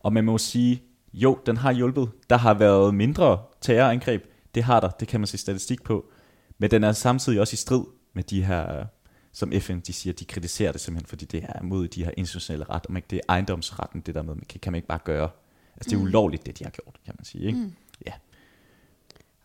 Og 0.00 0.12
man 0.12 0.24
må 0.24 0.38
sige, 0.38 0.82
jo, 1.12 1.38
den 1.46 1.56
har 1.56 1.72
hjulpet. 1.72 2.10
Der 2.30 2.36
har 2.36 2.54
været 2.54 2.94
mindre 2.94 3.38
terrorangreb. 3.60 4.24
Det 4.54 4.64
har 4.64 4.80
der, 4.80 4.88
det 4.88 5.08
kan 5.08 5.20
man 5.20 5.26
se 5.26 5.38
statistik 5.38 5.82
på. 5.82 6.10
Men 6.58 6.70
den 6.70 6.84
er 6.84 6.92
samtidig 6.92 7.40
også 7.40 7.54
i 7.54 7.56
strid 7.56 7.84
med 8.12 8.22
de 8.22 8.44
her, 8.44 8.86
som 9.32 9.52
FN 9.60 9.80
de 9.80 9.92
siger, 9.92 10.14
de 10.14 10.24
kritiserer 10.24 10.72
det 10.72 10.80
simpelthen, 10.80 11.08
fordi 11.08 11.24
det 11.24 11.44
er 11.48 11.62
mod 11.62 11.88
de 11.88 12.04
her 12.04 12.10
internationale 12.16 12.64
ret, 12.64 12.86
og 12.86 12.92
man, 12.92 13.02
det 13.10 13.16
er 13.16 13.20
ejendomsretten, 13.28 14.00
det 14.00 14.14
der 14.14 14.22
med, 14.22 14.34
man 14.34 14.44
kan, 14.48 14.60
kan 14.60 14.72
man 14.72 14.76
ikke 14.76 14.88
bare 14.88 14.98
gøre. 15.04 15.30
Altså 15.76 15.90
det 15.90 15.92
er 15.92 16.00
Mm. 16.00 16.04
ulovligt, 16.04 16.46
det 16.46 16.58
de 16.58 16.64
har 16.64 16.70
gjort, 16.70 16.98
kan 17.04 17.14
man 17.18 17.24
sige. 17.24 17.44
Ikke? 17.46 17.58
Mm. 17.58 17.72
Ja. 18.06 18.12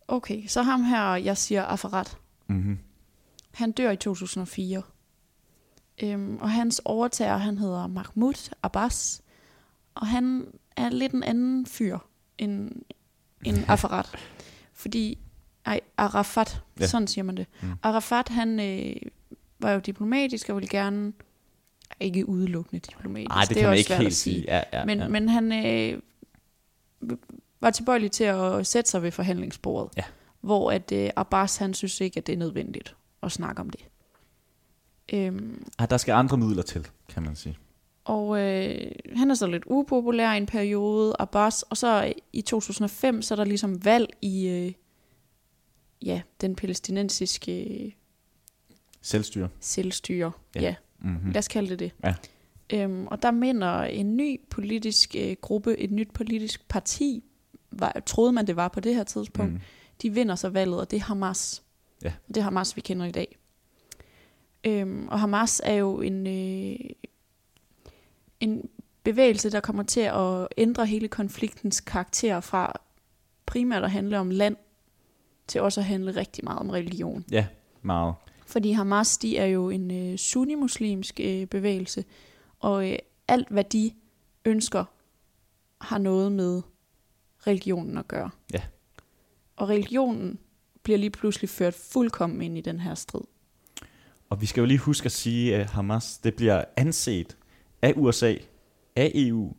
Okay, 0.08 0.48
så 0.48 0.62
ham 0.62 0.84
her, 0.84 1.15
jeg 1.15 1.38
siger 1.38 1.63
Afarat. 1.63 2.17
Mm-hmm. 2.48 2.80
Han 3.54 3.72
dør 3.72 3.91
i 3.91 3.95
2004. 3.98 4.82
Øhm, 6.04 6.38
og 6.38 6.52
hans 6.52 6.82
overtager, 6.86 7.38
han 7.38 7.58
hedder 7.58 7.88
Mahmoud 7.88 8.54
Abbas. 8.63 9.22
Og 9.95 10.08
han 10.08 10.48
er 10.78 10.89
lidt 10.89 11.12
en 11.13 11.24
anden 11.24 11.65
fyr 11.65 11.98
end, 12.38 12.72
end 13.45 13.58
Afarat. 13.67 14.15
Fordi, 14.79 15.17
ej, 15.65 15.79
Arafat, 15.97 16.61
Ja. 16.79 16.87
sådan 16.87 17.07
siger 17.07 17.23
man 17.23 17.37
det. 17.37 17.45
Mm. 17.61 17.69
Arafat, 17.83 18.29
han 18.29 18.59
øh, 18.59 18.95
var 19.59 19.71
jo 19.71 19.79
diplomatisk 19.79 20.49
og 20.49 20.55
ville 20.55 20.69
gerne, 20.69 21.13
ikke 21.99 22.29
udelukkende 22.29 22.79
diplomatisk. 22.79 23.31
Ej, 23.35 23.41
det, 23.43 23.51
er 23.51 23.53
kan 23.55 23.63
man 23.63 23.69
også 23.69 23.77
ikke 23.77 23.87
svært 23.87 23.97
helt 23.99 24.07
at 24.07 24.15
sige. 24.15 24.33
sige. 24.35 24.45
Ja, 24.47 24.63
ja, 24.73 24.85
Men, 24.85 24.99
ja. 24.99 25.07
men 25.07 25.29
han 25.29 25.65
øh, 25.65 26.01
var 27.61 27.69
tilbøjelig 27.69 28.11
til 28.11 28.23
at 28.23 28.67
sætte 28.67 28.89
sig 28.91 29.03
ved 29.03 29.11
forhandlingsbordet. 29.11 29.97
Ja. 29.97 30.03
Hvor 30.41 30.71
at 30.71 30.91
øh, 30.91 31.09
Abbas, 31.15 31.57
han 31.57 31.73
synes 31.73 32.01
ikke, 32.01 32.17
at 32.17 32.27
det 32.27 32.33
er 32.33 32.37
nødvendigt 32.37 32.95
at 33.23 33.31
snakke 33.31 33.61
om 33.61 33.69
det. 33.69 33.81
Øhm, 35.13 35.65
Ah, 35.77 35.89
der 35.89 35.97
skal 35.97 36.11
andre 36.11 36.37
midler 36.37 36.63
til, 36.63 36.87
kan 37.09 37.23
man 37.23 37.35
sige. 37.35 37.57
Og 38.03 38.39
øh, 38.39 38.91
han 39.15 39.31
er 39.31 39.35
så 39.35 39.47
lidt 39.47 39.63
upopulær 39.65 40.33
i 40.33 40.38
en 40.38 40.45
periode, 40.45 41.15
Abbas. 41.19 41.62
Og 41.63 41.77
så 41.77 42.13
i 42.33 42.41
2005, 42.41 43.21
så 43.21 43.33
er 43.33 43.35
der 43.35 43.43
ligesom 43.45 43.85
valg 43.85 44.09
i 44.21 44.47
øh, 44.47 44.71
ja, 46.01 46.21
den 46.41 46.55
palæstinensiske 46.55 47.95
Selvstyre. 49.01 49.49
selvstyre. 49.59 50.31
Ja. 50.55 50.62
Ja. 50.62 50.75
Mm-hmm. 50.99 51.31
lad 51.31 51.38
os 51.38 51.47
kalde 51.47 51.69
det 51.69 51.79
det. 51.79 51.91
Ja. 52.03 52.15
Øhm, 52.73 53.07
og 53.07 53.21
der 53.21 53.31
minder 53.31 53.81
en 53.83 54.17
ny 54.17 54.39
politisk 54.49 55.15
øh, 55.19 55.35
gruppe, 55.41 55.77
et 55.77 55.91
nyt 55.91 56.12
politisk 56.13 56.67
parti, 56.67 57.23
var, 57.71 58.01
troede 58.05 58.31
man 58.31 58.47
det 58.47 58.55
var 58.55 58.67
på 58.67 58.79
det 58.79 58.95
her 58.95 59.03
tidspunkt, 59.03 59.53
Mm. 59.53 59.59
de 60.01 60.09
vinder 60.13 60.35
så 60.35 60.49
valget, 60.49 60.79
og 60.79 60.91
det 60.91 60.97
er 60.97 61.03
Hamas. 61.03 61.63
Ja. 62.03 62.13
Det 62.27 62.38
er 62.38 62.41
Hamas, 62.41 62.75
vi 62.75 62.81
kender 62.81 63.05
i 63.05 63.12
dag. 63.12 63.38
Øhm, 64.63 65.07
og 65.07 65.19
Hamas 65.19 65.62
er 65.63 65.73
jo 65.73 66.01
en, 66.01 66.27
øh, 66.27 66.75
en 68.39 68.69
bevægelse, 69.04 69.49
der 69.49 69.60
kommer 69.60 69.84
til 69.84 69.99
at 69.99 70.47
ændre 70.58 70.86
hele 70.86 71.08
konfliktens 71.08 71.82
karakter 71.82 72.39
fra 72.39 72.82
primært 73.45 73.84
at 73.84 73.91
handle 73.91 74.19
om 74.19 74.30
land, 74.30 74.56
til 75.47 75.62
også 75.62 75.80
at 75.80 75.86
handle 75.86 76.12
rigtig 76.12 76.43
meget 76.43 76.60
om 76.60 76.69
religion. 76.69 77.25
Ja, 77.32 77.47
meget. 77.82 78.15
Fordi 78.47 78.71
Hamas, 78.71 79.17
de 79.17 79.38
er 79.38 79.45
jo 79.45 79.69
en 79.69 79.91
øh, 79.91 80.17
sunni-muslimsk 80.17 81.19
øh, 81.23 81.45
bevægelse, 81.45 82.06
og 82.60 82.91
øh, 82.91 82.97
alt, 83.28 83.49
hvad 83.49 83.63
de 83.63 83.91
ønsker, 84.45 84.86
har 85.82 85.97
noget 85.97 86.32
med 86.32 86.62
religionen 87.47 87.97
at 87.97 88.08
gøre. 88.08 88.30
Ja. 88.54 88.62
Og 89.56 89.69
religionen 89.69 90.39
bliver 90.84 90.97
lige 90.97 91.10
pludselig 91.10 91.49
ført 91.49 91.73
fuldkommen 91.73 92.41
ind 92.41 92.58
i 92.58 92.62
den 92.62 92.80
her 92.80 92.95
strid. 92.95 93.21
Og 94.30 94.41
vi 94.41 94.45
skal 94.45 94.62
jo 94.62 94.65
lige 94.65 94.78
huske 94.78 95.06
at 95.06 95.12
sige, 95.12 95.56
at 95.56 95.69
Hamas 95.69 96.17
det 96.17 96.36
bliver 96.36 96.63
anset 96.78 97.38
af 97.81 97.93
USA, 97.95 98.35
af 98.95 99.11
EU, 99.15 99.53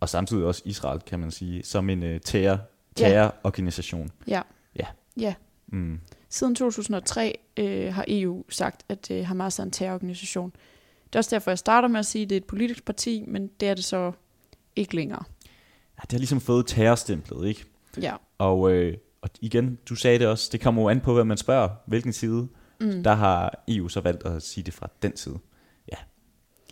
og 0.00 0.08
samtidig 0.08 0.44
også 0.44 0.62
Israel, 0.64 1.00
kan 1.00 1.20
man 1.20 1.30
sige, 1.30 1.62
som 1.62 1.90
en 1.90 2.02
uh, 2.02 2.20
terror, 2.24 2.58
terrororganisation. 2.96 4.10
Ja. 4.26 4.42
Ja. 4.76 4.86
Ja. 5.16 5.34
Mm. 5.66 6.00
Siden 6.28 6.54
2003 6.54 7.38
øh, 7.56 7.94
har 7.94 8.04
EU 8.08 8.44
sagt, 8.48 8.84
at 8.88 9.10
øh, 9.10 9.26
Hamas 9.26 9.58
er 9.58 9.62
en 9.62 9.70
terrororganisation. 9.70 10.52
Det 11.06 11.14
er 11.14 11.18
også 11.18 11.36
derfor, 11.36 11.50
jeg 11.50 11.58
starter 11.58 11.88
med 11.88 12.00
at 12.00 12.06
sige, 12.06 12.22
at 12.22 12.30
det 12.30 12.36
er 12.36 12.40
et 12.40 12.44
politisk 12.46 12.84
parti, 12.84 13.24
men 13.26 13.50
det 13.60 13.68
er 13.68 13.74
det 13.74 13.84
så 13.84 14.12
ikke 14.76 14.96
længere. 14.96 15.24
Ja, 15.98 16.02
det 16.02 16.12
har 16.12 16.18
ligesom 16.18 16.40
fået 16.40 16.66
terrorstemplet, 16.66 17.48
ikke? 17.48 17.64
Ja. 18.00 18.14
Og, 18.38 18.72
øh, 18.72 18.96
og 19.22 19.30
igen, 19.40 19.78
du 19.88 19.94
sagde 19.94 20.18
det 20.18 20.26
også, 20.26 20.48
det 20.52 20.60
kommer 20.60 20.82
jo 20.82 20.88
an 20.88 21.00
på, 21.00 21.14
hvad 21.14 21.24
man 21.24 21.36
spørger, 21.36 21.68
hvilken 21.86 22.12
side. 22.12 22.48
Mm. 22.80 23.02
Der 23.02 23.14
har 23.14 23.64
EU 23.68 23.88
så 23.88 24.00
valgt 24.00 24.26
at 24.26 24.42
sige 24.42 24.64
det 24.64 24.74
fra 24.74 24.88
den 25.02 25.16
side. 25.16 25.38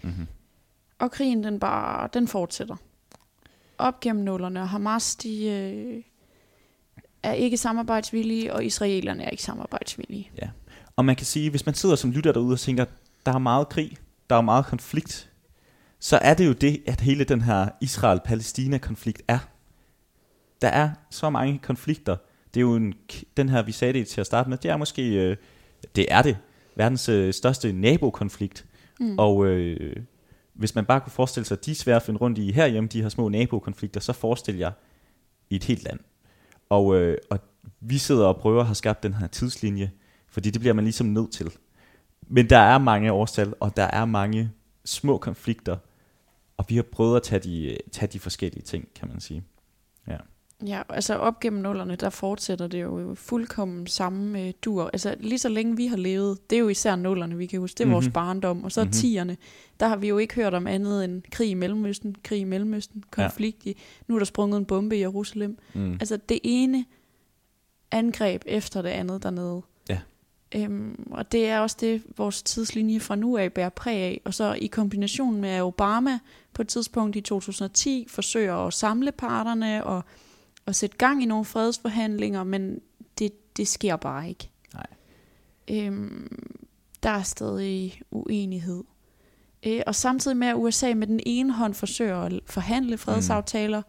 Mm-hmm. 0.03 0.27
Og 0.99 1.11
krigen, 1.11 1.45
den 1.45 1.61
bare, 1.61 2.09
den 2.15 2.29
fortsætter. 2.29 2.77
Op 3.79 4.01
gennem 4.01 4.25
nullerne, 4.25 4.61
og 4.61 4.69
Hamas, 4.69 5.17
de 5.17 5.47
øh, 5.49 6.03
er 7.23 7.33
ikke 7.33 7.57
samarbejdsvillige, 7.57 8.55
og 8.55 8.65
israelerne 8.65 9.25
er 9.25 9.31
ikke 9.31 9.43
samarbejdsvillige. 9.43 10.31
Ja. 10.43 10.49
Og 10.97 11.05
man 11.05 11.17
kan 11.17 11.27
sige, 11.27 11.51
hvis 11.51 11.67
man 11.67 11.75
sidder 11.75 11.97
som 11.97 12.11
lytter 12.11 12.33
derude 12.33 12.53
og 12.53 12.61
tænker, 12.61 12.85
der 13.27 13.33
er 13.33 13.39
meget 13.39 13.69
krig, 13.69 13.97
der 14.31 14.37
er 14.37 14.41
meget 14.41 14.67
konflikt, 14.67 15.31
så 15.99 16.19
er 16.23 16.35
det 16.35 16.47
jo 16.47 16.53
det, 16.53 16.83
at 16.87 17.01
hele 17.01 17.25
den 17.25 17.41
her 17.41 17.69
Israel-Palæstina-konflikt 17.81 19.23
er. 19.29 19.39
Der 20.63 20.69
er 20.69 20.91
så 21.11 21.31
mange 21.31 21.59
konflikter. 21.59 22.17
Det 22.55 22.61
er 22.61 22.63
jo 22.63 22.77
en, 22.77 22.95
den 23.37 23.49
her, 23.49 23.63
vi 23.63 23.73
sagde 23.73 23.93
det 23.93 24.09
til 24.09 24.21
at 24.21 24.27
starte 24.27 24.51
med, 24.51 24.59
det 24.59 24.71
er 24.71 24.77
måske, 24.77 25.15
øh, 25.15 25.37
det 25.97 26.07
er 26.09 26.23
det, 26.23 26.37
verdens 26.75 27.09
øh, 27.09 27.35
største 27.35 27.73
nabokonflikt. 27.73 28.66
Mm. 29.01 29.19
Og 29.19 29.47
øh, 29.47 29.97
hvis 30.55 30.75
man 30.75 30.85
bare 30.85 31.01
kunne 31.01 31.13
forestille 31.13 31.47
sig, 31.47 31.59
at 31.59 31.67
de 31.67 31.71
er 31.71 31.75
svære 31.75 31.97
at 31.97 32.03
finde 32.03 32.21
rundt 32.21 32.39
i 32.39 32.53
herhjemme, 32.53 32.89
de 32.89 33.03
her 33.03 33.09
små 33.09 33.29
nabokonflikter, 33.29 34.01
så 34.01 34.13
forestil 34.13 34.57
jer 34.57 34.71
i 35.51 35.57
et 35.57 35.65
helt 35.65 35.85
land. 35.85 36.01
Og, 36.69 36.97
øh, 36.97 37.19
og 37.31 37.39
vi 37.81 37.99
sidder 37.99 38.27
og 38.27 38.37
prøver 38.37 38.61
at 38.61 38.67
have 38.67 38.75
skabt 38.75 39.03
den 39.03 39.15
her 39.15 39.27
tidslinje, 39.27 39.91
fordi 40.29 40.51
det 40.51 40.61
bliver 40.61 40.75
man 40.75 40.85
ligesom 40.85 41.07
nødt 41.07 41.33
til. 41.33 41.53
Men 42.29 42.51
der 42.51 42.59
er 42.59 42.79
mange 42.79 43.13
årstal, 43.13 43.55
og 43.61 43.77
der 43.77 43.85
er 43.85 44.05
mange 44.05 44.51
små 44.85 45.19
konflikter, 45.19 45.77
og 46.57 46.65
vi 46.69 46.77
har 46.77 46.83
prøvet 46.83 47.17
at 47.17 47.23
tage 47.23 47.39
de, 47.39 47.73
øh, 47.73 47.77
tage 47.93 48.13
de 48.13 48.19
forskellige 48.19 48.63
ting, 48.63 48.89
kan 48.95 49.09
man 49.09 49.21
sige. 49.21 49.45
Ja, 50.67 50.83
altså 50.89 51.15
op 51.15 51.41
gennem 51.41 51.63
nullerne, 51.63 51.97
der 51.97 52.11
fortsætter 52.11 52.67
det 52.67 52.83
jo 52.83 53.15
fuldkommen 53.15 53.87
samme 53.87 54.41
øh, 54.43 54.53
dur. 54.63 54.91
Altså 54.93 55.17
lige 55.21 55.39
så 55.39 55.49
længe 55.49 55.77
vi 55.77 55.87
har 55.87 55.97
levet, 55.97 56.51
det 56.51 56.57
er 56.57 56.61
jo 56.61 56.69
især 56.69 56.97
nullerne, 56.97 57.37
vi 57.37 57.47
kan 57.47 57.61
huske, 57.61 57.75
det 57.75 57.81
er 57.81 57.85
mm-hmm. 57.85 57.95
vores 57.95 58.07
Mhm. 58.07 58.13
barndom. 58.13 58.65
Og 58.65 58.73
så 58.73 58.81
Mhm. 58.81 58.87
mm-hmm. 58.87 58.93
tierne, 58.93 59.37
der 59.81 59.89
har 59.89 59.97
vi 59.97 60.09
jo 60.09 60.19
ikke 60.19 60.35
hørt 60.35 60.55
om 60.55 60.67
andet 60.67 61.05
end 61.05 61.23
krig 61.31 61.51
i 61.51 61.55
Mellemøsten, 61.55 62.17
krig 62.25 62.41
i 62.41 62.45
Mellemøsten, 62.45 63.05
konflikt 63.11 63.67
i, 63.67 63.77
nu 64.07 64.15
er 64.15 64.19
der 64.19 64.27
sprunget 64.27 64.59
en 64.59 64.65
bombe 64.65 64.97
i 64.97 65.01
Jerusalem. 65.01 65.59
Mm. 65.75 65.93
Altså 65.93 66.17
det 66.29 66.39
ene 66.45 66.85
angreb 67.91 68.43
efter 68.47 68.83
det 68.83 68.89
andet 68.89 69.23
dernede. 69.23 69.63
Ja. 69.89 69.99
Øhm, 70.55 71.09
og 71.11 71.33
det 71.33 71.49
er 71.49 71.59
også 71.61 71.77
det, 71.81 72.03
vores 72.17 72.43
tidslinje 72.43 73.01
fra 73.01 73.17
nu 73.17 73.37
af 73.37 73.53
bærer 73.53 73.69
præg 73.69 73.97
af. 73.97 74.21
Og 74.25 74.35
så 74.35 74.53
i 74.53 74.67
kombination 74.67 75.41
med 75.41 75.61
Obama 75.61 76.19
på 76.53 76.63
et 76.63 76.69
tidspunkt 76.69 77.17
i 77.17 77.21
2010 77.21 78.07
forsøger 78.11 78.55
at 78.67 78.75
samle 78.75 79.13
parterne 79.13 79.85
og, 79.85 80.05
og 80.67 80.75
sætte 80.75 80.97
gang 80.97 81.23
i 81.23 81.27
nogle 81.27 81.45
fredsforhandlinger, 81.45 82.45
men 82.45 82.81
det, 83.19 83.57
det 83.57 83.69
sker 83.69 83.97
bare 83.97 84.29
ikke. 84.29 84.51
Nej. 84.75 84.87
Øhm, 85.71 86.39
der 87.03 87.11
er 87.11 87.23
stadig 87.23 88.01
uenighed. 88.11 88.85
Øh, 89.67 89.81
og 89.87 89.95
samtidig 89.95 90.37
med, 90.37 90.49
at 90.49 90.55
USA 90.57 90.95
med 90.95 91.07
den 91.07 91.21
ene 91.27 91.53
hånd 91.53 91.75
forsøger 91.75 92.17
at 92.21 92.33
forhandle 92.47 92.99
fredsaftaler, 92.99 93.79
mm. 93.81 93.85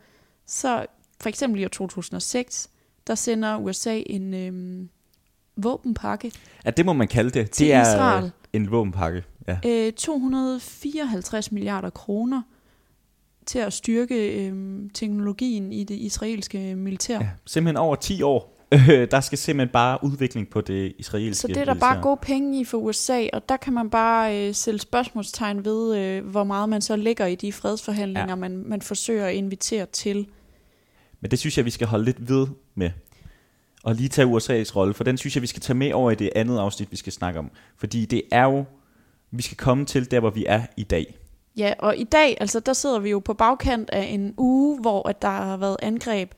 så 0.46 0.86
for 1.22 1.30
eksempel 1.30 1.62
i 1.62 1.66
år 1.66 1.70
2006, 1.70 2.70
der 3.08 3.16
sender 3.16 3.58
USA 3.58 4.02
en 4.06 4.34
øhm, 4.34 4.90
våbenpakke 5.56 6.32
Ja, 6.66 6.70
det 6.70 6.86
må 6.86 6.94
man 6.94 7.08
kalde 7.08 7.30
det. 7.30 7.52
til 7.52 7.66
det 7.66 7.74
er 7.74 7.82
Israel. 7.82 8.32
en 8.54 8.72
våbenpakke. 8.72 9.24
Ja. 9.48 9.58
Øh, 9.66 9.94
254 9.94 11.52
milliarder 11.52 11.90
kroner 11.90 12.42
til 13.48 13.60
at 13.60 13.74
styrke 13.74 14.46
øh, 14.48 14.80
teknologien 14.94 15.74
i 15.74 15.84
det 15.84 15.96
israelske 15.96 16.76
militær. 16.76 17.20
Ja, 17.20 17.30
simpelthen 17.46 17.78
over 17.78 17.96
10 17.96 18.22
år. 18.22 18.54
Øh, 18.72 19.08
der 19.12 19.20
skal 19.20 19.38
simpelthen 19.38 19.72
bare 19.74 20.00
udvikling 20.04 20.50
på 20.50 20.62
det 20.62 20.94
israelske 20.98 21.42
Så 21.42 21.48
det 21.48 21.58
er 21.58 21.66
der 21.66 21.74
militær. 21.74 21.94
bare 21.94 22.02
gode 22.02 22.20
penge 22.22 22.60
i 22.62 22.64
for 22.64 22.78
USA, 22.78 23.28
og 23.34 23.50
der 23.50 23.58
kan 23.58 23.74
man 23.74 23.90
bare 23.90 24.48
øh, 24.48 24.56
sætte 24.56 24.80
spørgsmålstegn 24.80 25.66
ved, 25.66 25.98
øh, 25.98 26.26
hvor 26.26 26.44
meget 26.44 26.70
man 26.70 26.82
så 26.82 26.96
lægger 26.96 27.26
i 27.26 27.36
de 27.36 27.54
fredsforhandlinger, 27.54 28.28
Ja. 28.30 28.36
man, 28.36 28.64
man 28.66 28.82
forsøger 28.82 29.26
at 29.28 29.34
invitere 29.34 29.86
til. 29.86 30.28
Men 31.22 31.32
det 31.32 31.40
synes 31.40 31.58
jeg, 31.58 31.66
vi 31.66 31.70
skal 31.70 31.88
holde 31.88 32.06
lidt 32.06 32.30
ved 32.30 32.48
med. 32.76 32.90
Og 33.84 33.96
lige 33.96 34.10
tage 34.10 34.28
USA's 34.28 34.76
rolle, 34.76 34.94
for 34.94 35.04
den 35.04 35.18
synes 35.18 35.36
jeg, 35.36 35.42
vi 35.42 35.48
skal 35.48 35.62
tage 35.62 35.78
med 35.78 35.94
over 35.94 36.12
i 36.12 36.16
det 36.16 36.30
andet 36.36 36.60
afsnit, 36.60 36.92
vi 36.92 36.98
skal 36.98 37.14
snakke 37.14 37.40
om. 37.40 37.52
Fordi 37.78 38.06
det 38.06 38.22
er 38.32 38.44
jo, 38.44 38.66
vi 39.32 39.42
skal 39.42 39.58
komme 39.58 39.86
til 39.86 40.12
der, 40.12 40.20
hvor 40.20 40.30
vi 40.30 40.46
er 40.48 40.62
i 40.78 40.84
dag. 40.84 41.18
Ja, 41.58 41.74
og 41.80 41.98
i 41.98 42.04
dag, 42.04 42.38
altså 42.40 42.60
der 42.60 42.74
sidder 42.74 43.00
vi 43.00 43.10
jo 43.10 43.20
på 43.20 43.34
bagkant 43.34 43.90
af 43.90 44.04
en 44.04 44.34
uge, 44.38 44.80
hvor 44.80 45.10
at 45.10 45.22
der 45.22 45.28
har 45.30 45.58
været 45.58 45.78
angreb, 45.82 46.32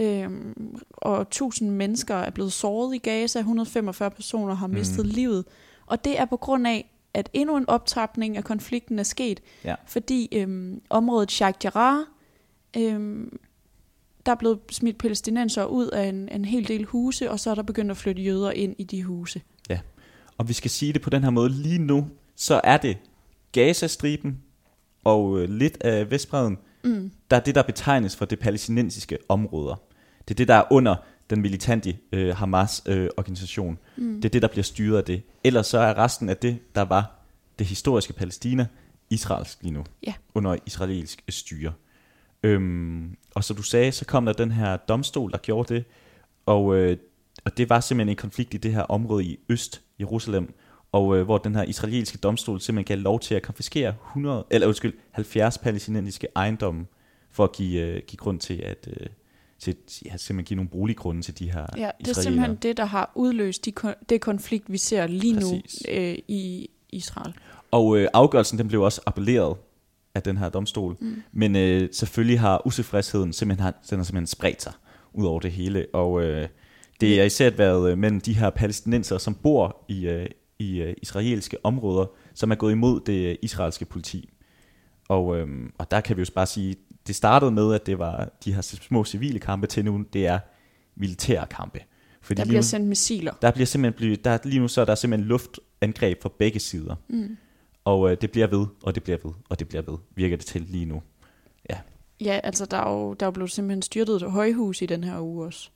øhm, 0.00 0.76
og 0.90 1.20
1000 1.20 1.70
mennesker 1.70 2.14
er 2.14 2.30
blevet 2.30 2.52
såret 2.52 2.94
i 2.94 2.98
Gaza, 2.98 3.38
145 3.38 4.10
personer 4.10 4.54
har 4.54 4.66
mistet 4.66 5.06
Mhm. 5.06 5.14
livet. 5.14 5.44
Og 5.86 6.04
det 6.04 6.18
er 6.20 6.24
på 6.24 6.36
grund 6.36 6.66
af, 6.66 6.88
at 7.14 7.28
endnu 7.32 7.56
en 7.56 7.68
optrapning 7.68 8.36
af 8.36 8.44
konflikten 8.44 8.98
er 8.98 9.02
sket, 9.02 9.40
Ja. 9.64 9.74
fordi 9.86 10.28
øhm, 10.32 10.80
området 10.90 11.30
Sheikh 11.32 11.58
Jarrah, 11.64 11.98
øhm, 12.76 13.38
der 14.26 14.32
er 14.32 14.36
blevet 14.36 14.58
smidt 14.70 14.98
palæstinenser 14.98 15.64
ud 15.64 15.86
af 15.86 16.06
en, 16.08 16.28
en 16.28 16.44
hel 16.44 16.68
del 16.68 16.84
huse, 16.84 17.30
og 17.30 17.40
så 17.40 17.50
er 17.50 17.54
der 17.54 17.62
begyndt 17.62 17.90
at 17.90 17.96
flytte 17.96 18.22
jøder 18.22 18.50
ind 18.50 18.74
i 18.78 18.84
de 18.84 19.02
huse. 19.04 19.40
Og 20.38 20.48
vi 20.48 20.52
skal 20.52 20.70
sige 20.70 20.92
det 20.92 21.02
på 21.02 21.10
den 21.10 21.22
her 21.22 21.30
måde. 21.30 21.48
Lige 21.50 21.78
nu, 21.78 22.06
så 22.36 22.60
er 22.64 22.76
det 22.76 22.96
Gazastriben 23.52 24.42
og 25.04 25.38
øh, 25.40 25.48
lidt 25.48 25.82
af 25.82 26.10
Vestbreden, 26.10 26.58
Mm. 26.84 27.10
der 27.30 27.36
er 27.36 27.40
det, 27.40 27.54
der 27.54 27.62
betegnes 27.62 28.16
for 28.16 28.24
det 28.24 28.38
palæstinensiske 28.38 29.18
områder. 29.28 29.74
Det 30.28 30.34
er 30.34 30.36
det, 30.36 30.48
der 30.48 30.54
er 30.54 30.64
under 30.70 30.94
den 31.30 31.40
militante 31.42 31.96
øh, 32.12 32.36
Hamas-organisation. 32.36 33.78
Mm. 33.96 34.14
Det 34.16 34.24
er 34.24 34.28
det, 34.28 34.42
der 34.42 34.48
bliver 34.48 34.62
styret 34.62 34.98
af 34.98 35.04
det. 35.04 35.22
Ellers 35.44 35.66
så 35.66 35.78
er 35.78 35.98
resten 35.98 36.28
af 36.28 36.36
det, 36.36 36.58
der 36.74 36.82
var 36.82 37.10
det 37.58 37.66
historiske 37.66 38.12
Palæstina, 38.12 38.66
Israels 39.10 39.58
lige 39.60 39.72
nu. 39.72 39.84
Ja. 40.06 40.14
Under 40.34 40.56
israelsk 40.66 41.22
styre. 41.28 41.72
Øhm, 42.42 43.16
og 43.34 43.44
som 43.44 43.56
du 43.56 43.62
sagde, 43.62 43.92
så 43.92 44.04
kom 44.04 44.26
der 44.26 44.32
den 44.32 44.50
her 44.50 44.76
domstol, 44.76 45.30
der 45.32 45.38
gjorde 45.38 45.74
det. 45.74 45.84
Og, 46.46 46.76
øh, 46.76 46.96
og 47.44 47.56
det 47.56 47.70
var 47.70 47.80
simpelthen 47.80 48.08
en 48.08 48.16
konflikt 48.16 48.54
i 48.54 48.56
det 48.56 48.72
her 48.72 48.82
område 48.82 49.24
i 49.24 49.38
Øst-Jerusalem, 49.48 50.54
og 50.92 51.16
øh, 51.16 51.24
hvor 51.24 51.38
den 51.38 51.54
her 51.54 51.62
israelske 51.62 52.18
domstol 52.18 52.60
simpelthen 52.60 52.96
gav 52.96 53.02
lov 53.02 53.20
til 53.20 53.34
at 53.34 53.42
konfiskere 53.42 53.94
100, 54.08 54.44
eller 54.50 54.66
undskyld, 54.66 54.92
70 55.10 55.58
palæstinensiske 55.58 56.26
ejendomme, 56.36 56.86
for 57.30 57.44
at 57.44 57.52
give, 57.52 57.80
øh, 57.80 58.02
give 58.06 58.18
grund 58.18 58.40
til 58.40 58.54
at 58.54 58.88
øh, 59.00 59.06
til, 59.58 59.76
ja, 60.04 60.16
simpelthen 60.16 60.44
give 60.44 60.56
nogle 60.56 60.68
boliggrunde 60.68 61.22
til 61.22 61.38
de 61.38 61.50
her 61.50 61.66
Ja, 61.76 61.90
det 61.98 62.08
er 62.08 62.20
simpelthen 62.20 62.56
det, 62.56 62.76
der 62.76 62.84
har 62.84 63.12
udløst 63.14 63.64
de, 63.64 63.72
det 64.08 64.20
konflikt, 64.20 64.72
vi 64.72 64.78
ser 64.78 65.06
lige 65.06 65.34
Præcis. 65.34 65.82
nu 65.88 65.92
øh, 65.94 66.18
i 66.28 66.70
Israel. 66.88 67.34
Og 67.70 67.98
øh, 67.98 68.08
afgørelsen 68.12 68.58
den 68.58 68.68
blev 68.68 68.82
også 68.82 69.00
appelleret 69.06 69.56
af 70.14 70.22
den 70.22 70.36
her 70.36 70.48
domstol. 70.48 70.96
Mm. 71.00 71.22
Men 71.32 71.56
øh, 71.56 71.88
selvfølgelig 71.92 72.40
har 72.40 72.66
utilfredsheden 72.66 73.32
simpelthen, 73.32 73.64
har, 73.64 73.74
den 73.90 73.98
har 73.98 74.04
simpelthen 74.04 74.26
spredt 74.26 74.62
sig 74.62 74.72
ud 75.12 75.26
over 75.26 75.40
det 75.40 75.52
hele. 75.52 75.86
Og 75.92 76.22
øh, 76.22 76.48
det 77.00 77.20
er 77.20 77.24
især 77.24 77.50
været 77.50 77.92
øh, 77.92 77.98
mellem 77.98 78.20
de 78.20 78.32
her 78.32 78.50
palæstinenser, 78.50 79.18
som 79.18 79.34
bor 79.34 79.84
i, 79.88 80.06
øh, 80.06 80.26
i 80.62 80.80
øh, 80.82 80.94
israelske 81.02 81.56
områder, 81.64 82.06
som 82.34 82.50
er 82.50 82.54
gået 82.54 82.72
imod 82.72 83.00
det 83.00 83.26
øh, 83.30 83.36
israelske 83.42 83.84
politi. 83.84 84.28
Og, 85.08 85.36
øh, 85.38 85.48
og 85.78 85.90
der 85.90 86.00
kan 86.00 86.16
vi 86.16 86.22
jo 86.22 86.26
bare 86.34 86.46
sige, 86.46 86.76
det 87.06 87.16
startede 87.16 87.50
med, 87.50 87.74
at 87.74 87.86
det 87.86 87.98
var 87.98 88.30
de 88.44 88.54
her 88.54 88.60
små 88.62 89.04
civile 89.04 89.38
kampe 89.38 89.66
til 89.66 89.84
nu, 89.84 90.04
det 90.12 90.26
er 90.26 90.38
militære 90.96 91.46
kampe. 91.46 91.80
Fordi 92.22 92.38
Der 92.38 92.44
bliver 92.44 92.58
nu- 92.58 92.62
sendt 92.66 92.88
missiler. 92.88 93.32
der 93.42 93.50
bliver 93.50 93.66
simpelthen 93.66 94.16
der, 94.24 94.38
lige 94.44 94.60
nu 94.60 94.68
så 94.68 94.80
er 94.80 94.84
der 94.84 94.94
simpelthen 94.94 95.28
luftangreb 95.28 96.22
fra 96.22 96.30
begge 96.38 96.60
sider. 96.60 96.94
Mm. 97.08 97.36
Og 97.84 98.10
øh, 98.10 98.16
det 98.20 98.30
bliver 98.32 98.46
ved, 98.46 98.66
og 98.82 98.94
det 98.94 99.02
bliver 99.02 99.18
ved, 99.24 99.32
og 99.48 99.58
det 99.58 99.68
bliver 99.68 99.82
ved, 99.82 99.98
virker 100.14 100.36
det 100.36 100.46
til 100.46 100.60
lige 100.60 100.84
nu. 100.84 101.02
Ja, 102.20 102.40
altså 102.44 102.66
der 102.66 102.76
er 102.76 102.90
jo, 102.90 103.12
der 103.14 103.26
er 103.26 103.30
blevet 103.30 103.50
simpelthen 103.50 103.82
styrtet 103.82 104.22
et 104.22 104.30
højhus 104.30 104.82
i 104.82 104.86
den 104.86 105.04
her 105.04 105.20
uge 105.20 105.46
også. 105.46 105.70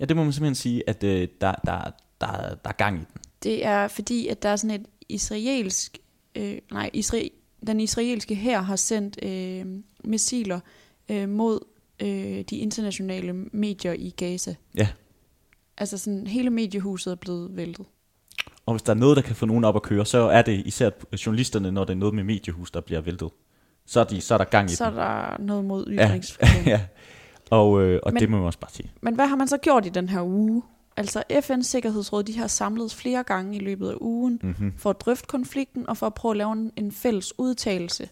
Ja, 0.00 0.04
det 0.04 0.16
må 0.16 0.24
man 0.24 0.32
simpelthen 0.32 0.54
sige, 0.54 0.82
at 0.88 1.04
øh, 1.04 1.28
der, 1.40 1.54
der, 1.66 1.80
der, 2.20 2.26
der 2.54 2.68
er 2.68 2.72
gang 2.72 2.96
i 2.96 2.98
den. 2.98 3.19
Det 3.42 3.64
er 3.66 3.88
fordi, 3.88 4.26
at 4.28 4.42
der 4.42 4.48
er 4.48 4.56
sådan 4.56 4.80
et 4.80 4.86
israelsk, 5.08 5.98
øh, 6.34 6.58
nej, 6.72 6.90
Isra- 6.96 7.28
den 7.66 7.80
israelske 7.80 8.34
her 8.34 8.60
har 8.60 8.76
sendt 8.76 9.24
øh, 9.24 9.66
missiler 10.04 10.60
øh, 11.08 11.28
mod 11.28 11.60
øh, 12.02 12.08
de 12.50 12.56
internationale 12.58 13.32
medier 13.32 13.92
i 13.92 14.14
Gaza. 14.16 14.54
Ja. 14.74 14.88
Altså 15.78 15.98
sådan, 15.98 16.26
hele 16.26 16.50
mediehuset 16.50 17.10
er 17.10 17.14
blevet 17.14 17.56
væltet. 17.56 17.86
Og 18.66 18.74
hvis 18.74 18.82
der 18.82 18.90
er 18.92 18.96
noget, 18.96 19.16
der 19.16 19.22
kan 19.22 19.36
få 19.36 19.46
nogen 19.46 19.64
op 19.64 19.76
at 19.76 19.82
køre, 19.82 20.06
så 20.06 20.18
er 20.18 20.42
det 20.42 20.62
især 20.66 20.90
journalisterne, 21.26 21.70
når 21.72 21.84
det 21.84 21.92
er 21.92 21.96
noget 21.96 22.14
med 22.14 22.24
mediehus, 22.24 22.70
der 22.70 22.80
bliver 22.80 23.00
væltet. 23.00 23.30
Så 23.86 24.00
er, 24.00 24.04
de, 24.04 24.20
så 24.20 24.34
er 24.34 24.38
der 24.38 24.44
gang 24.44 24.70
i 24.70 24.74
Så 24.74 24.84
er 24.84 24.88
den. 24.90 24.98
der 24.98 25.36
noget 25.38 25.64
mod 25.64 25.86
Ja. 25.86 26.06
ytringsfriheden. 26.08 26.66
ja. 26.74 26.80
Og, 27.50 27.82
øh, 27.82 28.00
og 28.02 28.12
Men- 28.12 28.20
det 28.20 28.30
må 28.30 28.36
man 28.36 28.46
også 28.46 28.58
bare 28.58 28.70
sige. 28.70 28.90
Men 29.00 29.14
hvad 29.14 29.26
har 29.26 29.36
man 29.36 29.48
så 29.48 29.56
gjort 29.58 29.86
i 29.86 29.88
den 29.88 30.08
her 30.08 30.22
uge? 30.22 30.62
Altså 31.00 31.22
FN's 31.32 31.62
Sikkerhedsråd, 31.62 32.22
de 32.22 32.38
har 32.38 32.46
samlet 32.46 32.92
flere 32.92 33.22
gange 33.22 33.56
i 33.56 33.58
løbet 33.60 33.90
af 33.90 33.96
ugen 34.00 34.40
Mm-hmm. 34.42 34.72
for 34.76 34.90
at 34.90 35.00
drøfte 35.00 35.26
konflikten 35.26 35.88
og 35.88 35.96
for 35.96 36.06
at 36.06 36.14
prøve 36.14 36.32
at 36.32 36.36
lave 36.36 36.52
en, 36.52 36.72
en 36.76 36.92
fælles 36.92 37.38
udtalelse. 37.38 38.08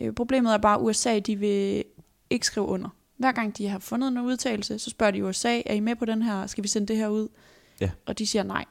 Øh, 0.00 0.12
problemet 0.12 0.54
er 0.54 0.58
bare, 0.58 0.74
at 0.78 0.82
USA 0.82 1.18
de 1.18 1.36
vil 1.36 1.84
ikke 2.30 2.46
skrive 2.46 2.66
under. 2.66 2.88
Hver 3.16 3.32
gang 3.32 3.58
de 3.58 3.68
har 3.68 3.78
fundet 3.78 4.08
en 4.08 4.18
udtalelse, 4.18 4.78
så 4.78 4.90
spørger 4.90 5.10
de 5.10 5.24
USA, 5.24 5.60
er 5.66 5.74
I 5.74 5.80
med 5.80 5.96
på 5.96 6.04
den 6.04 6.22
her? 6.22 6.46
Skal 6.46 6.64
vi 6.64 6.68
sende 6.68 6.88
det 6.88 6.96
her 6.96 7.08
ud? 7.08 7.28
Ja. 7.80 7.90
Og 8.06 8.18
de 8.18 8.26
siger 8.26 8.42
nej. 8.42 8.64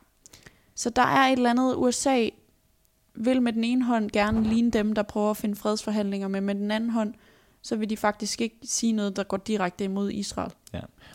Så 0.75 0.89
der 0.89 1.01
er 1.01 1.27
et 1.27 1.31
eller 1.31 1.49
andet, 1.49 1.75
USA 1.77 2.29
vil 3.15 3.41
med 3.41 3.53
den 3.53 3.63
ene 3.63 3.85
hånd 3.85 4.11
gerne 4.11 4.43
ligne 4.43 4.71
dem, 4.71 4.93
der 4.93 5.03
prøver 5.03 5.29
at 5.29 5.37
finde 5.37 5.55
fredsforhandlinger 5.55 6.27
med, 6.27 6.41
med 6.41 6.55
den 6.55 6.71
anden 6.71 6.89
hånd, 6.89 7.13
så 7.63 7.75
vil 7.75 7.89
de 7.89 7.97
faktisk 7.97 8.41
ikke 8.41 8.55
sige 8.63 8.93
noget, 8.93 9.15
der 9.15 9.23
går 9.23 9.37
direkte 9.37 9.83
imod 9.83 10.11
Israel. 10.11 10.51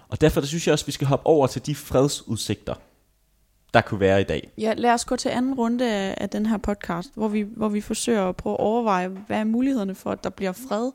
Og 0.08 0.20
derfor 0.20 0.40
der 0.40 0.46
synes 0.46 0.66
jeg 0.66 0.72
også, 0.72 0.82
at 0.82 0.86
vi 0.86 0.92
skal 0.92 1.06
hoppe 1.06 1.26
over 1.26 1.46
til 1.46 1.66
de 1.66 1.74
fredsudsigter, 1.74 2.74
der 3.74 3.80
kunne 3.80 4.00
være 4.00 4.20
i 4.20 4.24
dag. 4.24 4.50
Ja, 4.58 4.74
lad 4.76 4.90
os 4.92 5.04
gå 5.04 5.16
til 5.16 5.28
anden 5.28 5.54
runde 5.54 5.92
af, 5.92 6.14
af 6.20 6.28
den 6.30 6.46
her 6.46 6.56
podcast, 6.56 7.10
hvor 7.14 7.28
vi, 7.28 7.40
hvor 7.56 7.68
vi 7.68 7.80
forsøger 7.80 8.28
at 8.28 8.36
prøve 8.36 8.54
at 8.54 8.60
overveje, 8.60 9.08
hvad 9.08 9.38
er 9.40 9.44
mulighederne 9.44 9.94
for, 9.94 10.10
at 10.10 10.24
der 10.24 10.30
bliver 10.30 10.52
fred 10.52 10.90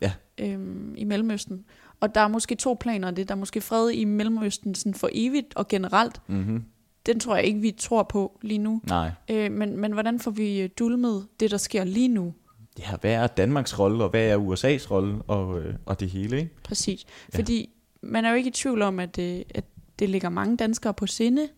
Ja. 0.00 0.12
øhm, 0.38 0.94
i 0.96 1.04
Mellemøsten. 1.04 1.64
Og 2.00 2.14
der 2.14 2.20
er 2.20 2.28
måske 2.28 2.54
to 2.54 2.76
planer 2.80 3.08
af 3.08 3.14
det. 3.14 3.28
Der 3.28 3.34
er 3.34 3.38
måske 3.38 3.60
fred 3.60 3.90
i 3.90 4.04
Mellemøsten 4.04 4.74
sådan 4.74 4.94
for 4.94 5.08
evigt 5.12 5.56
og 5.56 5.68
generelt. 5.68 6.20
Mm-hmm. 6.26 6.64
Den 7.06 7.20
tror 7.20 7.36
jeg 7.36 7.44
ikke, 7.44 7.60
vi 7.60 7.70
tror 7.70 8.02
på 8.02 8.38
lige 8.42 8.58
nu. 8.58 8.80
Nej. 8.88 9.10
Øh, 9.30 9.52
men, 9.52 9.76
men 9.76 9.92
hvordan 9.92 10.18
får 10.20 10.30
vi 10.30 10.60
øh, 10.60 10.68
dulmet 10.78 11.26
det, 11.40 11.50
der 11.50 11.56
sker 11.56 11.84
lige 11.84 12.08
nu? 12.08 12.34
Ja, 12.78 12.96
hvad 13.00 13.12
er 13.12 13.26
Danmarks 13.26 13.78
rolle, 13.78 14.04
og 14.04 14.10
hvad 14.10 14.26
er 14.28 14.36
USA's 14.38 14.90
rolle, 14.90 15.22
og, 15.26 15.60
øh, 15.60 15.74
og 15.86 16.00
det 16.00 16.10
hele, 16.10 16.38
ikke? 16.38 16.50
Præcis. 16.64 17.04
Ja. 17.32 17.38
Fordi 17.38 17.70
man 18.02 18.24
er 18.24 18.30
jo 18.30 18.36
ikke 18.36 18.48
i 18.48 18.52
tvivl 18.52 18.82
om, 18.82 19.00
at, 19.00 19.18
øh, 19.18 19.40
at 19.54 19.64
det 19.98 20.10
ligger 20.10 20.28
mange 20.28 20.56
danskere 20.56 20.94
på 20.94 21.06
sinde, 21.06 21.48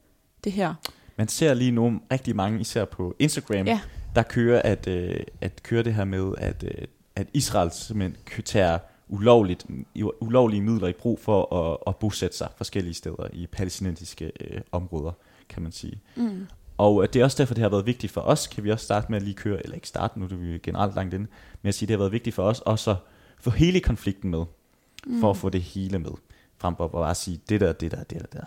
det 0.45 0.53
her. 0.53 0.75
Man 1.17 1.29
ser 1.29 1.55
lige 1.55 1.71
nu 1.71 2.01
rigtig 2.13 2.37
mange, 2.37 2.61
især 2.61 2.85
på 2.85 3.17
Instagram, 3.19 3.67
Ja. 3.67 3.81
der 4.15 4.23
kører 4.23 4.63
at, 4.63 4.87
øh, 4.89 5.21
at 5.41 5.63
køre 5.63 5.83
det 5.83 5.95
her 5.95 6.05
med, 6.05 6.33
at, 6.39 6.65
øh, 6.65 6.85
at 7.17 7.27
Israel 7.35 7.71
simpelthen 7.73 8.43
tager 8.45 8.79
ulovligt, 9.09 9.67
ulovlige 10.21 10.63
midler 10.63 10.89
i 10.89 10.93
brug 10.93 11.21
for 11.21 11.55
at, 11.55 11.79
at 11.87 11.97
bosætte 11.97 12.37
sig 12.37 12.49
forskellige 12.57 12.95
steder 12.95 13.29
i 13.33 13.47
palæstinensiske 13.47 14.33
øh, 14.41 14.61
områder, 14.73 15.13
kan 15.49 15.63
man 15.63 15.73
sige. 15.73 16.01
Mm. 16.17 16.47
Og 16.79 17.03
øh, 17.03 17.09
det 17.13 17.21
er 17.21 17.25
også 17.25 17.43
derfor, 17.43 17.55
det 17.55 17.63
har 17.63 17.69
været 17.69 17.87
vigtigt 17.87 18.13
for 18.13 18.21
os, 18.21 18.47
kan 18.47 18.65
vi 18.65 18.71
også 18.71 18.85
starte 18.85 19.07
med 19.11 19.17
at 19.17 19.23
lige 19.23 19.35
køre, 19.35 19.63
eller 19.63 19.75
ikke 19.75 19.89
starte, 19.89 20.19
nu 20.19 20.25
er 20.25 20.29
vi 20.29 20.59
generelt 20.59 20.95
langt 20.95 21.15
inde, 21.15 21.27
men 21.63 21.69
at 21.69 21.75
sige, 21.75 21.87
det 21.87 21.95
har 21.95 21.99
været 21.99 22.13
vigtigt 22.13 22.35
for 22.37 22.43
os 22.43 22.61
også 22.61 22.91
at 22.91 22.97
få 23.41 23.51
hele 23.51 23.81
konflikten 23.81 24.31
med, 24.31 24.45
mm. 25.07 25.21
for 25.21 25.31
at 25.31 25.37
få 25.37 25.49
det 25.49 25.63
hele 25.63 25.99
med, 25.99 26.11
frem 26.59 26.77
for 26.77 26.85
at 26.85 26.91
bare 26.91 27.15
sige, 27.15 27.41
det 27.49 27.61
der, 27.61 27.73
det 27.73 27.91
der, 27.91 28.03
det 28.03 28.19
der, 28.19 28.27
det 28.27 28.33
der. 28.33 28.45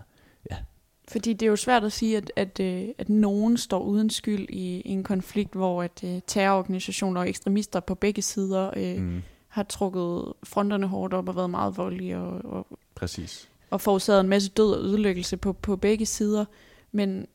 Fordi 1.11 1.33
det 1.33 1.45
er 1.45 1.49
jo 1.49 1.55
svært 1.55 1.83
at 1.83 1.91
sige, 1.91 2.17
at, 2.17 2.31
at, 2.35 2.59
øh, 2.59 2.87
at 2.97 3.09
nogen 3.09 3.57
står 3.57 3.79
uden 3.79 4.09
skyld 4.09 4.49
i, 4.49 4.81
en 4.85 5.03
konflikt, 5.03 5.53
hvor 5.53 5.83
at 5.83 6.03
uh, 6.03 6.19
terrororganisationer 6.27 7.21
og 7.21 7.29
ekstremister 7.29 7.79
på 7.79 7.95
begge 7.95 8.21
sider 8.21 8.71
øh. 8.75 9.01
Mm, 9.01 9.21
har 9.47 9.63
trukket 9.63 10.33
fronterne 10.43 10.87
hårdt 10.87 11.13
op 11.13 11.29
og 11.29 11.35
været 11.35 11.49
meget 11.49 11.77
voldelige 11.77 12.17
og, 12.17 12.51
og, 12.51 12.67
præcis. 12.95 13.49
og 13.69 13.81
forårsaget 13.81 14.21
en 14.21 14.29
masse 14.29 14.49
død 14.49 14.73
og 14.73 14.79
ødelæggelse 14.79 15.37
på, 15.37 15.53
på 15.53 15.75
begge 15.75 16.05
sider. 16.05 16.45
Men 16.91 17.27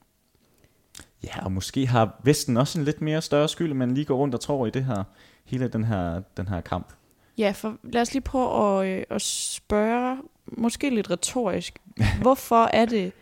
Ja, 1.25 1.45
og 1.45 1.53
måske 1.53 1.87
har 1.87 2.21
Vesten 2.25 2.57
også 2.57 2.79
en 2.79 2.85
lidt 2.85 3.01
mere 3.01 3.23
større 3.23 3.49
skyld, 3.49 3.75
man 3.75 3.95
lige 3.95 4.05
går 4.05 4.17
rundt 4.17 4.35
og 4.35 4.41
tror 4.41 4.67
i 4.67 4.71
det 4.71 4.85
her, 4.85 5.05
hele 5.45 5.69
den 5.69 5.85
her, 5.85 6.23
den 6.37 6.49
her 6.49 6.61
kamp. 6.61 6.93
ja, 7.39 7.51
for 7.51 7.77
lad 7.83 8.03
os 8.03 8.13
lige 8.13 8.23
prøve 8.23 8.81
at, 8.85 8.99
øh, 8.99 9.05
at 9.11 9.23
spørge, 9.23 10.17
måske 10.47 10.91
lidt 10.91 11.11
retorisk, 11.11 11.79
hvorfor 12.23 12.65
er 12.73 12.85
det, 12.87 13.13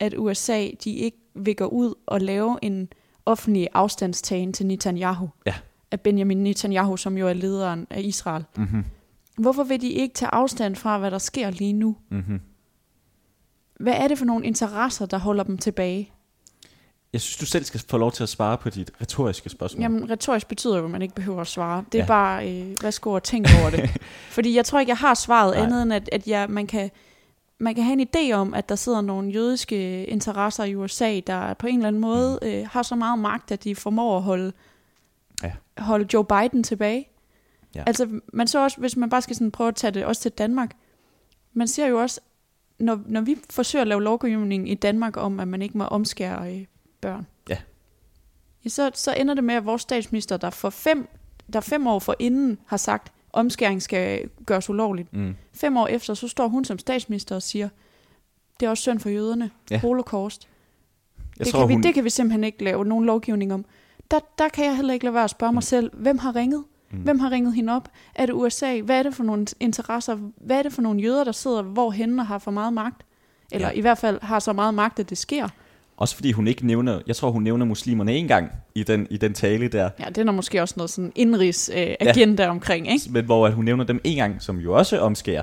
at 0.00 0.14
USA 0.18 0.68
de 0.84 0.92
ikke 0.92 1.18
vil 1.34 1.56
gå 1.56 1.64
ud 1.64 1.94
og 2.06 2.20
lave 2.20 2.58
en 2.62 2.88
offentlige 3.26 3.68
afstandstagen 3.74 4.52
til 4.52 4.66
Netanyahu. 4.66 5.30
Ja. 5.46 5.54
Af 5.90 6.00
Benjamin 6.00 6.38
Netanyahu, 6.38 6.96
som 6.96 7.18
jo 7.18 7.28
er 7.28 7.32
lederen 7.32 7.86
af 7.90 8.00
Israel. 8.00 8.44
Mm-hmm. 8.56 8.84
Hvorfor 9.38 9.64
vil 9.64 9.80
de 9.80 9.88
ikke 9.88 10.14
tage 10.14 10.34
afstand 10.34 10.76
fra, 10.76 10.98
hvad 10.98 11.10
der 11.10 11.18
sker 11.18 11.50
lige 11.50 11.72
nu? 11.72 11.96
Mm-hmm. 12.10 12.40
Hvad 13.80 13.94
er 13.94 14.08
det 14.08 14.18
for 14.18 14.24
nogle 14.24 14.46
interesser, 14.46 15.06
der 15.06 15.18
holder 15.18 15.44
dem 15.44 15.58
tilbage? 15.58 16.12
Jeg 17.12 17.20
synes, 17.20 17.36
du 17.36 17.46
selv 17.46 17.64
skal 17.64 17.80
få 17.88 17.98
lov 17.98 18.12
til 18.12 18.22
at 18.22 18.28
svare 18.28 18.58
på 18.58 18.70
dit 18.70 18.90
retoriske 19.00 19.48
spørgsmål. 19.48 19.82
Jamen, 19.82 20.10
retorisk 20.10 20.48
betyder 20.48 20.78
jo, 20.78 20.84
at 20.84 20.90
man 20.90 21.02
ikke 21.02 21.14
behøver 21.14 21.40
at 21.40 21.46
svare. 21.46 21.84
Det 21.92 21.98
er 21.98 22.02
Ja. 22.02 22.06
bare, 22.06 22.50
øh, 22.60 22.76
værsgo 22.82 23.12
og 23.12 23.22
tænk 23.22 23.46
over 23.60 23.70
det. 23.70 23.90
Fordi 24.36 24.56
jeg 24.56 24.64
tror 24.64 24.80
ikke, 24.80 24.90
jeg 24.90 24.96
har 24.96 25.14
svaret 25.14 25.54
Nej. 25.56 25.64
andet 25.64 25.82
end, 25.82 25.92
at, 25.92 26.08
at 26.12 26.26
jeg, 26.26 26.50
man, 26.50 26.66
kan, 26.66 26.90
man 27.58 27.74
kan 27.74 27.84
have 27.84 28.00
en 28.00 28.08
idé 28.16 28.32
om, 28.32 28.54
at 28.54 28.68
der 28.68 28.74
sidder 28.74 29.00
nogle 29.00 29.30
jødiske 29.30 30.04
interesser 30.04 30.64
i 30.64 30.74
USA, 30.74 31.20
der 31.26 31.54
på 31.54 31.66
en 31.66 31.74
eller 31.76 31.88
anden 31.88 32.02
måde 32.02 32.38
øh, 32.42 32.66
har 32.70 32.82
så 32.82 32.94
meget 32.94 33.18
magt, 33.18 33.52
at 33.52 33.64
de 33.64 33.74
formår 33.74 34.16
at 34.16 34.22
holde, 34.22 34.52
Ja. 35.42 35.52
holde 35.78 36.06
Joe 36.14 36.24
Biden 36.24 36.62
tilbage. 36.62 37.08
Ja. 37.74 37.82
Altså, 37.86 38.08
man 38.32 38.46
så 38.48 38.62
også, 38.62 38.76
hvis 38.80 38.96
man 38.96 39.10
bare 39.10 39.22
skal 39.22 39.36
sådan 39.36 39.50
prøve 39.50 39.68
at 39.68 39.74
tage 39.76 39.90
det 39.90 40.04
også 40.04 40.22
til 40.22 40.30
Danmark, 40.30 40.70
man 41.52 41.68
ser 41.68 41.86
jo 41.86 42.00
også, 42.00 42.20
når, 42.78 43.00
når 43.06 43.20
vi 43.20 43.36
forsøger 43.50 43.80
at 43.82 43.88
lave 43.88 44.02
lovgivning 44.02 44.70
i 44.70 44.74
Danmark 44.74 45.16
om, 45.16 45.40
at 45.40 45.48
man 45.48 45.62
ikke 45.62 45.78
må 45.78 45.84
omskære 45.84 46.54
øh, 46.54 46.64
børn, 47.00 47.26
Ja. 47.48 47.56
ja, 48.64 48.68
så, 48.70 48.90
så 48.94 49.12
ender 49.14 49.34
det 49.34 49.44
med, 49.44 49.54
at 49.54 49.64
vores 49.66 49.82
statsminister, 49.82 50.36
der 50.36 50.50
for 50.50 50.70
fem, 50.70 51.08
der 51.52 51.60
fem 51.60 51.86
år 51.86 51.98
for 51.98 52.14
inden 52.18 52.58
har 52.66 52.76
sagt, 52.76 53.12
omskæring 53.32 53.82
skal 53.82 54.30
gøres 54.46 54.70
ulovligt. 54.70 55.12
Mm. 55.12 55.36
Fem 55.54 55.76
år 55.76 55.86
efter, 55.86 56.14
så 56.14 56.28
står 56.28 56.48
hun 56.48 56.64
som 56.64 56.78
statsminister 56.78 57.34
og 57.34 57.42
siger, 57.42 57.68
det 58.60 58.66
er 58.66 58.70
også 58.70 58.80
synd 58.82 59.00
for 59.00 59.08
jøderne. 59.08 59.50
Ja. 59.70 59.80
Holocaust. 59.80 60.48
Jeg 61.38 61.44
det, 61.46 61.52
tror, 61.52 61.60
kan 61.60 61.68
vi, 61.68 61.74
hun... 61.74 61.82
det 61.82 61.94
kan 61.94 62.04
vi 62.04 62.10
simpelthen 62.10 62.44
ikke 62.44 62.64
lave 62.64 62.84
nogen 62.84 63.04
lovgivning 63.04 63.54
om. 63.54 63.64
Der, 64.10 64.20
der 64.38 64.48
kan 64.48 64.64
jeg 64.64 64.76
heller 64.76 64.94
ikke 64.94 65.04
lade 65.04 65.14
være 65.14 65.24
at 65.24 65.30
spørge 65.30 65.52
mig 65.52 65.62
selv, 65.62 65.90
hvem 65.96 66.18
har 66.18 66.36
ringet? 66.36 66.64
Mm. 66.90 66.98
Hvem 66.98 67.18
har 67.20 67.30
ringet 67.30 67.54
hende 67.54 67.72
op? 67.76 67.88
Er 68.14 68.26
det 68.26 68.32
USA? 68.32 68.80
Hvad 68.80 68.98
er 68.98 69.02
det 69.02 69.14
for 69.14 69.24
nogle 69.24 69.46
interesser? 69.60 70.14
Hvad 70.36 70.58
er 70.58 70.62
det 70.62 70.72
for 70.72 70.82
nogle 70.82 71.00
jøder, 71.00 71.24
der 71.24 71.32
sidder 71.32 71.62
hvorhen 71.62 72.20
og 72.20 72.26
har 72.26 72.38
for 72.38 72.50
meget 72.50 72.72
magt? 72.72 73.02
Eller 73.52 73.68
Ja. 73.68 73.74
i 73.74 73.80
hvert 73.80 73.98
fald 73.98 74.18
har 74.22 74.38
så 74.38 74.52
meget 74.52 74.74
magt, 74.74 74.98
at 74.98 75.10
det 75.10 75.18
sker. 75.18 75.48
Også 75.98 76.14
fordi 76.14 76.32
hun 76.32 76.46
ikke 76.46 76.66
nævner, 76.66 77.00
jeg 77.06 77.16
tror 77.16 77.30
hun 77.30 77.42
nævner 77.42 77.66
muslimerne 77.66 78.12
en 78.12 78.28
gang 78.28 78.50
i 78.74 78.82
den, 78.82 79.06
i 79.10 79.16
den 79.16 79.34
tale 79.34 79.68
der, 79.68 79.90
Ja, 80.00 80.04
det 80.04 80.18
er 80.18 80.24
der 80.24 80.32
måske 80.32 80.62
også 80.62 80.74
noget 80.76 80.90
sådan 80.90 81.12
indrigs 81.14 81.70
øh, 81.74 81.94
agenda 82.00 82.42
ja. 82.42 82.50
omkring, 82.50 82.92
ikke? 82.92 83.04
men 83.10 83.24
hvor 83.24 83.46
at 83.46 83.52
hun 83.52 83.64
nævner 83.64 83.84
dem 83.84 84.00
en 84.04 84.16
gang, 84.16 84.42
som 84.42 84.58
jo 84.58 84.72
også 84.72 85.00
omskærer. 85.00 85.42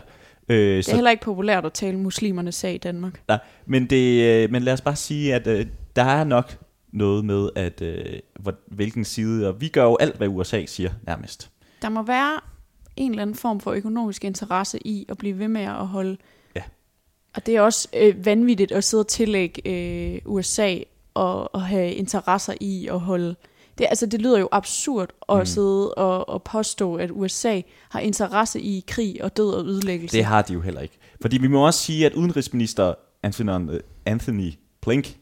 Øh, 0.49 0.57
Det 0.57 0.77
er 0.77 0.83
så, 0.83 0.95
heller 0.95 1.11
ikke 1.11 1.23
populært 1.23 1.65
at 1.65 1.73
tale 1.73 1.97
muslimernes 1.97 2.55
sag 2.55 2.73
i 2.73 2.77
Danmark. 2.77 3.21
nej, 3.27 3.39
men, 3.65 3.85
det, 3.85 4.23
øh, 4.23 4.51
men 4.51 4.63
lad 4.63 4.73
os 4.73 4.81
bare 4.81 4.95
sige, 4.95 5.35
at 5.35 5.47
øh, 5.47 5.65
der 5.95 6.03
er 6.03 6.23
nok 6.23 6.57
noget 6.93 7.25
med, 7.25 7.49
at 7.55 7.81
øh, 7.81 8.05
hvor, 8.39 8.53
hvilken 8.67 9.05
side, 9.05 9.47
og 9.47 9.61
vi 9.61 9.67
gør 9.67 9.83
jo 9.83 9.97
alt, 9.99 10.17
hvad 10.17 10.27
USA 10.27 10.65
siger 10.65 10.89
nærmest. 11.07 11.49
Der 11.81 11.89
må 11.89 12.03
være 12.03 12.39
en 12.95 13.11
eller 13.11 13.21
anden 13.21 13.35
form 13.35 13.59
for 13.59 13.71
økonomisk 13.71 14.25
interesse 14.25 14.87
i 14.87 15.05
at 15.09 15.17
blive 15.17 15.39
ved 15.39 15.47
med 15.47 15.61
at 15.61 15.87
holde... 15.87 16.17
Og 17.35 17.45
det 17.45 17.55
er 17.55 17.61
også 17.61 17.87
øh, 17.95 18.25
vanvittigt 18.25 18.71
at 18.71 18.83
sidde 18.83 19.01
og 19.01 19.07
tillægge 19.07 19.61
øh, 20.15 20.21
USA 20.25 20.77
og, 21.13 21.55
og 21.55 21.61
have 21.61 21.93
interesser 21.93 22.53
i 22.61 22.87
at 22.87 22.99
holde... 22.99 23.35
Det, 23.77 23.85
altså, 23.89 24.05
det 24.05 24.21
lyder 24.21 24.39
jo 24.39 24.49
absurd 24.51 25.09
at 25.29 25.35
Mm. 25.35 25.39
mm. 25.39 25.45
sidde 25.45 25.93
og, 25.93 26.29
og 26.29 26.43
påstå, 26.43 26.95
at 26.95 27.09
USA 27.13 27.61
har 27.89 27.99
interesse 27.99 28.61
i 28.61 28.83
krig 28.87 29.23
og 29.23 29.37
død 29.37 29.53
og 29.53 29.65
ødelæggelse. 29.65 30.17
Det 30.17 30.25
har 30.25 30.41
de 30.41 30.53
jo 30.53 30.61
heller 30.61 30.81
ikke. 30.81 30.97
Fordi 31.21 31.37
vi 31.37 31.47
må 31.47 31.65
også 31.65 31.79
sige, 31.79 32.05
at 32.05 32.13
udenrigsminister 32.13 32.93
Anthony, 33.23 33.79
Anthony 34.05 34.53
Blink 34.81 35.17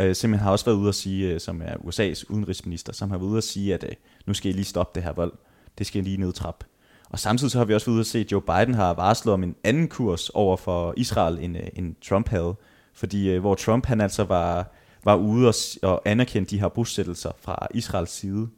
øh, 0.00 0.14
simpelthen 0.14 0.44
har 0.44 0.50
også 0.52 0.64
været 0.64 0.76
ude 0.76 0.88
at 0.88 0.94
sige, 0.94 1.32
øh, 1.32 1.40
som 1.40 1.62
er 1.62 1.74
USA's 1.74 2.24
udenrigsminister, 2.28 2.92
som 2.92 3.10
har 3.10 3.18
været 3.18 3.28
ude 3.28 3.38
at 3.38 3.44
sige, 3.44 3.74
at 3.74 3.84
øh, 3.84 3.90
nu 4.26 4.34
skal 4.34 4.50
I 4.50 4.52
lige 4.52 4.64
stoppe 4.64 4.92
det 4.94 5.02
her 5.02 5.12
vold. 5.12 5.32
Det 5.78 5.86
skal 5.86 6.00
I 6.00 6.04
lige 6.04 6.16
nedtrappe. 6.16 6.66
Og 7.10 7.18
samtidig 7.18 7.50
så 7.50 7.58
har 7.58 7.64
vi 7.64 7.74
også 7.74 7.86
været 7.86 7.94
ude 7.94 8.00
at 8.00 8.06
se, 8.06 8.18
at 8.18 8.32
Joe 8.32 8.42
Biden 8.42 8.74
har 8.74 8.94
varslet 8.94 9.34
om 9.34 9.42
en 9.42 9.54
anden 9.64 9.88
kurs 9.88 10.28
over 10.30 10.56
for 10.56 10.94
Israel, 10.96 11.38
end, 11.40 11.56
øh, 11.56 11.62
end 11.76 11.94
Trump 12.08 12.28
havde. 12.28 12.54
Fordi 12.94 13.30
øh, 13.30 13.40
hvor 13.40 13.54
Trump 13.54 13.86
han 13.86 14.00
altså 14.00 14.24
var, 14.24 14.72
var 15.04 15.16
ude 15.16 15.48
og, 15.48 15.54
og 15.82 16.02
anerkendte 16.04 16.50
de 16.50 16.60
her 16.60 16.68
bosættelser 16.68 17.30
fra 17.40 17.66
Israels 17.74 18.10
side, 18.10 18.48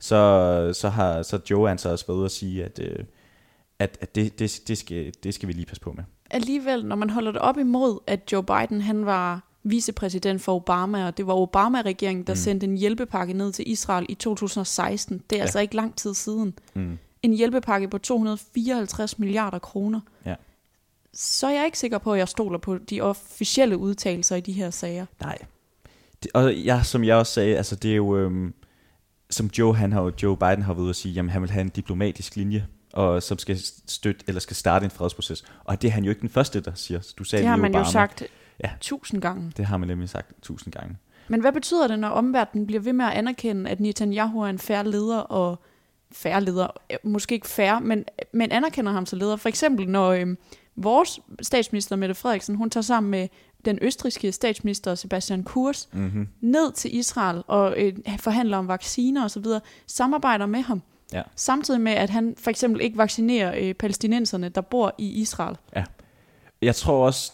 så, 0.00 0.70
så 0.74 0.88
har 0.88 1.22
så 1.22 1.40
Joe 1.50 1.70
altså 1.70 1.90
også 1.90 2.06
været 2.06 2.16
ude 2.16 2.24
at 2.24 2.30
sige, 2.30 2.64
at, 2.64 2.80
øh, 2.82 3.04
at, 3.78 3.98
at 4.00 4.14
det, 4.14 4.38
det, 4.38 4.60
det, 4.68 4.78
skal, 4.78 5.12
det 5.22 5.34
skal 5.34 5.48
vi 5.48 5.52
lige 5.52 5.66
passe 5.66 5.80
på 5.80 5.92
med. 5.96 6.04
Alligevel, 6.30 6.84
når 6.84 6.96
man 6.96 7.10
holder 7.10 7.32
det 7.32 7.40
op 7.40 7.58
imod, 7.58 7.98
at 8.06 8.32
Joe 8.32 8.42
Biden 8.44 8.80
han 8.80 9.06
var 9.06 9.44
vicepræsident 9.64 10.42
for 10.42 10.54
Obama, 10.54 11.06
og 11.06 11.16
det 11.16 11.26
var 11.26 11.34
Obama-regeringen, 11.34 12.26
der 12.26 12.32
Mm. 12.32 12.36
sendte 12.36 12.66
en 12.66 12.76
hjælpepakke 12.76 13.32
ned 13.34 13.52
til 13.52 13.70
Israel 13.70 14.06
i 14.08 14.14
2016. 14.14 15.22
Det 15.30 15.36
er 15.36 15.36
ja. 15.36 15.42
altså 15.42 15.58
ikke 15.60 15.76
lang 15.76 15.96
tid 15.96 16.14
siden. 16.14 16.54
Mm. 16.74 16.98
En 17.22 17.32
hjælpepakke 17.32 17.88
på 17.88 17.98
254 17.98 19.18
milliarder 19.18 19.58
kroner. 19.58 20.00
Ja. 20.26 20.34
Så 21.14 21.46
er 21.46 21.50
jeg 21.50 21.64
ikke 21.64 21.78
sikker 21.78 21.98
på, 21.98 22.12
at 22.12 22.18
jeg 22.18 22.28
stoler 22.28 22.58
på 22.58 22.78
de 22.78 23.00
officielle 23.00 23.78
udtalelser 23.78 24.36
i 24.36 24.40
de 24.40 24.52
her 24.52 24.70
sager. 24.70 25.06
Nej. 25.20 25.38
Det, 26.22 26.30
og 26.34 26.54
ja, 26.54 26.82
som 26.82 27.04
jeg 27.04 27.16
også 27.16 27.32
sagde, 27.32 27.56
altså 27.56 27.76
det 27.76 27.90
er 27.92 27.96
jo, 27.96 28.16
øhm, 28.18 28.54
som 29.30 29.46
Joe, 29.58 29.76
han 29.76 29.92
har, 29.92 30.02
jo- 30.02 30.12
Joe 30.22 30.36
Biden 30.36 30.62
har 30.62 30.72
været 30.72 30.82
ude 30.82 30.90
at 30.90 30.96
sige, 30.96 31.12
jamen 31.14 31.30
han 31.30 31.42
vil 31.42 31.50
have 31.50 31.60
en 31.60 31.68
diplomatisk 31.68 32.36
linje, 32.36 32.66
og 32.92 33.22
som 33.22 33.38
skal 33.38 33.58
støtte, 33.86 34.24
eller 34.28 34.40
skal 34.40 34.56
starte 34.56 34.84
en 34.84 34.90
fredsproces. 34.90 35.44
Og 35.64 35.82
det 35.82 35.88
er 35.88 35.92
han 35.92 36.04
jo 36.04 36.10
ikke 36.10 36.20
den 36.20 36.28
første, 36.28 36.60
der 36.60 36.74
siger. 36.74 37.12
Du 37.18 37.24
sagde 37.24 37.42
Det 37.42 37.48
har 37.48 37.56
man 37.56 37.74
jo 37.74 37.84
sagt 37.84 38.22
Ja. 38.64 38.70
tusind 38.80 39.20
gange. 39.22 39.52
Det 39.56 39.64
har 39.66 39.76
man 39.76 39.88
nemlig 39.88 40.08
sagt 40.08 40.32
tusind 40.42 40.72
gange. 40.72 40.96
Men 41.28 41.40
hvad 41.40 41.52
betyder 41.52 41.88
det, 41.88 41.98
når 41.98 42.08
omverdenen 42.08 42.66
bliver 42.66 42.80
ved 42.80 42.92
med 42.92 43.04
at 43.04 43.12
anerkende, 43.12 43.70
at 43.70 43.80
Netanyahu 43.80 44.40
er 44.40 44.46
en 44.46 44.58
færre 44.58 44.90
leder, 44.90 45.18
og 45.18 45.62
færre 46.12 46.44
leder, 46.44 46.66
øh, 46.90 46.96
måske 47.02 47.34
ikke 47.34 47.48
færre, 47.48 47.80
men, 47.80 48.04
men 48.32 48.52
anerkender 48.52 48.92
ham 48.92 49.06
som 49.06 49.18
leder? 49.18 49.36
For 49.36 49.48
eksempel, 49.48 49.88
når 49.88 50.10
øh, 50.10 50.26
vores 50.76 51.20
statsminister, 51.42 51.96
Mette 51.96 52.14
Frederiksen, 52.14 52.54
hun 52.54 52.70
tager 52.70 52.82
sammen 52.82 53.10
med 53.10 53.28
den 53.64 53.78
østrigske 53.82 54.32
statsminister, 54.32 54.94
Sebastian 54.94 55.42
Kurz, 55.42 55.86
Mm-hmm. 55.92 56.28
ned 56.40 56.72
til 56.72 56.96
Israel 56.96 57.42
og 57.46 57.74
øh, 57.76 57.92
forhandler 58.18 58.56
om 58.56 58.68
vacciner 58.68 59.24
osv., 59.24 59.44
samarbejder 59.86 60.46
med 60.46 60.60
ham. 60.60 60.82
Ja. 61.12 61.22
Samtidig 61.36 61.80
med, 61.80 61.92
at 61.92 62.10
han 62.10 62.34
for 62.38 62.50
eksempel 62.50 62.80
ikke 62.80 62.98
vaccinerer 62.98 63.54
øh, 63.58 63.74
palæstinenserne, 63.74 64.48
der 64.48 64.60
bor 64.60 64.94
i 64.98 65.20
Israel. 65.20 65.56
Jeg 66.62 66.74
tror 66.74 67.06
også, 67.06 67.32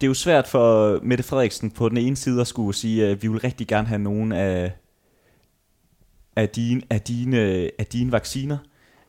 det 0.00 0.06
er 0.06 0.08
jo 0.08 0.14
svært 0.14 0.48
for 0.48 0.98
Mette 1.02 1.24
Frederiksen 1.24 1.70
på 1.70 1.88
den 1.88 1.96
ene 1.96 2.16
side 2.16 2.40
at 2.40 2.46
skulle 2.46 2.74
sige, 2.74 3.06
at 3.06 3.22
vi 3.22 3.28
vil 3.28 3.40
rigtig 3.40 3.66
gerne 3.66 3.88
have 3.88 3.98
nogen 3.98 4.32
af, 4.32 4.72
af, 6.36 6.48
dine, 6.48 6.82
af, 6.90 7.00
dine, 7.00 7.38
af 7.78 7.86
dine 7.92 8.12
vacciner. 8.12 8.58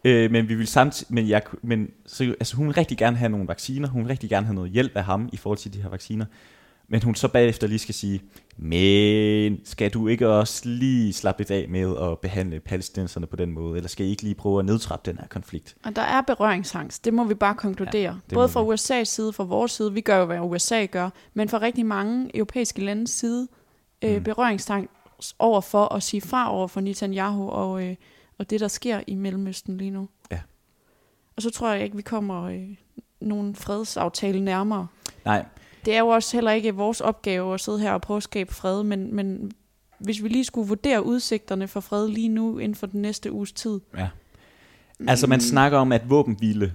Øh, 0.04 0.32
men 0.32 0.50
vi 0.50 0.56
vil 0.56 0.68
samtidig, 0.68 1.14
men, 1.14 1.30
jeg, 1.30 1.42
men 1.62 1.90
så, 2.06 2.24
altså, 2.24 2.56
hun 2.56 2.68
vil 2.68 2.76
rigtig 2.76 2.98
gerne 2.98 3.18
have 3.18 3.30
nogle 3.30 3.48
vacciner, 3.48 3.88
hun 3.88 4.02
vil 4.02 4.08
rigtig 4.08 4.30
gerne 4.30 4.46
have 4.46 4.56
noget 4.56 4.72
hjælp 4.72 4.92
af 4.96 5.04
ham 5.04 5.30
i 5.34 5.38
forhold 5.38 5.58
til 5.58 5.74
de 5.74 5.82
her 5.82 5.90
vacciner. 5.90 6.26
Men 6.88 7.04
hun 7.04 7.16
så 7.16 7.28
bagefter 7.28 7.68
lige 7.68 7.80
skal 7.80 7.96
sige, 7.96 8.22
men 8.58 9.60
skal 9.64 9.90
du 9.92 10.08
ikke 10.08 10.30
også 10.30 10.62
lige 10.70 11.14
slappe 11.14 11.40
lidt 11.40 11.52
af 11.52 11.66
med 11.70 11.98
at 12.02 12.20
behandle 12.20 12.60
palæstinenserne 12.60 13.28
på 13.28 13.36
den 13.36 13.52
måde, 13.52 13.76
eller 13.78 13.90
skal 13.90 14.06
I 14.06 14.10
ikke 14.10 14.24
lige 14.24 14.36
prøve 14.36 14.60
at 14.60 14.66
nedtrappe 14.66 15.12
den 15.12 15.20
her 15.20 15.28
konflikt? 15.28 15.76
Og 15.84 15.96
der 15.96 16.02
er 16.02 16.22
berøringsangst, 16.22 17.06
det 17.06 17.14
må 17.14 17.24
vi 17.24 17.34
bare 17.34 17.56
konkludere. 17.56 18.02
Ja, 18.32 18.34
Både 18.34 18.50
fra 18.50 18.64
USA's 18.74 19.04
side, 19.04 19.34
fra 19.34 19.44
vores 19.44 19.72
side, 19.72 19.94
vi 19.94 20.02
gør 20.02 20.18
jo, 20.18 20.26
hvad 20.26 20.40
USA 20.40 20.86
gør, 20.86 21.10
men 21.34 21.50
fra 21.50 21.58
rigtig 21.62 21.86
mange 21.86 22.38
europæiske 22.38 22.82
landes 22.86 23.12
side, 23.12 23.48
øh, 24.02 24.16
Mm. 24.18 24.24
berøringsangst 24.24 24.92
over 25.40 25.62
for 25.62 25.94
at 25.94 26.04
sige 26.04 26.22
fra 26.22 26.54
over 26.54 26.68
for 26.68 26.82
Netanyahu 26.82 27.50
og, 27.50 27.84
øh, 27.84 27.96
og 28.38 28.50
det, 28.50 28.60
der 28.60 28.68
sker 28.68 29.02
i 29.08 29.16
Mellemøsten 29.16 29.78
lige 29.78 29.92
nu. 29.92 30.10
Ja. 30.32 30.40
Og 31.36 31.42
så 31.42 31.50
tror 31.50 31.72
jeg 31.74 31.84
ikke, 31.84 31.96
vi 31.96 32.02
kommer 32.02 32.44
øh, 32.44 32.76
nogen 33.22 33.56
fredsaftale 33.56 34.42
nærmere. 34.42 34.88
Nej, 35.26 35.46
Det 35.86 35.96
er 35.96 36.00
jo 36.00 36.08
også 36.08 36.38
heller 36.38 36.52
ikke 36.52 36.76
vores 36.76 37.02
opgave 37.02 37.54
at 37.54 37.60
sidde 37.60 37.80
her 37.80 37.92
og 37.92 38.02
prøve 38.02 38.18
at 38.18 38.24
skabe 38.24 38.54
fred, 38.54 38.84
men, 38.84 39.16
men 39.16 39.52
hvis 40.00 40.24
vi 40.24 40.28
lige 40.28 40.46
skulle 40.46 40.68
vurdere 40.68 41.06
udsigterne 41.06 41.68
for 41.68 41.80
fred 41.80 42.08
lige 42.08 42.30
nu 42.30 42.58
inden 42.58 42.76
for 42.76 42.88
den 42.88 43.02
næste 43.02 43.32
uges 43.32 43.52
tid. 43.52 43.80
Ja. 43.98 44.10
Altså 45.08 45.28
man 45.28 45.42
snakker 45.42 45.78
om, 45.78 45.92
at 45.92 46.10
våbenhvile, 46.10 46.74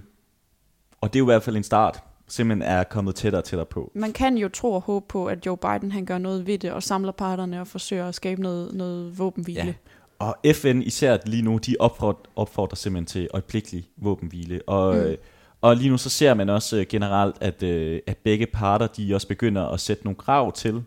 og 1.01 1.13
det 1.13 1.19
er 1.19 1.19
jo 1.19 1.25
i 1.25 1.31
hvert 1.31 1.43
fald 1.43 1.57
en 1.57 1.63
start, 1.63 2.03
simpelthen 2.29 2.61
er 2.71 2.83
kommet 2.83 3.15
tættere 3.15 3.39
og 3.41 3.45
tættere 3.45 3.65
på. 3.65 3.91
Man 3.95 4.13
kan 4.13 4.37
jo 4.37 4.49
tro 4.49 4.71
og 4.73 4.81
håbe 4.81 5.05
på, 5.09 5.25
at 5.25 5.45
Joe 5.45 5.57
Biden 5.57 5.91
han 5.91 6.05
gør 6.05 6.17
noget 6.17 6.47
ved 6.47 6.57
det, 6.57 6.71
og 6.71 6.83
samler 6.83 7.11
parterne 7.11 7.61
og 7.61 7.67
forsøger 7.67 8.07
at 8.07 8.15
skabe 8.15 8.41
noget, 8.41 8.73
noget 8.73 9.19
våbenhvile. 9.19 9.65
Ja. 9.65 9.73
Og 10.19 10.37
FN 10.53 10.81
især 10.81 11.17
lige 11.25 11.41
nu, 11.43 11.57
de 11.57 11.75
opfordrer, 11.79 12.29
opfordrer 12.35 12.75
simpelthen 12.75 13.05
til 13.05 13.27
øjeblikkelig 13.33 13.83
våbenhvile. 13.97 14.61
Og, 14.67 14.95
Mm. 14.95 15.01
mm. 15.03 15.15
og 15.61 15.75
lige 15.75 15.89
nu 15.89 15.97
så 15.97 16.09
ser 16.09 16.33
man 16.33 16.49
også 16.49 16.77
øh, 16.77 16.85
generelt, 16.89 17.35
at, 17.41 17.63
øh, 17.63 17.99
at 18.07 18.17
begge 18.17 18.45
parter, 18.45 18.87
de 18.87 19.15
også 19.15 19.27
begynder 19.27 19.65
at 19.67 19.79
sætte 19.79 20.03
nogle 20.03 20.15
krav 20.17 20.51
til, 20.53 20.83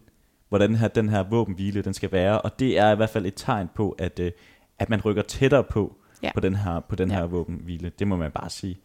hvordan 0.48 0.74
her, 0.74 0.88
den 0.88 1.08
her 1.08 1.22
våbenhvile 1.22 1.82
den 1.82 1.94
skal 1.94 2.12
være. 2.12 2.40
Og 2.40 2.58
det 2.58 2.78
er 2.78 2.92
i 2.92 2.96
hvert 2.96 3.10
fald 3.10 3.26
et 3.26 3.32
tegn 3.36 3.68
på, 3.74 3.96
at, 3.98 4.18
øh, 4.18 4.32
at 4.78 4.90
man 4.90 5.00
rykker 5.00 5.22
tættere 5.22 5.64
på, 5.64 5.96
Ja. 6.22 6.30
på 6.34 6.40
den 6.40 6.54
her, 6.54 6.80
på 6.80 6.96
den 6.96 7.10
Ja. 7.10 7.16
her 7.16 7.24
våbenhvile. 7.26 7.92
Det 7.98 8.08
må 8.08 8.16
man 8.16 8.30
bare 8.30 8.50
sige. 8.50 8.78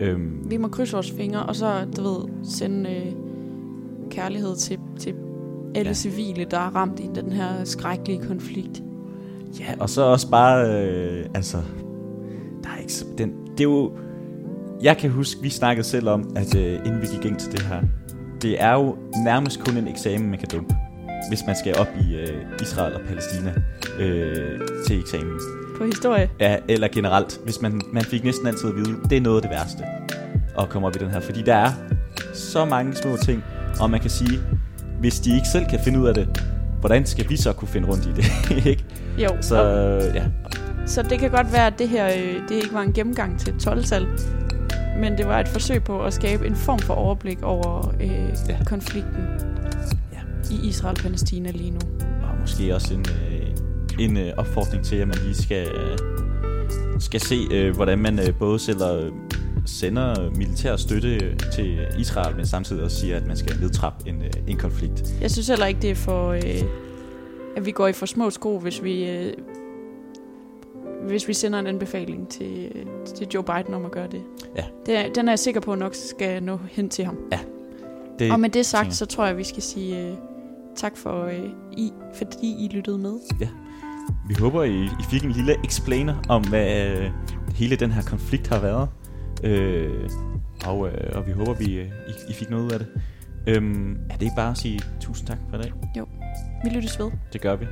Øhm, 0.00 0.50
Vi 0.50 0.56
må 0.56 0.68
krydse 0.68 0.92
vores 0.92 1.10
fingre, 1.10 1.42
og 1.42 1.56
så, 1.56 1.72
du 1.96 2.02
ved, 2.02 2.28
sende 2.44 2.90
øh, 2.90 3.12
kærlighed 4.10 4.56
til, 4.56 4.78
til 4.98 5.14
alle 5.74 5.88
Ja. 5.88 5.94
civile, 5.94 6.46
der 6.50 6.58
er 6.58 6.76
ramt 6.76 7.00
i 7.00 7.10
den 7.14 7.32
her 7.32 7.64
skrækkelige 7.64 8.20
konflikt. 8.28 8.82
Ja, 9.60 9.74
og 9.80 9.90
så 9.90 10.02
også 10.02 10.30
bare, 10.30 10.82
øh, 10.84 11.26
altså, 11.34 11.56
der 12.62 12.68
er 12.70 12.78
ikke 12.80 12.92
den, 13.18 13.32
det 13.52 13.60
er 13.60 13.64
jo, 13.64 13.92
jeg 14.82 14.96
kan 14.96 15.10
huske, 15.10 15.42
vi 15.42 15.48
snakkede 15.50 15.86
selv 15.86 16.08
om, 16.08 16.30
at 16.36 16.56
øh, 16.56 16.72
inden 16.86 17.00
vi 17.00 17.06
gik 17.06 17.24
ind 17.24 17.36
til 17.36 17.52
det 17.52 17.62
her, 17.62 17.82
det 18.42 18.62
er 18.62 18.72
jo 18.72 18.96
nærmest 19.24 19.64
kun 19.64 19.76
en 19.76 19.88
eksamen, 19.88 20.30
man 20.30 20.38
kan 20.38 20.48
dumpe, 20.52 20.74
hvis 21.28 21.40
man 21.46 21.56
skal 21.56 21.74
op 21.78 21.88
i 22.10 22.14
øh, 22.16 22.42
Israel 22.62 22.94
og 22.94 23.00
Palæstina 23.08 23.54
øh, 23.98 24.60
til 24.86 24.98
eksamen. 25.00 25.38
På 25.80 25.84
historie. 25.84 26.30
Ja, 26.40 26.56
eller 26.68 26.88
generelt, 26.88 27.40
hvis 27.44 27.60
man, 27.62 27.80
man 27.92 28.02
fik 28.04 28.24
næsten 28.24 28.46
altid 28.46 28.68
at 28.68 28.76
vide, 28.76 28.96
det 29.10 29.16
er 29.16 29.20
noget 29.20 29.36
af 29.36 29.42
det 29.42 29.50
værste 29.50 29.82
at 30.58 30.68
komme 30.68 30.88
op 30.88 30.96
i 30.96 30.98
den 30.98 31.10
her, 31.10 31.20
fordi 31.20 31.42
der 31.42 31.54
er 31.54 31.72
så 32.34 32.64
mange 32.64 32.94
små 32.96 33.16
ting, 33.16 33.44
og 33.80 33.90
man 33.90 34.00
kan 34.00 34.10
sige, 34.10 34.38
hvis 35.00 35.20
de 35.20 35.34
ikke 35.34 35.46
selv 35.52 35.64
kan 35.70 35.80
finde 35.84 35.98
ud 36.00 36.06
af 36.06 36.14
det, 36.14 36.42
hvordan 36.80 37.06
skal 37.06 37.28
vi 37.28 37.36
så 37.36 37.52
kunne 37.52 37.68
finde 37.68 37.88
rundt 37.88 38.06
i 38.06 38.08
det, 38.12 38.26
ikke? 38.70 38.84
Jo, 39.18 39.28
Så 39.40 39.62
ja, 40.14 40.24
så 40.86 41.02
det 41.02 41.18
kan 41.18 41.30
godt 41.30 41.52
være, 41.52 41.66
at 41.66 41.78
det 41.78 41.88
her 41.88 42.06
øh, 42.06 42.42
det 42.48 42.54
ikke 42.54 42.72
var 42.74 42.80
en 42.82 42.92
gennemgang 42.92 43.38
til 43.40 43.54
et 43.54 43.66
12-tal, 43.68 44.06
men 45.00 45.18
det 45.18 45.26
var 45.26 45.40
et 45.40 45.48
forsøg 45.48 45.84
på 45.84 46.04
at 46.04 46.14
skabe 46.14 46.46
en 46.46 46.56
form 46.56 46.78
for 46.78 46.94
overblik 46.94 47.42
over 47.42 47.94
øh, 48.00 48.10
Ja. 48.48 48.56
konflikten 48.66 49.24
Ja. 50.12 50.18
i 50.54 50.68
Israel 50.68 50.96
og 50.98 51.02
Palæstina 51.02 51.50
lige 51.50 51.70
nu. 51.70 51.78
og 52.22 52.40
måske 52.40 52.74
også 52.74 52.94
en, 52.94 53.00
øh, 53.00 53.29
en 54.00 54.16
øh, 54.16 54.32
opfordring 54.36 54.84
til, 54.84 54.96
at 54.96 55.08
man 55.08 55.16
lige 55.24 55.34
skal, 55.34 55.68
øh, 55.68 55.98
skal 56.98 57.20
se, 57.20 57.36
øh, 57.50 57.74
hvordan 57.74 57.98
man 57.98 58.18
øh, 58.18 58.38
både 58.38 58.58
sælger, 58.58 59.10
sender 59.66 60.30
militær 60.30 60.76
støtte 60.76 61.36
til 61.54 61.86
Israel, 61.98 62.36
men 62.36 62.46
samtidig 62.46 62.84
også 62.84 63.00
siger, 63.00 63.16
at 63.16 63.26
man 63.26 63.36
skal 63.36 63.60
nedtrappe 63.60 64.08
en, 64.08 64.22
øh, 64.22 64.30
en 64.48 64.56
konflikt. 64.56 65.14
Jeg 65.20 65.30
synes 65.30 65.48
heller 65.48 65.66
ikke, 65.66 65.80
det 65.80 65.90
er 65.90 65.94
for, 65.94 66.28
øh, 66.28 66.62
at 67.56 67.66
vi 67.66 67.70
går 67.70 67.88
i 67.88 67.92
for 67.92 68.06
små 68.06 68.30
sko, 68.30 68.58
hvis 68.58 68.82
vi, 68.82 69.10
øh, 69.10 69.32
hvis 71.08 71.28
vi 71.28 71.34
sender 71.34 71.58
en 71.58 71.66
anbefaling 71.66 72.28
til, 72.28 72.72
øh, 72.74 72.86
til 73.14 73.26
Joe 73.34 73.44
Biden 73.44 73.74
om 73.74 73.84
at 73.84 73.90
gøre 73.90 74.08
det. 74.10 74.22
Ja. 74.56 74.64
det 74.86 75.16
den 75.16 75.28
er 75.28 75.32
jeg 75.32 75.38
sikker 75.38 75.60
på 75.60 75.74
nok 75.74 75.94
skal 75.94 76.42
nå 76.42 76.58
hen 76.70 76.88
til 76.88 77.04
ham. 77.04 77.18
Det, 78.18 78.32
Og 78.32 78.40
med 78.40 78.50
det 78.50 78.66
sagt, 78.66 78.94
så 78.94 79.06
tror 79.06 79.26
jeg, 79.26 79.36
vi 79.36 79.44
skal 79.44 79.62
sige 79.62 80.08
øh, 80.08 80.14
tak 80.76 80.96
for, 80.96 81.24
øh, 81.24 81.50
I, 81.72 81.92
fordi 82.14 82.64
I 82.64 82.68
lyttede 82.72 82.98
med. 82.98 83.12
Vi 84.28 84.34
håber, 84.40 84.62
I, 84.62 84.84
I 84.84 85.02
fik 85.10 85.24
en 85.24 85.30
lille 85.30 85.56
explainer 85.64 86.16
om, 86.28 86.48
hvad 86.48 86.86
øh, 86.98 87.10
hele 87.54 87.76
den 87.76 87.90
her 87.92 88.02
konflikt 88.02 88.48
har 88.48 88.60
været. 88.60 88.88
Øh, 89.44 90.10
og, 90.66 90.88
øh, 90.88 91.10
og 91.14 91.26
vi 91.26 91.32
håber, 91.32 91.54
vi, 91.54 91.74
øh, 91.74 91.86
I, 91.86 92.30
I 92.30 92.32
fik 92.32 92.50
noget 92.50 92.64
ud 92.64 92.70
af 92.70 92.78
det. 92.78 92.88
Øhm, 93.46 93.92
er 94.10 94.14
det 94.14 94.22
ikke 94.22 94.36
bare 94.36 94.50
at 94.50 94.58
sige 94.58 94.80
tusind 95.00 95.26
tak 95.28 95.38
for 95.50 95.58
i 95.58 95.62
dag? 95.62 95.72
Vi 96.64 96.70
lyttes 96.70 96.98
ved. 96.98 97.10
Det 97.32 97.40
gør 97.40 97.56
vi. 97.56 97.66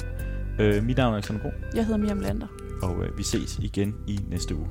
Øh, 0.58 0.84
mit 0.84 0.96
navn 0.96 1.12
er 1.12 1.16
Alexander 1.16 1.42
Bro, 1.42 1.48
Jeg 1.74 1.84
hedder 1.86 1.98
Miriam 2.00 2.20
Lander. 2.20 2.46
og 2.82 3.04
øh, 3.04 3.18
vi 3.18 3.22
ses 3.22 3.58
igen 3.62 3.94
i 4.06 4.20
næste 4.30 4.56
uge. 4.56 4.66